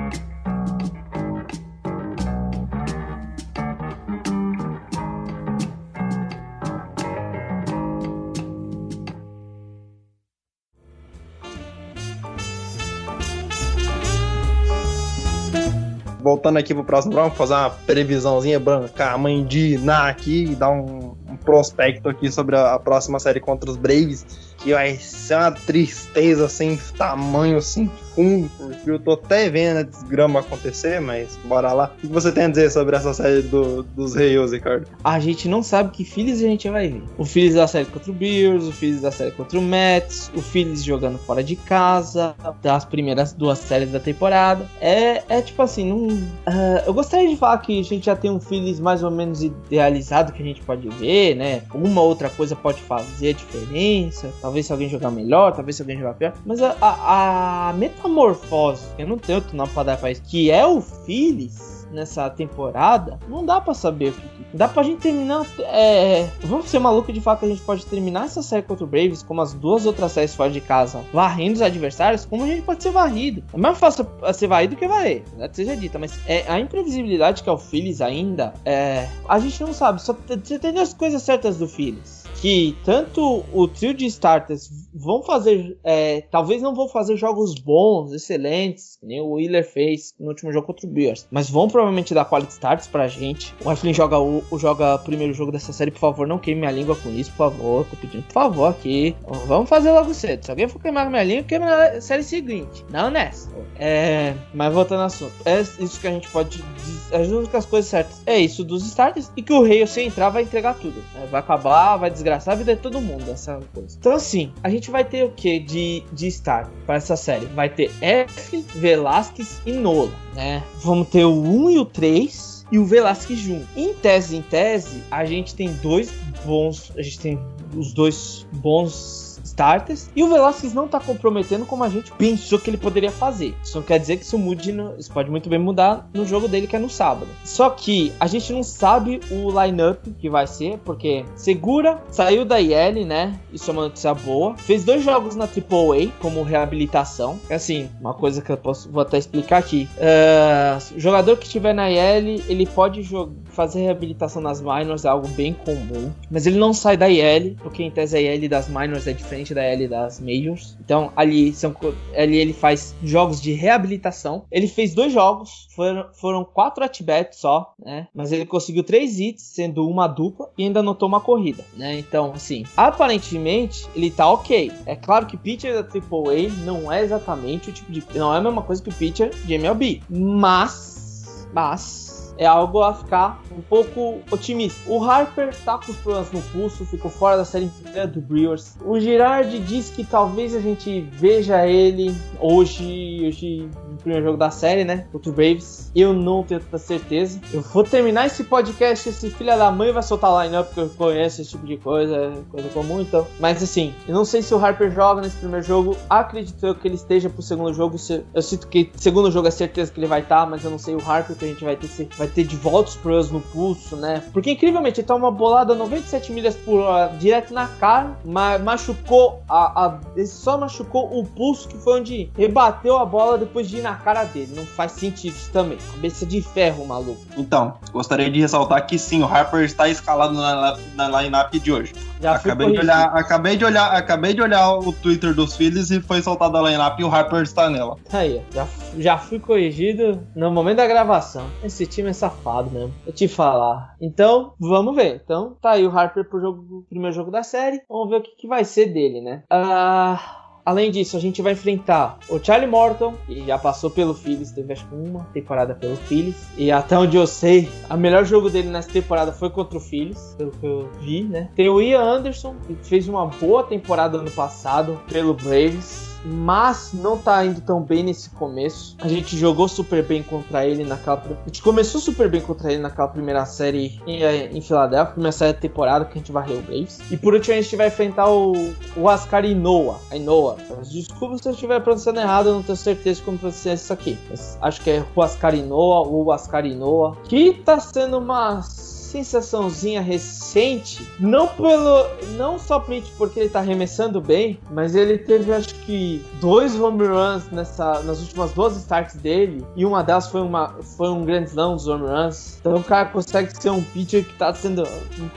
[16.28, 20.54] Voltando aqui pro próximo round, fazer uma previsãozinha, bancar a mãe de Iná aqui e
[20.54, 24.26] dar um, um prospecto aqui sobre a, a próxima série contra os Braves.
[24.58, 29.82] Que vai ser uma tristeza sem tamanho, sem fundo, porque eu tô até vendo a
[29.82, 31.92] desgrama acontecer, mas bora lá.
[31.98, 34.86] O que você tem a dizer sobre essa série do- dos Reis, Ricardo?
[35.04, 37.02] A gente não sabe que Phillies a gente vai ver.
[37.16, 40.42] O Phillies da série contra o Bears, o Phillies da série contra o Mets, o
[40.42, 44.66] Phillies jogando fora de casa, das primeiras duas séries da temporada.
[44.80, 48.40] É, é tipo assim, ah, eu gostaria de falar que a gente já tem um
[48.40, 51.62] Phillies mais ou menos idealizado que a gente pode ver, né?
[51.72, 54.30] Uma outra coisa pode fazer a diferença.
[54.40, 56.32] Talvez se alguém jogar melhor, talvez se alguém jogar pior.
[56.44, 57.72] Mas a, a, a
[58.08, 62.28] metamorfose, eu não tenho outro nome pra dar pra isso, que é o Phillies nessa
[62.28, 64.12] temporada, não dá pra saber
[64.52, 65.46] Dá pra gente terminar.
[65.58, 68.86] É, vamos ser maluco de falar que a gente pode terminar essa série contra o
[68.86, 72.62] Braves, como as duas outras séries fora de casa, varrendo os adversários, como a gente
[72.62, 73.44] pode ser varrido.
[73.52, 77.42] É mais fácil ser varrido do que varrer, verdade seja dita, mas é, a imprevisibilidade
[77.42, 80.00] que é o Phillies ainda, é, a gente não sabe.
[80.00, 82.17] Só você tem as coisas certas do Phillies.
[82.40, 88.12] Que tanto o trio de starters vão fazer, é, talvez não vão fazer jogos bons,
[88.12, 92.24] excelentes, nem o Wheeler fez no último jogo contra o Bears, mas vão provavelmente dar
[92.24, 93.54] quality starts pra gente.
[93.64, 96.96] O Eflin joga o, joga primeiro jogo dessa série, por favor, não queime minha língua
[96.96, 99.16] com isso, por favor, tô pedindo, por favor, aqui.
[99.46, 100.44] Vamos fazer logo cedo.
[100.44, 103.50] Se alguém for queimar minha língua, queima na série seguinte, não nessa.
[103.78, 107.90] É, mas voltando ao assunto, é isso que a gente pode dizer, as únicas coisas
[107.90, 111.02] certas é isso dos starters e que o rei, se entrar, vai entregar tudo.
[111.30, 113.96] Vai acabar, vai desgraçar a vida de todo mundo, essa coisa.
[113.98, 117.46] Então, assim, a gente vai ter o que de, de start para essa série?
[117.46, 120.62] Vai ter F, Velasquez e Nola, né?
[120.82, 123.66] Vamos ter o 1 e o 3 e o Velasquez junto.
[123.76, 126.12] Em tese, em tese, a gente tem dois
[126.44, 127.40] bons, a gente tem
[127.74, 130.10] os dois bons starters.
[130.14, 133.54] E o Velasquez não tá comprometendo como a gente pensou que ele poderia fazer.
[133.62, 136.48] Isso não quer dizer que isso mude, no, isso pode muito bem mudar no jogo
[136.48, 137.28] dele que é no sábado.
[137.44, 142.60] Só que a gente não sabe o lineup que vai ser, porque Segura saiu da
[142.60, 143.38] IL, né?
[143.52, 144.56] Isso é uma notícia boa.
[144.56, 147.38] Fez dois jogos na AAA como reabilitação.
[147.50, 149.88] Assim, uma coisa que eu posso vou até explicar aqui.
[149.96, 153.08] Uh, jogador que estiver na IL, ele pode
[153.46, 156.12] fazer reabilitação nas minors, é algo bem comum.
[156.30, 159.37] Mas ele não sai da IL, porque em tese a IL das minors é diferente
[159.42, 160.76] diferente da L das Majors.
[160.80, 161.74] Então ali, são,
[162.16, 164.44] ali ele faz jogos de reabilitação.
[164.50, 168.08] Ele fez dois jogos, foram, foram quatro at-bats só, né?
[168.14, 171.98] Mas ele conseguiu três hits, sendo uma dupla, e ainda anotou uma corrida, né?
[171.98, 174.72] Então, assim, aparentemente ele tá ok.
[174.86, 178.02] É claro que pitcher da AAA não é exatamente o tipo de.
[178.14, 180.02] Não é a mesma coisa que o pitcher de MLB.
[180.08, 181.48] Mas.
[181.52, 182.07] Mas
[182.38, 184.80] é algo a ficar um pouco otimista.
[184.88, 188.76] O Harper tá com os problemas no pulso, ficou fora da série inteira do Brewers.
[188.84, 194.84] O Girardi diz que talvez a gente veja ele hoje, hoje primeiro jogo da série,
[194.84, 195.06] né?
[195.10, 195.90] Contra o Braves.
[195.94, 197.40] Eu não tenho tanta certeza.
[197.52, 200.88] Eu vou terminar esse podcast, esse filho da mãe vai soltar lá line-up, porque eu
[200.90, 203.26] conheço esse tipo de coisa, coisa comum, então.
[203.40, 205.96] Mas assim, eu não sei se o Harper joga nesse primeiro jogo.
[206.08, 207.96] Acredito que ele esteja pro segundo jogo.
[208.34, 210.78] Eu sinto que segundo jogo é certeza que ele vai estar, tá, mas eu não
[210.78, 213.30] sei o Harper que a gente vai ter, vai vai ter de volta os problemas
[213.30, 214.22] no pulso, né?
[214.32, 219.42] Porque incrivelmente ele toma uma bolada 97 milhas por hora direto na cara, mas machucou
[219.48, 223.78] a, a, ele só machucou o pulso que foi onde rebateu a bola depois de
[223.78, 224.52] ir na cara dele.
[224.54, 225.78] Não faz sentido isso também.
[225.92, 227.20] Cabeça de ferro, maluco.
[227.36, 231.92] Então, gostaria de ressaltar que sim, o Harper está escalado na, na lineup de hoje.
[232.20, 236.00] Já acabei de olhar, acabei de olhar, acabei de olhar o Twitter dos Phillies e
[236.00, 237.96] foi soltada a lineup e o Harper está nela.
[238.12, 238.66] Aí, já,
[238.98, 241.46] já fui corrigido no momento da gravação.
[241.62, 242.92] Esse time é safado mesmo.
[243.06, 243.94] Eu te falar.
[244.00, 245.20] Então, vamos ver.
[245.24, 247.80] Então, tá aí o Harper pro jogo, primeiro jogo da série.
[247.88, 249.42] Vamos ver o que, que vai ser dele, né?
[249.48, 250.37] Ah.
[250.68, 254.70] Além disso, a gente vai enfrentar o Charlie Morton, que já passou pelo Phillies, teve
[254.74, 256.46] acho que uma temporada pelo Phillies.
[256.58, 260.34] E até onde eu sei, o melhor jogo dele nessa temporada foi contra o Phillies,
[260.36, 261.48] pelo que eu vi, né?
[261.56, 267.16] Tem o Ian Anderson, que fez uma boa temporada ano passado pelo Braves mas não
[267.16, 268.96] tá indo tão bem nesse começo.
[269.00, 271.18] A gente jogou super bem contra ele naquela.
[271.18, 275.32] A gente começou super bem contra ele naquela primeira série em, eh, em Filadélfia, primeira
[275.32, 277.00] série da temporada que a gente varreu o Braves.
[277.10, 278.52] E por último a gente vai enfrentar o,
[278.96, 279.98] o Ascari Noah.
[280.20, 280.56] Noah.
[280.82, 284.18] Desculpa se eu estiver pronunciando errado, eu não tenho certeza como pronunciar isso aqui.
[284.28, 287.16] Mas acho que é o Ascari Noah ou o Ascari Noah.
[287.24, 288.62] Que tá sendo uma
[289.08, 292.06] sensaçãozinha recente, não pelo,
[292.36, 297.50] não somente porque ele tá arremessando bem, mas ele teve acho que dois home runs
[297.50, 301.74] nessa, nas últimas duas starts dele e uma delas foi uma foi um grande slam
[301.74, 302.58] dos home runs.
[302.60, 304.86] Então o cara consegue ser um pitcher que tá sendo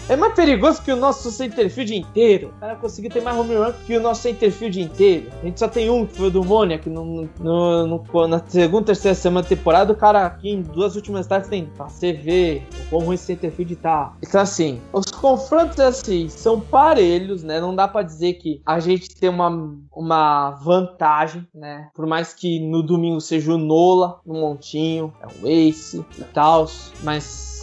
[0.09, 2.53] é mais perigoso que o nosso centerfield inteiro.
[2.57, 5.29] O cara conseguiu ter mais home run que o nosso centerfield inteiro.
[5.41, 8.41] A gente só tem um que foi o do Mônia que no, no, no, na
[8.47, 12.11] segunda, terceira semana da temporada o cara aqui em duas últimas starts tem pra você
[12.11, 14.13] ver o quão ruim esse centerfield de tá.
[14.21, 17.59] Então, assim, os confrontos, assim, são parelhos, né?
[17.59, 19.49] Não dá para dizer que a gente tem uma,
[19.91, 21.89] uma vantagem, né?
[21.93, 26.67] Por mais que no domingo seja o Nola, no Montinho, é o Ace e tal,
[27.03, 27.60] mas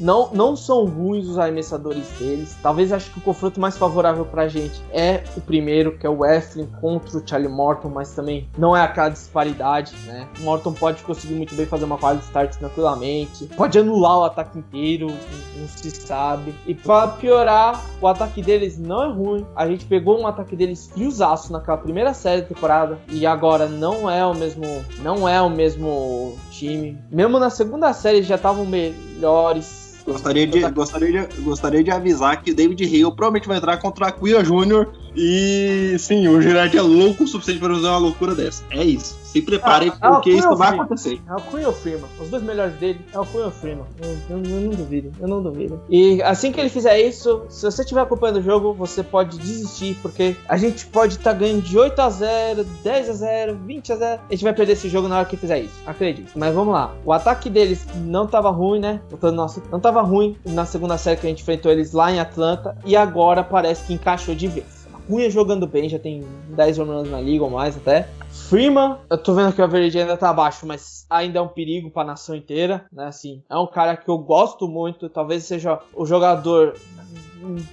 [0.00, 2.56] não, não são ruins os arremessadores deles.
[2.62, 6.24] Talvez acho que o confronto mais favorável pra gente é o primeiro, que é o
[6.24, 10.26] Eflin contra o Charlie Morton, mas também não é aquela disparidade, né?
[10.40, 14.58] O Morton pode conseguir muito bem fazer uma quality start tranquilamente, pode anular o ataque
[14.58, 15.08] inteiro,
[15.56, 16.54] não se sabe.
[16.66, 19.46] E para piorar, o ataque deles não é ruim.
[19.54, 24.08] A gente pegou um ataque deles friozaço naquela primeira série da temporada e agora não
[24.10, 24.64] é o mesmo,
[25.02, 26.98] não é o mesmo time.
[27.10, 32.52] Mesmo na segunda série já estavam melhores Gostaria de, gostaria, de, gostaria de avisar que
[32.52, 37.24] David Hill provavelmente vai entrar contra a Aquia Júnior E sim, o Girardi é louco
[37.24, 38.62] o suficiente para usar uma loucura dessa.
[38.70, 39.18] É isso.
[39.24, 41.20] Se preparem, Ah, porque ah, isso vai acontecer.
[41.28, 42.04] É o Queen ou o Freeman.
[42.20, 43.84] Os dois melhores dele é o Queen ou o Freeman.
[44.02, 45.80] Eu, eu- eu não duvido, eu não duvido.
[45.88, 49.96] E assim que ele fizer isso, se você estiver acompanhando o jogo, você pode desistir,
[50.02, 53.96] porque a gente pode estar ganhando de 8 a 0, 10 a 0, 20 a
[53.96, 54.20] 0.
[54.28, 55.74] A gente vai perder esse jogo na hora que fizer isso.
[55.86, 56.32] Acredite.
[56.34, 56.92] Mas vamos lá.
[57.04, 59.00] O ataque deles não tava ruim, né?
[59.08, 62.18] Voltando nosso- não tava ruim na segunda série que a gente enfrentou eles lá em
[62.18, 62.76] Atlanta.
[62.84, 64.79] E agora parece que encaixou de vez.
[65.10, 68.08] Cunha jogando bem, já tem 10 home runs na liga ou mais até.
[68.30, 71.90] Freeman, eu tô vendo que o average ainda tá baixo, mas ainda é um perigo
[71.90, 73.06] pra nação inteira, né?
[73.06, 76.76] Assim, é um cara que eu gosto muito, talvez seja o jogador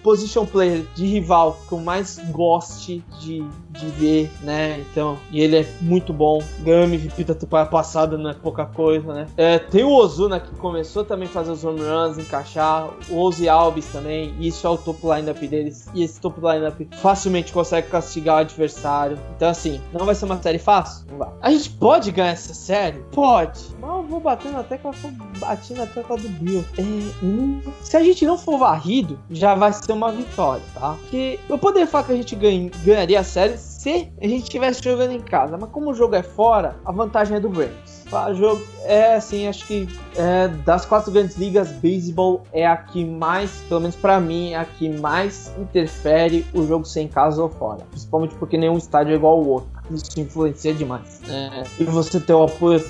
[0.04, 4.80] position player de rival que eu mais goste de, de ver, né?
[4.92, 6.42] Então, e ele é muito bom.
[6.60, 9.28] Ganhou MVP da temporada passada, não é pouca coisa, né?
[9.36, 12.90] É, tem o Ozuna que começou também a fazer os home runs, encaixar.
[13.10, 14.34] O Ozzy Alves também.
[14.40, 15.88] Isso é o topo lineup deles.
[15.94, 19.18] E esse topo lineup facilmente consegue castigar o adversário.
[19.36, 21.06] Então, assim, não vai ser uma série fácil?
[21.10, 21.30] Não vai.
[21.42, 23.00] A gente pode ganhar essa série?
[23.12, 23.60] Pode.
[23.80, 26.64] Mas eu vou bater na tecla, eu vou bater na tecla do Bill.
[26.78, 26.82] É,
[27.24, 30.96] hum, se a gente não for varrido, já vai ser uma vitória, tá?
[31.02, 34.84] Porque eu poderia falar que a gente ganha- ganharia a série se a gente estivesse
[34.84, 37.98] jogando em casa, mas como o jogo é fora, a vantagem é do Rams.
[38.10, 43.04] O jogo é assim, acho que é, das quatro grandes ligas, beisebol é a que
[43.04, 47.44] mais, pelo menos pra mim, é a que mais interfere o jogo ser em casa
[47.44, 47.86] ou fora.
[47.92, 49.70] Principalmente porque nenhum estádio é igual ao outro.
[49.92, 51.22] Isso influencia demais.
[51.30, 52.82] É, e você ter o apoio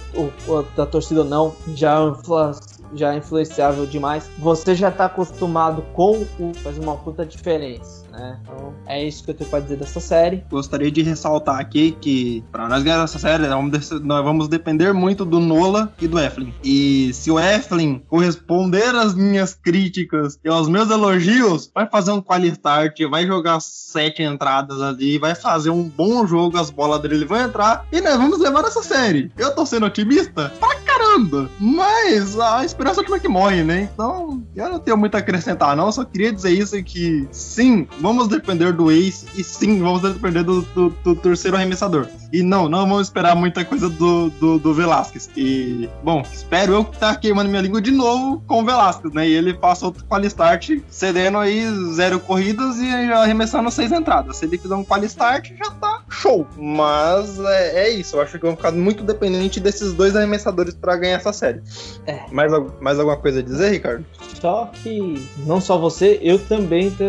[0.76, 2.56] da torcida ou não, já infla-
[2.94, 4.30] já é influenciável demais.
[4.40, 8.40] Você já tá acostumado com o faz uma puta diferença, né?
[8.44, 10.44] Então, é isso que eu tenho pra dizer dessa série.
[10.50, 14.48] Gostaria de ressaltar aqui que para nós ganhar essa série, nós vamos, dec- nós vamos
[14.48, 16.54] depender muito do Nola e do Eflin.
[16.64, 22.22] E se o Eflin corresponder às minhas críticas e aos meus elogios, vai fazer um
[22.22, 27.26] quali start, vai jogar sete entradas ali, vai fazer um bom jogo, as bolas dele
[27.26, 29.32] vão entrar e nós vamos levar essa série.
[29.38, 33.90] Eu tô sendo otimista pra caramba, mas a esperança é a última que morre, né?
[33.94, 38.28] Então, eu não tenho muito a acrescentar não, só queria dizer isso que sim, vamos
[38.28, 42.08] depender do Ace e sim, vamos depender do, do- do terceiro arremessador.
[42.32, 45.30] E não, não vamos esperar muita coisa do, do, do Velasquez.
[45.38, 49.28] E, bom, espero eu tá queimando minha língua de novo com o Velasquez, né?
[49.28, 54.38] E ele passa outro quali start, cedendo aí zero corridas e arremessando seis entradas.
[54.38, 56.46] Se ele fizer um quali start, já tá show.
[56.58, 60.96] Mas é, é isso, eu acho que vamos ficar muito dependente desses dois arremessadores pra
[60.96, 61.62] ganhar essa série.
[62.06, 62.22] É.
[62.32, 62.50] Mais,
[62.80, 64.06] mais alguma coisa a dizer, Ricardo?
[64.40, 67.04] Só que não só você, eu também tô-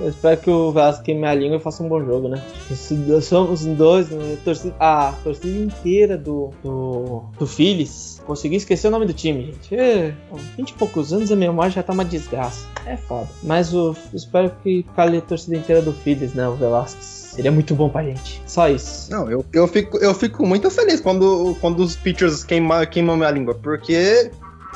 [0.00, 2.40] eu espero que o Vasco queime a língua e faça um bom jogo, né?
[3.22, 4.36] Somos dois, né?
[4.44, 8.22] torcida, a torcida inteira do, do, do Phillies.
[8.26, 9.74] Consegui esquecer o nome do time, gente.
[9.74, 10.14] É,
[10.56, 12.66] 20 e poucos anos a memória já tá uma desgraça.
[12.86, 13.28] É foda.
[13.42, 16.46] Mas o, espero que cale a torcida inteira do Phillies, né?
[16.48, 17.23] O Velasquez.
[17.34, 18.40] Seria muito bom pra gente.
[18.46, 19.10] Só isso.
[19.10, 23.30] Não, eu, eu, fico, eu fico muito feliz quando, quando os pitchers queimam, queimam minha
[23.30, 24.30] língua, porque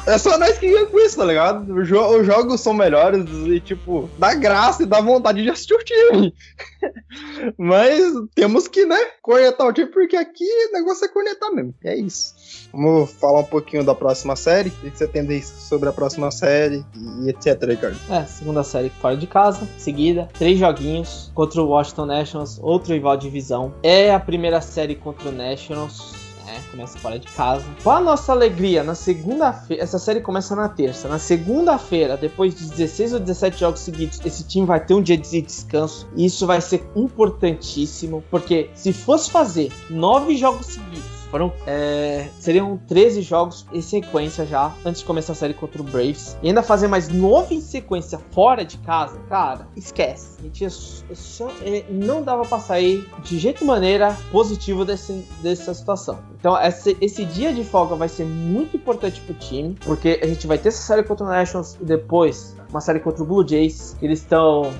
[0.09, 1.73] é só nós que ganha com isso, tá ligado?
[1.75, 5.75] Os, jo- os jogos são melhores e, tipo, dá graça e dá vontade de assistir
[5.75, 6.35] o time.
[7.57, 8.01] Mas
[8.35, 11.75] temos que, né, cornetar o time, porque aqui o negócio é cornetar mesmo.
[11.85, 12.35] É isso.
[12.73, 14.69] Vamos falar um pouquinho da próxima série.
[14.71, 16.85] O que você tem sobre a próxima série
[17.25, 17.99] e etc, Ricardo?
[18.11, 23.17] É, segunda série fora de casa, seguida, três joguinhos contra o Washington Nationals, outro rival
[23.17, 23.75] de divisão.
[23.83, 26.13] É a primeira série contra o Nationals.
[26.49, 27.65] Né, começa fora de casa.
[27.85, 31.09] Para nossa alegria, na segunda-feira, essa série começa na terça.
[31.09, 35.17] Na segunda-feira, depois de 16 ou 17 jogos seguidos, esse time vai ter um dia
[35.17, 36.09] de descanso.
[36.17, 42.77] E isso vai ser importantíssimo, porque se fosse fazer nove jogos seguidos, foram, é, seriam
[42.89, 46.37] 13 jogos em sequência já, antes de começar a série contra o Braves.
[46.43, 50.37] E ainda fazer mais 9 em sequência fora de casa, cara, esquece.
[50.39, 55.25] A gente ia só- só- é, não dava pra sair de jeito maneira positivo desse,
[55.43, 56.19] dessa situação.
[56.39, 60.47] Então, esse, esse dia de folga vai ser muito importante pro time, porque a gente
[60.47, 63.97] vai ter essa série contra o Nationals e depois uma série contra o Blue Jays,
[64.03, 64.71] eles estão.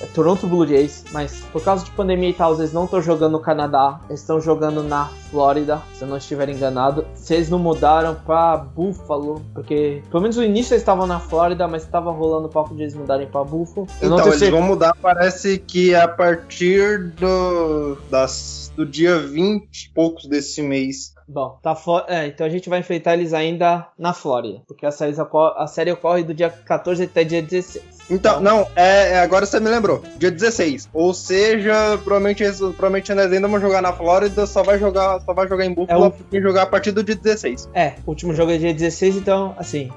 [0.00, 3.32] É Toronto Blue Jays, mas por causa de pandemia e tal, eles não estão jogando
[3.32, 7.06] no Canadá, eles estão jogando na Flórida, se eu não estiver enganado.
[7.14, 11.66] Se eles não mudaram pra Buffalo, porque pelo menos no início eles estavam na Flórida,
[11.66, 13.86] mas estava rolando o papo de eles mudarem pra Buffalo.
[14.00, 14.50] Eu então, eles certeza.
[14.50, 21.14] vão mudar, parece que a partir do, das, do dia 20 e poucos desse mês.
[21.28, 21.76] Bom, tá
[22.08, 25.14] é, então a gente vai enfrentar eles ainda na Flórida, porque a série,
[25.56, 28.01] a série ocorre do dia 14 até dia 16.
[28.12, 30.02] Então, não, é, é, agora você me lembrou.
[30.18, 30.88] Dia 16.
[30.92, 35.32] Ou seja, provavelmente, eles- provavelmente nós ainda vamos jogar na Flórida, só vai jogar, só
[35.32, 37.68] vai jogar em Buffalo É o- e jogar a partir do dia 16.
[37.74, 39.90] É, o último jogo é dia 16, então, assim,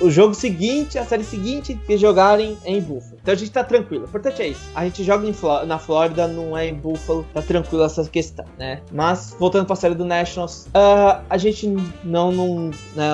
[0.00, 3.18] o jogo seguinte, a série seguinte, que jogarem é em Buffalo.
[3.22, 4.04] Então a gente tá tranquilo.
[4.04, 4.60] O importante é isso.
[4.74, 8.80] A gente joga Fló- na Flórida, não é em Buffalo, tá tranquilo essa questão, né?
[8.92, 11.66] Mas, voltando pra série do Nationals, ah, a gente
[12.04, 13.12] não, não, né,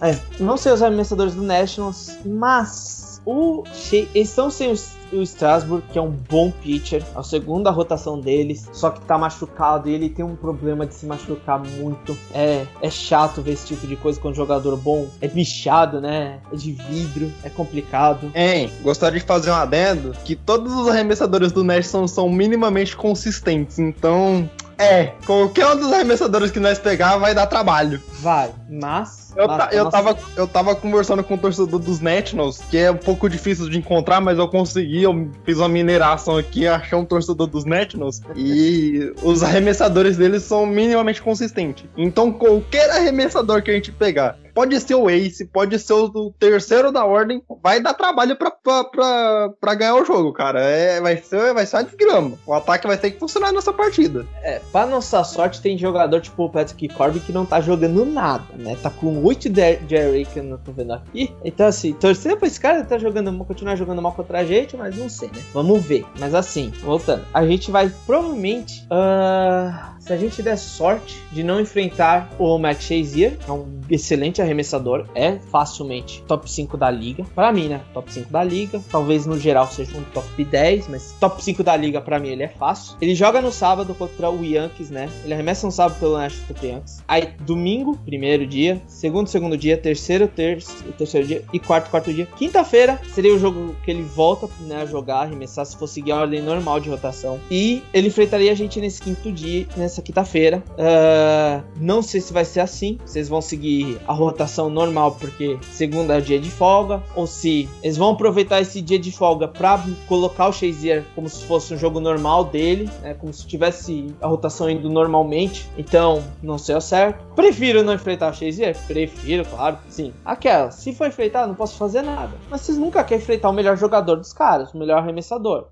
[0.00, 4.74] é, não sei os arremessadores do Nationals, mas o eles estão sem
[5.12, 9.16] o Strasburg, que é um bom pitcher, é a segunda rotação deles, só que tá
[9.16, 12.16] machucado e ele tem um problema de se machucar muito.
[12.32, 15.08] É, é chato ver esse tipo de coisa com um jogador bom.
[15.20, 16.40] É bichado, né?
[16.52, 18.30] É de vidro, é complicado.
[18.34, 23.78] Hein, gostaria de fazer um adendo que todos os arremessadores do National são minimamente consistentes,
[23.78, 24.48] então.
[24.78, 28.00] É, qualquer um dos arremessadores que nós pegar vai dar trabalho.
[28.20, 29.32] Vai, mas.
[29.36, 32.90] Eu, mas eu, nossa- tava, eu tava conversando com o torcedor dos Nationals, que é
[32.90, 37.04] um pouco difícil de encontrar, mas eu consegui, eu fiz uma mineração aqui, achei um
[37.04, 41.84] torcedor dos Nationals, e os arremessadores deles são minimamente consistentes.
[41.96, 46.92] Então qualquer arremessador que a gente pegar, pode ser o ace, pode ser o terceiro
[46.92, 50.60] da ordem, vai dar trabalho pra, pra, pra, pra ganhar o jogo, cara.
[50.62, 52.38] É, vai, ser, vai ser uma desgrama.
[52.46, 54.26] O ataque vai ter que funcionar nessa partida.
[54.42, 58.44] É, pra nossa sorte, tem jogador tipo o Patrick Corbin que não tá jogando nada,
[58.56, 58.76] né?
[58.82, 61.34] Tá com 8 de Jerry que eu não tô vendo aqui.
[61.44, 64.96] Então, assim, torcer pra esse cara tá jogando, continuar jogando mal contra a gente, mas
[64.96, 65.42] não sei, né?
[65.52, 66.04] Vamos ver.
[66.18, 68.86] Mas assim, voltando, a gente vai provavelmente.
[68.90, 74.42] ah, se a gente der sorte de não enfrentar o Max Shazier, é um excelente
[74.44, 77.24] arremessador, é facilmente top 5 da liga.
[77.34, 77.80] Pra mim, né?
[77.92, 78.80] Top 5 da liga.
[78.90, 82.42] Talvez no geral seja um top 10, mas top 5 da liga pra mim ele
[82.42, 82.96] é fácil.
[83.00, 85.08] Ele joga no sábado contra o Yankees, né?
[85.24, 87.02] Ele arremessa no sábado pelo o Yankees.
[87.08, 92.26] Aí domingo, primeiro dia, segundo, segundo dia, terceiro, terço, terceiro dia e quarto, quarto dia.
[92.36, 96.20] Quinta-feira seria o jogo que ele volta né, a jogar, arremessar, se for seguir a
[96.20, 97.40] ordem normal de rotação.
[97.50, 100.62] E ele enfrentaria a gente nesse quinto dia, nessa quinta-feira.
[100.78, 102.98] Ah, não sei se vai ser assim.
[103.04, 104.33] Vocês vão seguir a rotação
[104.70, 107.02] normal, porque segunda é o dia de folga.
[107.14, 111.44] Ou se eles vão aproveitar esse dia de folga para colocar o Shazier como se
[111.44, 115.68] fosse um jogo normal dele, né, como se tivesse a rotação indo normalmente.
[115.76, 117.24] Então, não sei ao certo.
[117.34, 118.76] Prefiro não enfrentar o Shazier?
[118.86, 119.78] Prefiro, claro.
[119.88, 120.12] Sim.
[120.24, 122.32] Aquela, se for enfrentar, não posso fazer nada.
[122.50, 125.66] Mas vocês nunca querem enfrentar o melhor jogador dos caras, o melhor arremessador.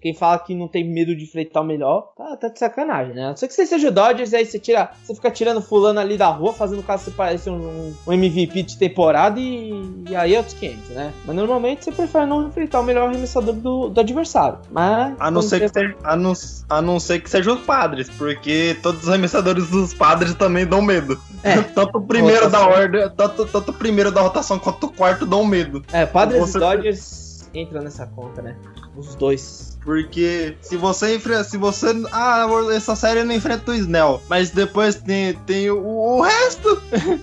[0.00, 3.24] Quem- fala que não tem medo de enfrentar o melhor, tá, tá de sacanagem, né?
[3.24, 4.90] A não ser que você seja o Dodgers, aí você tira.
[5.02, 8.62] Você fica tirando fulano ali da rua, fazendo o cara se parecer um, um MVP
[8.62, 9.72] de temporada e,
[10.08, 11.12] e aí é outros 500, né?
[11.24, 14.58] Mas normalmente você prefere não enfrentar o melhor arremessador do, do adversário.
[14.70, 15.14] Mas.
[15.18, 16.32] A não, ser que você- seja, a, não,
[16.68, 20.82] a não ser que sejam os padres, porque todos os arremessadores dos padres também dão
[20.82, 21.18] medo.
[21.42, 21.60] É.
[21.74, 22.82] tanto o primeiro da Rotação.
[22.82, 25.82] ordem, tanto, tanto o primeiro da rotação quanto o quarto dão medo.
[25.92, 28.56] É, Padres Você- e Dodgers entram nessa conta, né?
[28.96, 29.78] Os dois.
[29.84, 31.44] Porque se você enfrenta.
[31.44, 31.88] Se você.
[32.12, 34.20] Ah, essa série não enfrenta o Snell.
[34.28, 36.80] Mas depois tem, tem o, o resto.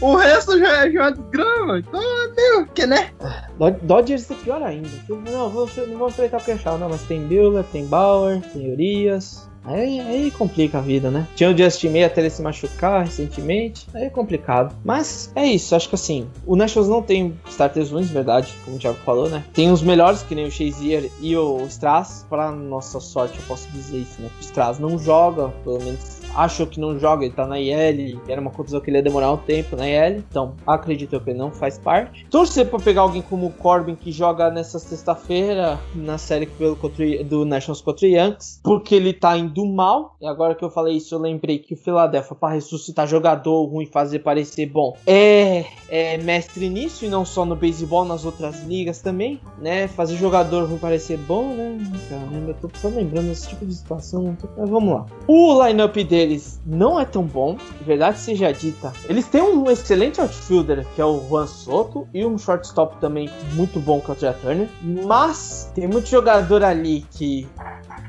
[0.00, 1.78] o resto já, é- já é desgrama.
[1.80, 3.10] Então é meio que, né?
[3.58, 4.88] Do- Dodgers é pior ainda.
[5.08, 9.49] Não, vou, não vou enfrentar o Kershaw, não, mas tem Buehler, tem Bauer, tem Urias.
[9.64, 11.26] Aí, aí complica a vida, né?
[11.34, 13.86] Tinha o Justin May até ele se machucar recentemente.
[13.94, 14.74] Aí é complicado.
[14.84, 18.78] Mas é isso, acho que assim, o Nationals não tem starters ruins, verdade, como o
[18.78, 19.44] Thiago falou, né?
[19.52, 22.26] Tem os melhores, que nem o Shazier e o Strass.
[22.28, 24.28] Pra nossa sorte, eu posso dizer isso, né?
[24.38, 28.40] O Strass não joga, pelo menos acho que não joga, ele tá na IL, era
[28.40, 31.38] uma contusão que ele ia demorar um tempo na IL, então acredito eu que ele
[31.38, 32.26] não faz parte.
[32.30, 37.24] Torcer pra pegar alguém como o Corbin que joga nessa sexta-feira na série pelo contra,
[37.24, 40.16] do Nationals contra Yankees, porque ele tá indo mal.
[40.20, 43.86] E agora que eu falei isso, eu lembrei que o Philadelphia, pra ressuscitar jogador ruim,
[43.86, 49.00] fazer parecer bom, é, é mestre nisso e não só no beisebol, nas outras ligas
[49.00, 49.88] também, né?
[49.88, 51.78] Fazer jogador ruim parecer bom, né?
[52.08, 54.36] Caramba, eu tô só lembrando desse tipo de situação.
[54.56, 55.06] Mas vamos lá.
[55.26, 58.92] O lineup deles não é tão bom, de verdade seja dita.
[59.08, 63.80] Eles têm um excelente outfielder, que é o Juan Soto, e um shortstop também muito
[63.80, 64.68] bom, que é o Turner.
[64.82, 67.48] Mas tem muito jogador ali que.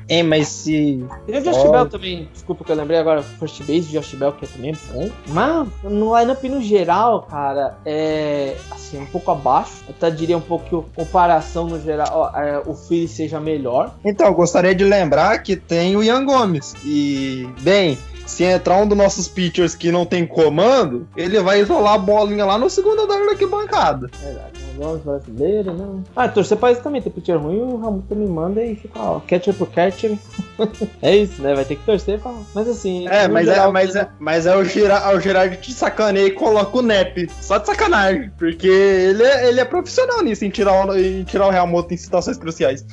[0.08, 1.04] É, mas se.
[1.26, 1.70] Tem o Josh Oh.
[1.70, 5.10] Bell também, desculpa que eu lembrei agora, first base, Josh Bell, que é também bom.
[5.28, 9.84] Mas no lineup no geral, cara, é assim, um pouco abaixo.
[9.88, 13.38] Eu até diria um pouco que a comparação no geral, ó, é, o Philly seja
[13.40, 13.94] melhor.
[14.04, 16.74] Então, eu gostaria de lembrar que tem o Ian Gomes.
[16.84, 17.96] E, bem,
[18.26, 22.44] se entrar um dos nossos pitchers que não tem comando, ele vai isolar a bolinha
[22.44, 24.10] lá no segundo andar da arquibancada.
[24.22, 24.61] Verdade,
[25.04, 26.02] Brasileiro, não.
[26.14, 29.20] Ah, torcer pra isso também, tem pitcher ruim, o Ramon me manda e fica, ó,
[29.20, 30.16] catcher por catcher.
[31.02, 31.54] é isso, né?
[31.54, 32.32] Vai ter que torcer pra.
[32.54, 33.06] Mas assim.
[33.08, 36.30] É, mas geral, é, mas, é, mas é o, Gira, o Gerard te sacaneia e
[36.32, 37.28] coloca o Nep.
[37.40, 38.30] Só de sacanagem.
[38.38, 42.38] Porque ele é, ele é profissional nisso, em tirar, o, em tirar o em situações
[42.38, 42.84] cruciais.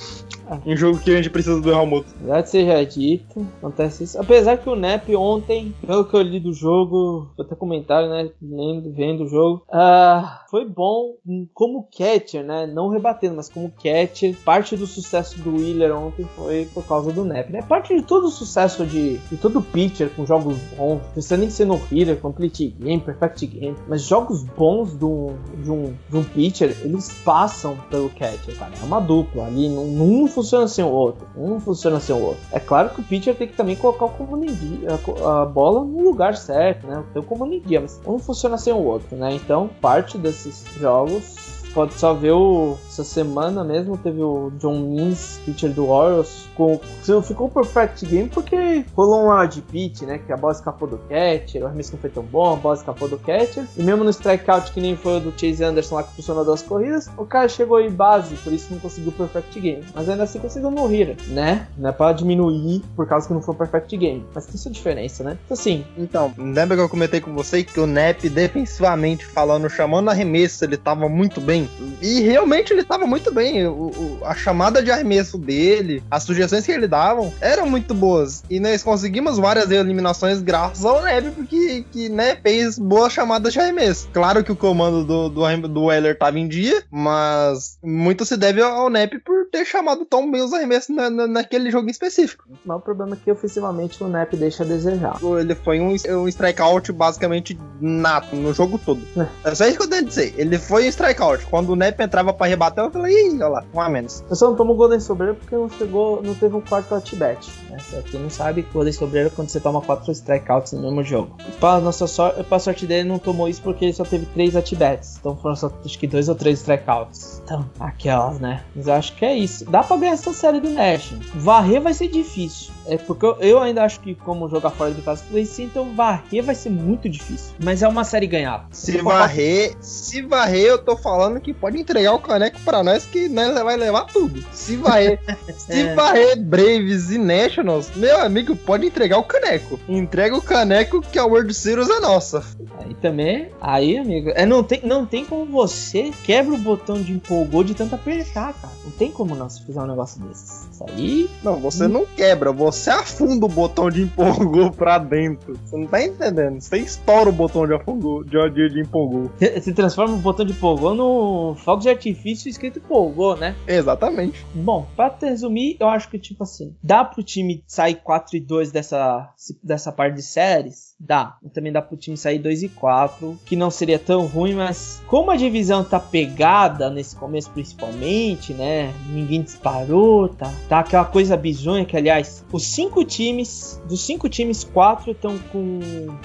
[0.66, 2.06] Em jogo que a gente precisa do Helmut.
[2.20, 4.20] Verdade seja dito, acontece isso.
[4.20, 8.30] Apesar que o Nep ontem, pelo que eu li do jogo, vou até comentário, né?
[8.42, 11.16] Lendo, vendo o jogo, ah, foi bom
[11.54, 12.66] como catcher, né?
[12.66, 14.36] Não rebatendo, mas como catcher.
[14.44, 17.62] Parte do sucesso do Wheeler ontem foi por causa do Nep, né?
[17.62, 21.66] Parte de todo o sucesso de, de todo pitcher com jogos bons, precisa nem ser
[21.66, 25.32] no hitter, complete game, perfect game, mas jogos bons do,
[25.64, 28.72] de, um, de um pitcher, eles passam pelo catcher, cara.
[28.82, 31.28] É uma dupla ali, não, não funciona sem o outro.
[31.36, 32.42] Um funciona sem o outro.
[32.52, 34.90] É claro que o pitcher tem que também colocar o comando em dia,
[35.26, 37.04] a, bola no lugar certo, né?
[37.16, 39.34] O comando em dia, mas um funciona sem o outro, né?
[39.34, 42.78] Então, parte desses jogos pode só ver o.
[43.00, 46.78] Essa semana mesmo teve o John Means, pitcher do Orioles, com,
[47.24, 50.18] ficou perfect game porque rolou um de pitch, né?
[50.18, 53.08] Que a bola escapou do catcher, o arremesso não foi tão bom, a bola escapou
[53.08, 53.64] do catcher.
[53.78, 56.62] E mesmo no strikeout, que nem foi o do Chase Anderson lá que funcionou duas
[56.62, 59.86] corridas, o cara chegou em base, por isso não conseguiu perfect game.
[59.96, 61.70] Mas ainda assim conseguiu no hitter, né?
[61.78, 64.26] Não é pra diminuir por causa que não foi perfect game.
[64.36, 65.38] Mas tem sua diferença, né?
[65.46, 65.86] Então assim.
[65.98, 70.76] Então, lembra que eu comentei com você que o Nep, defensivamente falando, chamando arremesso, ele
[70.76, 71.70] tava muito bem.
[72.02, 73.68] E realmente ele estava muito bem.
[73.68, 78.44] O, o, a chamada de arremesso dele, as sugestões que ele davam eram muito boas.
[78.50, 83.60] E nós conseguimos várias eliminações graças ao Neb, porque que, né, fez boas chamadas de
[83.60, 84.10] arremesso.
[84.12, 88.62] Claro que o comando do, do, do Weller estava em dia, mas muito se deve
[88.62, 92.46] ao Nep por ter chamado tão bem os arremessos na, na, naquele jogo em específico.
[92.50, 95.18] O maior problema é que ofensivamente o Nep deixa a desejar.
[95.40, 99.02] Ele foi um, um strikeout basicamente nato no jogo todo.
[99.16, 100.34] É, é só isso que eu tenho a dizer.
[100.38, 102.48] Ele foi um strikeout quando o Nep entrava pra
[102.80, 104.24] rebater, eu falei, ih, olha lá, um a menos.
[104.30, 107.50] Eu só não tomo Golden Sobreiro porque não chegou, não teve um quarto at-bat.
[107.70, 107.78] Né?
[108.10, 111.36] Quem não sabe, Golden Sobreiro é quando você toma quatro strikeouts no mesmo jogo.
[111.60, 115.18] Pra, nossa sorte, pra sorte dele, não tomou isso porque ele só teve três at-bats.
[115.20, 117.42] Então foram só acho que dois ou três strikeouts.
[117.44, 118.64] Então, aquelas, né?
[118.76, 119.66] Mas eu acho que é isso.
[119.66, 121.14] Dá pra ganhar essa série do Nash.
[121.36, 122.72] Varrer vai ser difícil.
[122.90, 125.94] É porque eu, eu ainda acho que, como jogar fora de casa, play sim, então
[125.94, 127.54] varrer vai ser muito difícil.
[127.64, 128.66] Mas é uma série ganhada.
[128.72, 133.30] Se varrer, se varrer, eu tô falando que pode entregar o caneco pra nós, que
[133.30, 134.44] nós vai levar tudo.
[134.52, 135.20] Se varrer,
[135.56, 135.94] se é.
[135.94, 139.80] varrer Braves e Nationals, meu amigo, pode entregar o caneco.
[139.88, 142.44] Entrega o caneco que a World Series é nossa.
[142.80, 147.12] Aí também, aí, amigo, é, não, tem, não tem como você quebra o botão de
[147.12, 148.74] empolgou de tanto apertar, cara.
[148.84, 150.68] Não tem como não se fizer um negócio desses.
[150.72, 151.30] Isso aí.
[151.44, 155.58] Não, você não quebra, você afunda o botão de empolgou pra dentro.
[155.58, 156.62] Você não tá entendendo.
[156.62, 159.32] Você estoura o botão de afungou, de, de, de empolgou.
[159.40, 163.56] Você transforma o botão de empolgou no fogo de artifício escrito empolgou, né?
[163.68, 164.46] Exatamente.
[164.54, 168.72] Bom, pra resumir, eu acho que, tipo assim, dá pro time sair 4 e 2
[168.72, 169.34] dessa,
[169.64, 170.89] dessa parte de séries?
[171.00, 171.38] Dá.
[171.54, 175.32] Também dá pro time sair 2 e 4, que não seria tão ruim, mas como
[175.32, 178.94] a divisão tá pegada nesse começo principalmente, né?
[179.10, 180.54] Ninguém disparou, tá?
[180.68, 185.80] Tá aquela coisa bizonha que, aliás, os cinco times, dos cinco times, quatro estão com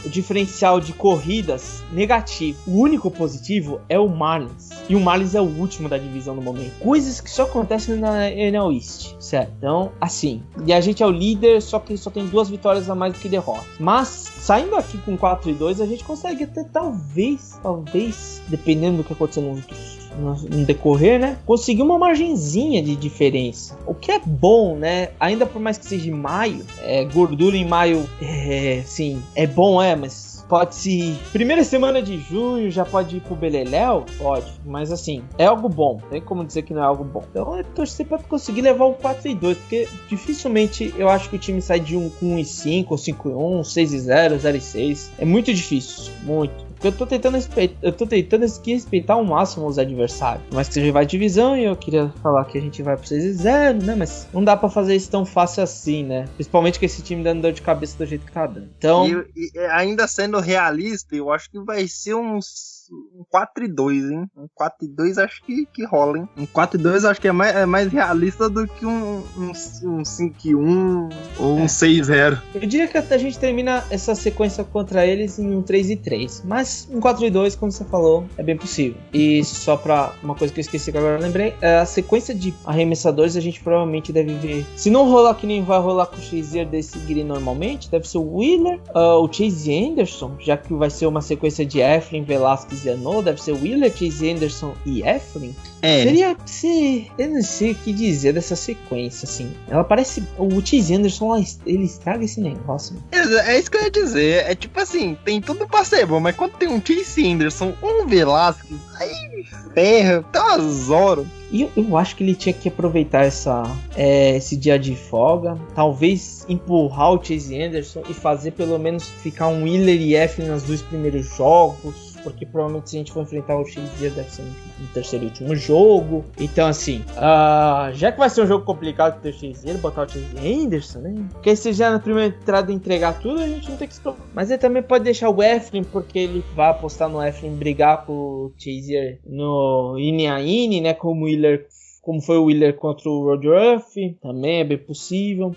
[0.05, 2.59] o diferencial de corridas negativo.
[2.67, 4.71] O único positivo é o Marlins.
[4.89, 6.79] E o Marlins é o último da divisão no momento.
[6.81, 9.53] Coisas que só acontecem na NL East, certo?
[9.57, 10.43] Então, assim.
[10.67, 13.19] E a gente é o líder, só que só tem duas vitórias a mais do
[13.19, 13.65] que derrotas.
[13.79, 19.05] Mas, saindo aqui com 4 e 2, a gente consegue até talvez, talvez, dependendo do
[19.05, 21.39] que acontecer outros no decorrer, né?
[21.45, 23.77] Conseguir uma margenzinha de diferença.
[23.87, 25.11] O que é bom, né?
[25.19, 29.83] Ainda por mais que seja em maio, é, gordura em maio, é, sim, é bom,
[29.83, 31.19] é, mas pode se.
[31.33, 34.07] Primeira semana de junho já pode ir pro Beleléu?
[34.17, 34.53] Pode.
[34.65, 36.01] Mas assim, é algo bom.
[36.09, 37.25] Tem como dizer que não é algo bom.
[37.29, 39.59] Então eu torcer pra conseguir levar o 4 e 2.
[39.59, 42.99] Porque dificilmente eu acho que o time sai de um com 1 e 5, ou
[42.99, 45.13] 5 e 1, 6 e 0, 0 e 6.
[45.19, 46.13] É muito difícil.
[46.23, 46.64] Muito.
[46.85, 50.47] Eu tô tentando respeitar, eu tô tentando respeitar ao máximo os adversários.
[50.53, 53.33] Mas que vai divisão e eu queria falar que a gente vai pro 6 e
[53.33, 53.95] 0, né?
[53.95, 56.27] Mas não dá para fazer isso tão fácil assim, né?
[56.35, 58.69] Principalmente com esse time dando dor de cabeça do jeito que tá dando.
[58.77, 63.69] Então, e, e ainda sendo realista, eu acho que vai ser uns um 4 e
[63.69, 64.31] 2, hein?
[64.37, 66.29] Um 4 e 2 acho que, que rola, hein?
[66.37, 69.53] Um 4 e 2 acho que é mais, é mais realista do que um, um,
[69.85, 71.09] um 5 e 1
[71.39, 71.69] ou um é.
[71.69, 72.43] 6 0.
[72.55, 76.43] Eu diria que a gente termina essa sequência contra eles em um 3 e 3.
[76.45, 78.97] Mas um 4 e 2, como você falou, é bem possível.
[79.13, 82.35] E só pra uma coisa que eu esqueci que agora eu lembrei, é a sequência
[82.35, 84.67] de arremessadores a gente provavelmente deve ver.
[84.77, 88.19] Se não rolar que nem vai rolar com o Chazier desse seguir normalmente, deve ser
[88.19, 92.74] o Wheeler, uh, o Chase Anderson, já que vai ser uma sequência de Efren, Velasquez
[92.75, 93.55] Zianou, deve ser
[93.95, 95.55] Chase Anderson e Eflin.
[95.81, 96.03] É.
[96.03, 97.11] Seria se.
[97.19, 99.53] Eu não sei o que dizer dessa sequência, assim.
[99.69, 100.23] Ela parece.
[100.39, 102.97] O Chase Anderson, ele estraga esse negócio.
[103.13, 104.45] É, é isso que eu ia dizer.
[104.51, 108.07] É tipo assim, tem tudo pra ser bom, mas quando tem um Chase Anderson, um
[108.07, 109.45] Velasquez, aí
[109.75, 111.27] ferra, uma Zoro.
[111.51, 113.63] E eu, acho que ele tinha que aproveitar essa,
[113.97, 115.57] é, esse dia de folga.
[115.75, 120.65] Talvez empurrar o Chase Anderson e fazer pelo menos ficar um Wheeler e Eflin nos
[120.65, 122.04] dois primeiros jogos.
[122.25, 125.55] Porque provavelmente se a gente for enfrentar o Chase deve ser no terceiro e último
[125.55, 126.25] jogo.
[126.41, 130.09] Então assim, ah, já que vai ser um jogo complicado ter o Chase botar o
[130.09, 131.15] Chase Anderson, né?
[131.33, 134.17] Porque se já na primeira entrada entregar tudo, a gente não tem que se.
[134.35, 138.13] Mas ele também pode deixar o Eflin, porque ele vai apostar no Eflin brigar com
[138.13, 140.95] o Chaser no Ine a Ine, né?
[140.95, 141.67] Como o Wheeler,
[142.01, 145.55] como foi o Wheeler contra o Road Ruff, também é bem possível.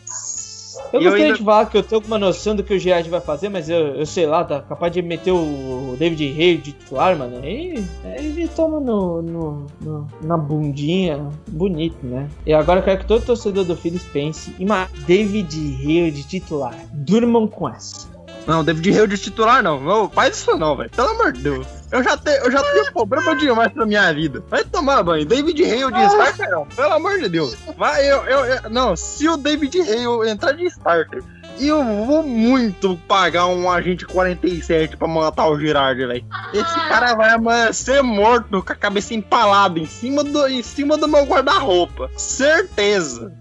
[0.94, 2.80] Eu E eu gostaria ainda- de falar que eu tenho alguma noção do que o
[2.80, 6.58] Giad vai fazer, mas eu, eu sei lá, tá capaz de meter o David Rey
[6.58, 7.38] de titular, mano.
[7.44, 12.28] Aí ele toma no, no- no- na bundinha, bonito, né?
[12.46, 16.24] E agora eu quero que todo torcedor do Phillies pense em uma David Rey de
[16.24, 16.76] titular.
[16.94, 18.08] Durmam com essa.
[18.48, 19.80] Não, David Hill de titular não.
[19.82, 20.90] Não, faz isso não, velho.
[20.90, 21.68] Pelo amor de Deus.
[21.92, 24.44] Eu já, te, eu já tenho problema demais pra minha vida.
[24.50, 25.26] Vai tomar banho.
[25.26, 26.66] David Hill de starter não.
[26.66, 27.56] Pelo amor de Deus.
[27.78, 31.24] Vai, eu, eu, eu- não, se o David Hill entrar de starter,
[31.60, 36.26] eu vou muito pagar um agente 47 pra matar o Girardi, velho.
[36.54, 41.08] Esse cara vai amanhecer morto com a cabeça empalada em cima do, em cima do
[41.08, 42.10] meu guarda-roupa.
[42.16, 43.32] Certeza.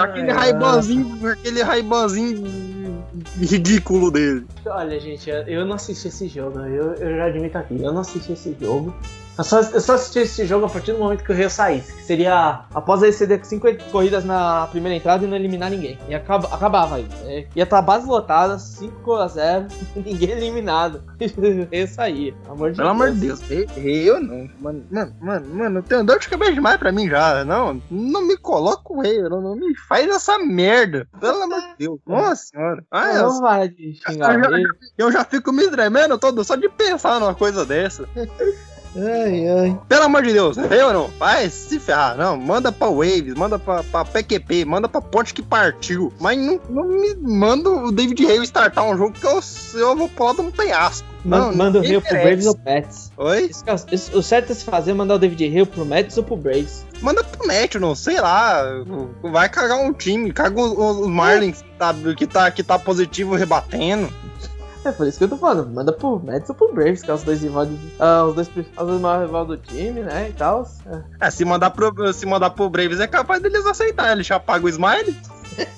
[0.00, 2.69] Aquele raibanzinho, com aquele raibanzinho
[3.38, 4.46] ridículo dele.
[4.66, 8.32] Olha, gente, eu não assisti esse jogo, eu, eu já admito aqui, eu não assisti
[8.32, 8.94] esse jogo.
[9.40, 11.90] Eu só, eu só assisti esse jogo a partir do momento que o Rio saísse,
[11.94, 15.98] que seria após ele ceder 50 corridas na primeira entrada e não eliminar ninguém.
[16.10, 17.06] E acaba, acabava aí.
[17.24, 21.02] É, ia estar base lotada, 5 a 0 ninguém eliminado.
[21.38, 22.34] o Rio saía.
[22.48, 24.46] Amor de Pelo amor de Deus, e- eu não.
[24.60, 27.42] Mano, mano, mano, mano, tem dor de cabeça demais pra mim já.
[27.42, 31.08] Não, não me coloca o rei, não, não me faz essa merda.
[31.18, 31.98] Pelo amor de Deus.
[32.06, 32.84] Nossa senhora.
[32.90, 34.68] Ai, eu, Não vai de xingar eu já-
[34.98, 38.06] eu já fico me tremendo todo só de pensar numa coisa dessa.
[38.96, 39.78] Ai, ai.
[39.88, 41.08] Pelo amor de Deus, eu não.
[41.18, 42.16] Vai se ferrar.
[42.16, 46.12] Não, manda pra Waves, manda pra, pra PQP, manda pra Ponte que partiu.
[46.20, 49.40] Mas não, não me manda o David Hale startar um jogo que eu,
[49.74, 51.06] eu vou pular de um penhasco.
[51.24, 52.10] Não, Manda o Rio pro.
[52.16, 53.12] Braves ou Pets.
[53.18, 53.50] Oi?
[53.66, 53.74] É
[54.16, 56.84] o- certo é se fazer é mandar o David Hill pro Mets ou pro Braves.
[57.02, 58.64] Manda pro National, sei lá.
[59.22, 63.34] Vai cagar um time, caga os, os Marlins que tá, que, tá, que tá positivo
[63.36, 64.10] rebatendo.
[64.84, 67.14] É por isso que eu tô falando, manda pro Mets ou pro Braves, que é
[67.14, 70.32] os dois rivais do, ah, os dois, os dois maiores rivais do time, né, e
[70.32, 70.66] tal.
[71.20, 71.26] É.
[71.26, 74.10] É, se mandar pro, se mandar pro Braves é capaz deles aceitar.
[74.12, 75.14] Ele já paga o Smile.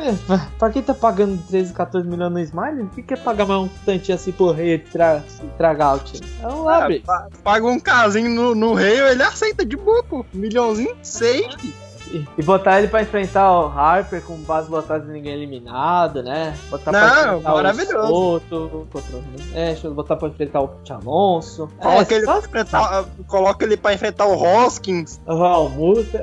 [0.00, 3.46] É, pra- pra quem tá pagando 13, 14 milhões no Smile, o que quer pagar
[3.46, 5.22] mais um tantinho assim por rei tra
[5.56, 6.24] tragar o time?
[6.40, 7.02] Vamos lá, Braves.
[7.04, 10.24] pa- paga um casinho no, no rei, ele aceita de boa, pô.
[10.32, 11.74] Milhãozinho, safe.
[12.12, 16.56] E, e botar ele pra enfrentar o Harper com base lotada e ninguém eliminado, né?
[16.70, 17.98] Botar Não, pra maravilhoso.
[18.12, 18.88] o Soto, o-
[19.54, 21.68] é, botar pra enfrentar o Alonso.
[21.78, 25.20] Coloca, é, ele só pra enfrentar, coloca ele pra enfrentar o Hoskins.
[25.26, 25.68] o.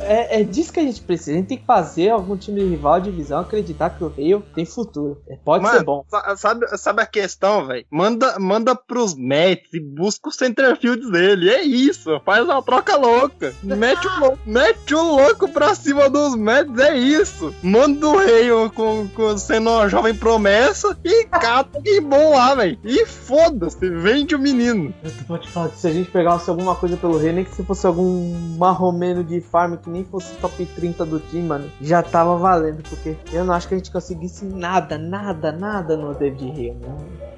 [0.02, 1.32] É, é disso que a gente precisa.
[1.32, 4.66] A gente tem que fazer algum time rival de divisão acreditar que o Rio tem
[4.66, 5.22] futuro.
[5.30, 6.06] É, Pode Mano, ser bom.
[6.10, 7.86] sa- Sabe, sabe a questão, velho?
[7.90, 11.49] Manda, manda pros Mets e busca os centerfields dele.
[11.49, 12.20] É isso.
[12.26, 13.53] Faz uma troca louca.
[13.64, 16.77] Mete o, mete o louco pra cima dos Mets.
[16.80, 17.53] É isso.
[17.61, 22.77] Manda o rei com, com, sendo uma jovem promessa e cata que bom lá, velho.
[22.84, 23.89] E foda-se.
[23.89, 24.93] Vende o menino.
[25.03, 27.85] Eu pode falar se a gente pegasse alguma coisa pelo Rei, nem que se fosse
[27.85, 32.84] algum marromeno de farm que nem fosse top 30 do time, mano, já tava valendo,
[32.84, 37.35] porque eu não acho que a gente conseguisse nada, nada, nada no David Hill, né?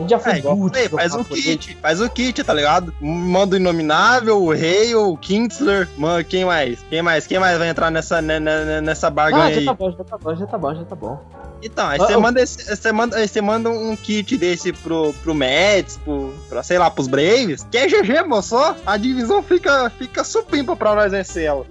[0.00, 2.94] A gente já É, faz o kit, faz o kit, tá ligado?
[3.00, 6.78] Manda o Inominável, o Rei, o Kinsler, mano, quem mais?
[6.88, 7.26] Quem mais?
[7.26, 9.64] Quem mais vai entrar nessa, nessa barganha Ah, aí?
[9.64, 11.20] já tá bom, já tá bom, já tá bom, já tá bom.
[11.62, 14.72] Então, aí Ah, você eu- manda, esse- você manda, aí você manda um kit desse
[14.72, 18.56] pro, pro Mets, pro, pra, sei lá, pros Braves, que é GG, moço.
[18.86, 21.66] A divisão fica, fica supimpa pra nós vencer ela.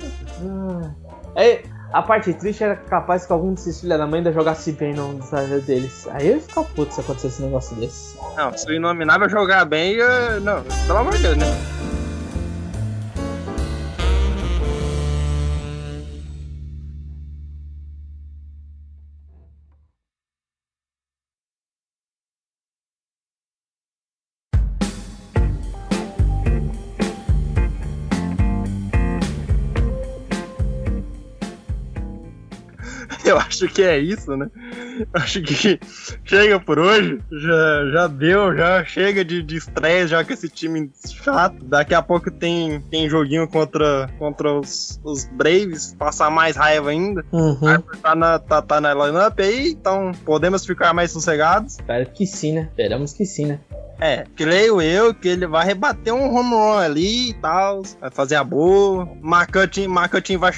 [0.46, 0.90] Ah.
[1.36, 4.94] É, a parte triste era capaz que algum desses filha da mãe ainda jogasse bem
[4.94, 6.07] no desafio deles.
[6.11, 8.18] Aí eu ia ficar puto se acontecesse um negócio desse.
[8.38, 11.45] Não, se o Inominável jogar bem, eu- não, pelo amor de Deus, né?
[33.50, 34.50] Acho que é isso, né?
[35.14, 35.80] acho que
[36.24, 37.20] chega por hoje.
[37.32, 41.66] Já, já deu, já chega de, de estresse, já com esse time chato.
[41.66, 47.26] Daqui a pouco tem, tem joguinho contra, contra os, os Braves, passar mais raiva ainda.
[47.32, 47.82] Uhum.
[48.02, 51.74] Tá na, tá, tá na lineup aí, então podemos ficar mais sossegados.
[51.74, 52.68] Espero que sim, né?
[52.70, 53.60] Esperamos que sim, né?
[54.02, 58.36] É, creio eu que ele vai rebater um home run ali e tal, vai fazer
[58.36, 59.10] a boa.
[59.22, 60.54] Marcantin, Marcantin vai.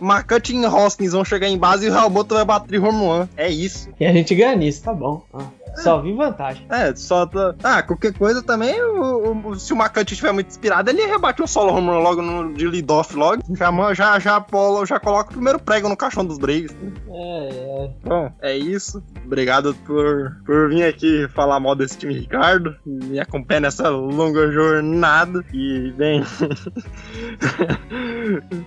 [0.00, 3.26] Marcantin e Hoskins vão chegar em base e o Realmoto vai bater run.
[3.36, 3.88] É isso.
[3.98, 5.22] E a gente ganha nisso, tá bom.
[5.32, 5.46] Ah,
[5.76, 6.66] só vi vantagem.
[6.68, 7.26] É, só.
[7.26, 7.54] Tá...
[7.62, 11.46] Ah, qualquer coisa também, o, o, se o Marcantin estiver muito inspirado, ele rebate um
[11.46, 13.42] solo home logo no, de lead-off logo.
[13.54, 16.74] Já, já, já, polo, já coloca o primeiro prego no caixão dos Braves.
[17.08, 17.90] É, é.
[18.02, 19.02] Bom, é isso.
[19.24, 22.76] Obrigado por, por vir aqui falar mal desse time, Ricardo.
[22.84, 25.44] Me acompanha nessa longa jornada.
[25.52, 26.22] E, bem.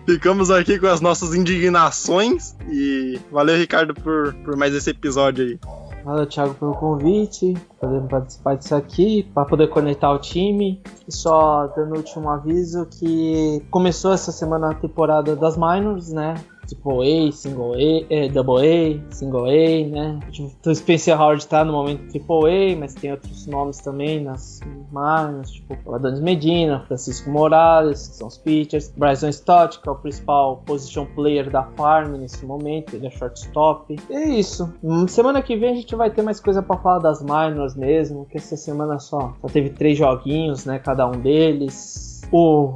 [0.06, 2.56] Ficamos aqui com as nossas indignações.
[2.70, 5.60] E valeu, Ricardo, por, por mais esse episódio aí.
[6.08, 10.82] Valeu, Thiago, pelo convite, poder participar disso aqui, para poder conectar o time.
[11.06, 16.36] E só dando o último aviso que começou essa semana a temporada das minors, né?
[16.68, 20.20] Tipo A, Single A, é, Double A, Single A, né?
[20.32, 24.60] Tipo, o Spencer Howard tá no momento Triple A, mas tem outros nomes também nas
[24.92, 29.92] minors, tipo o Adonis Medina, Francisco Morales, que são os pitchers, Bryson Stott, que é
[29.92, 33.96] o principal position player da farm nesse momento, ele é shortstop.
[34.10, 34.74] E é isso.
[34.84, 38.26] Hum, Semana que vem a gente vai ter mais coisa para falar das minors mesmo,
[38.26, 40.80] que essa semana só, só teve três joguinhos, né?
[40.80, 42.22] Cada um deles.
[42.32, 42.76] O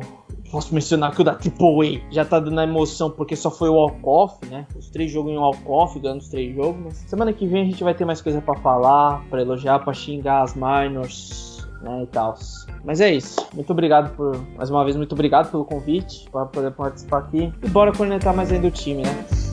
[0.52, 3.74] Posso mencionar que o da AAA já tá dando a emoção porque só foi o
[3.74, 4.68] walk-off, né?
[4.76, 6.82] Os três jogos em walk-off, ganhando os três jogos.
[6.84, 9.94] Mas semana que vem a gente vai ter mais coisa para falar, para elogiar, para
[9.94, 12.04] xingar as minors, né?
[12.04, 12.36] E tal.
[12.84, 13.48] Mas é isso.
[13.54, 14.36] Muito obrigado por.
[14.58, 17.54] Mais uma vez, muito obrigado pelo convite para poder participar aqui.
[17.64, 19.51] E bora conectar mais ainda o time, né?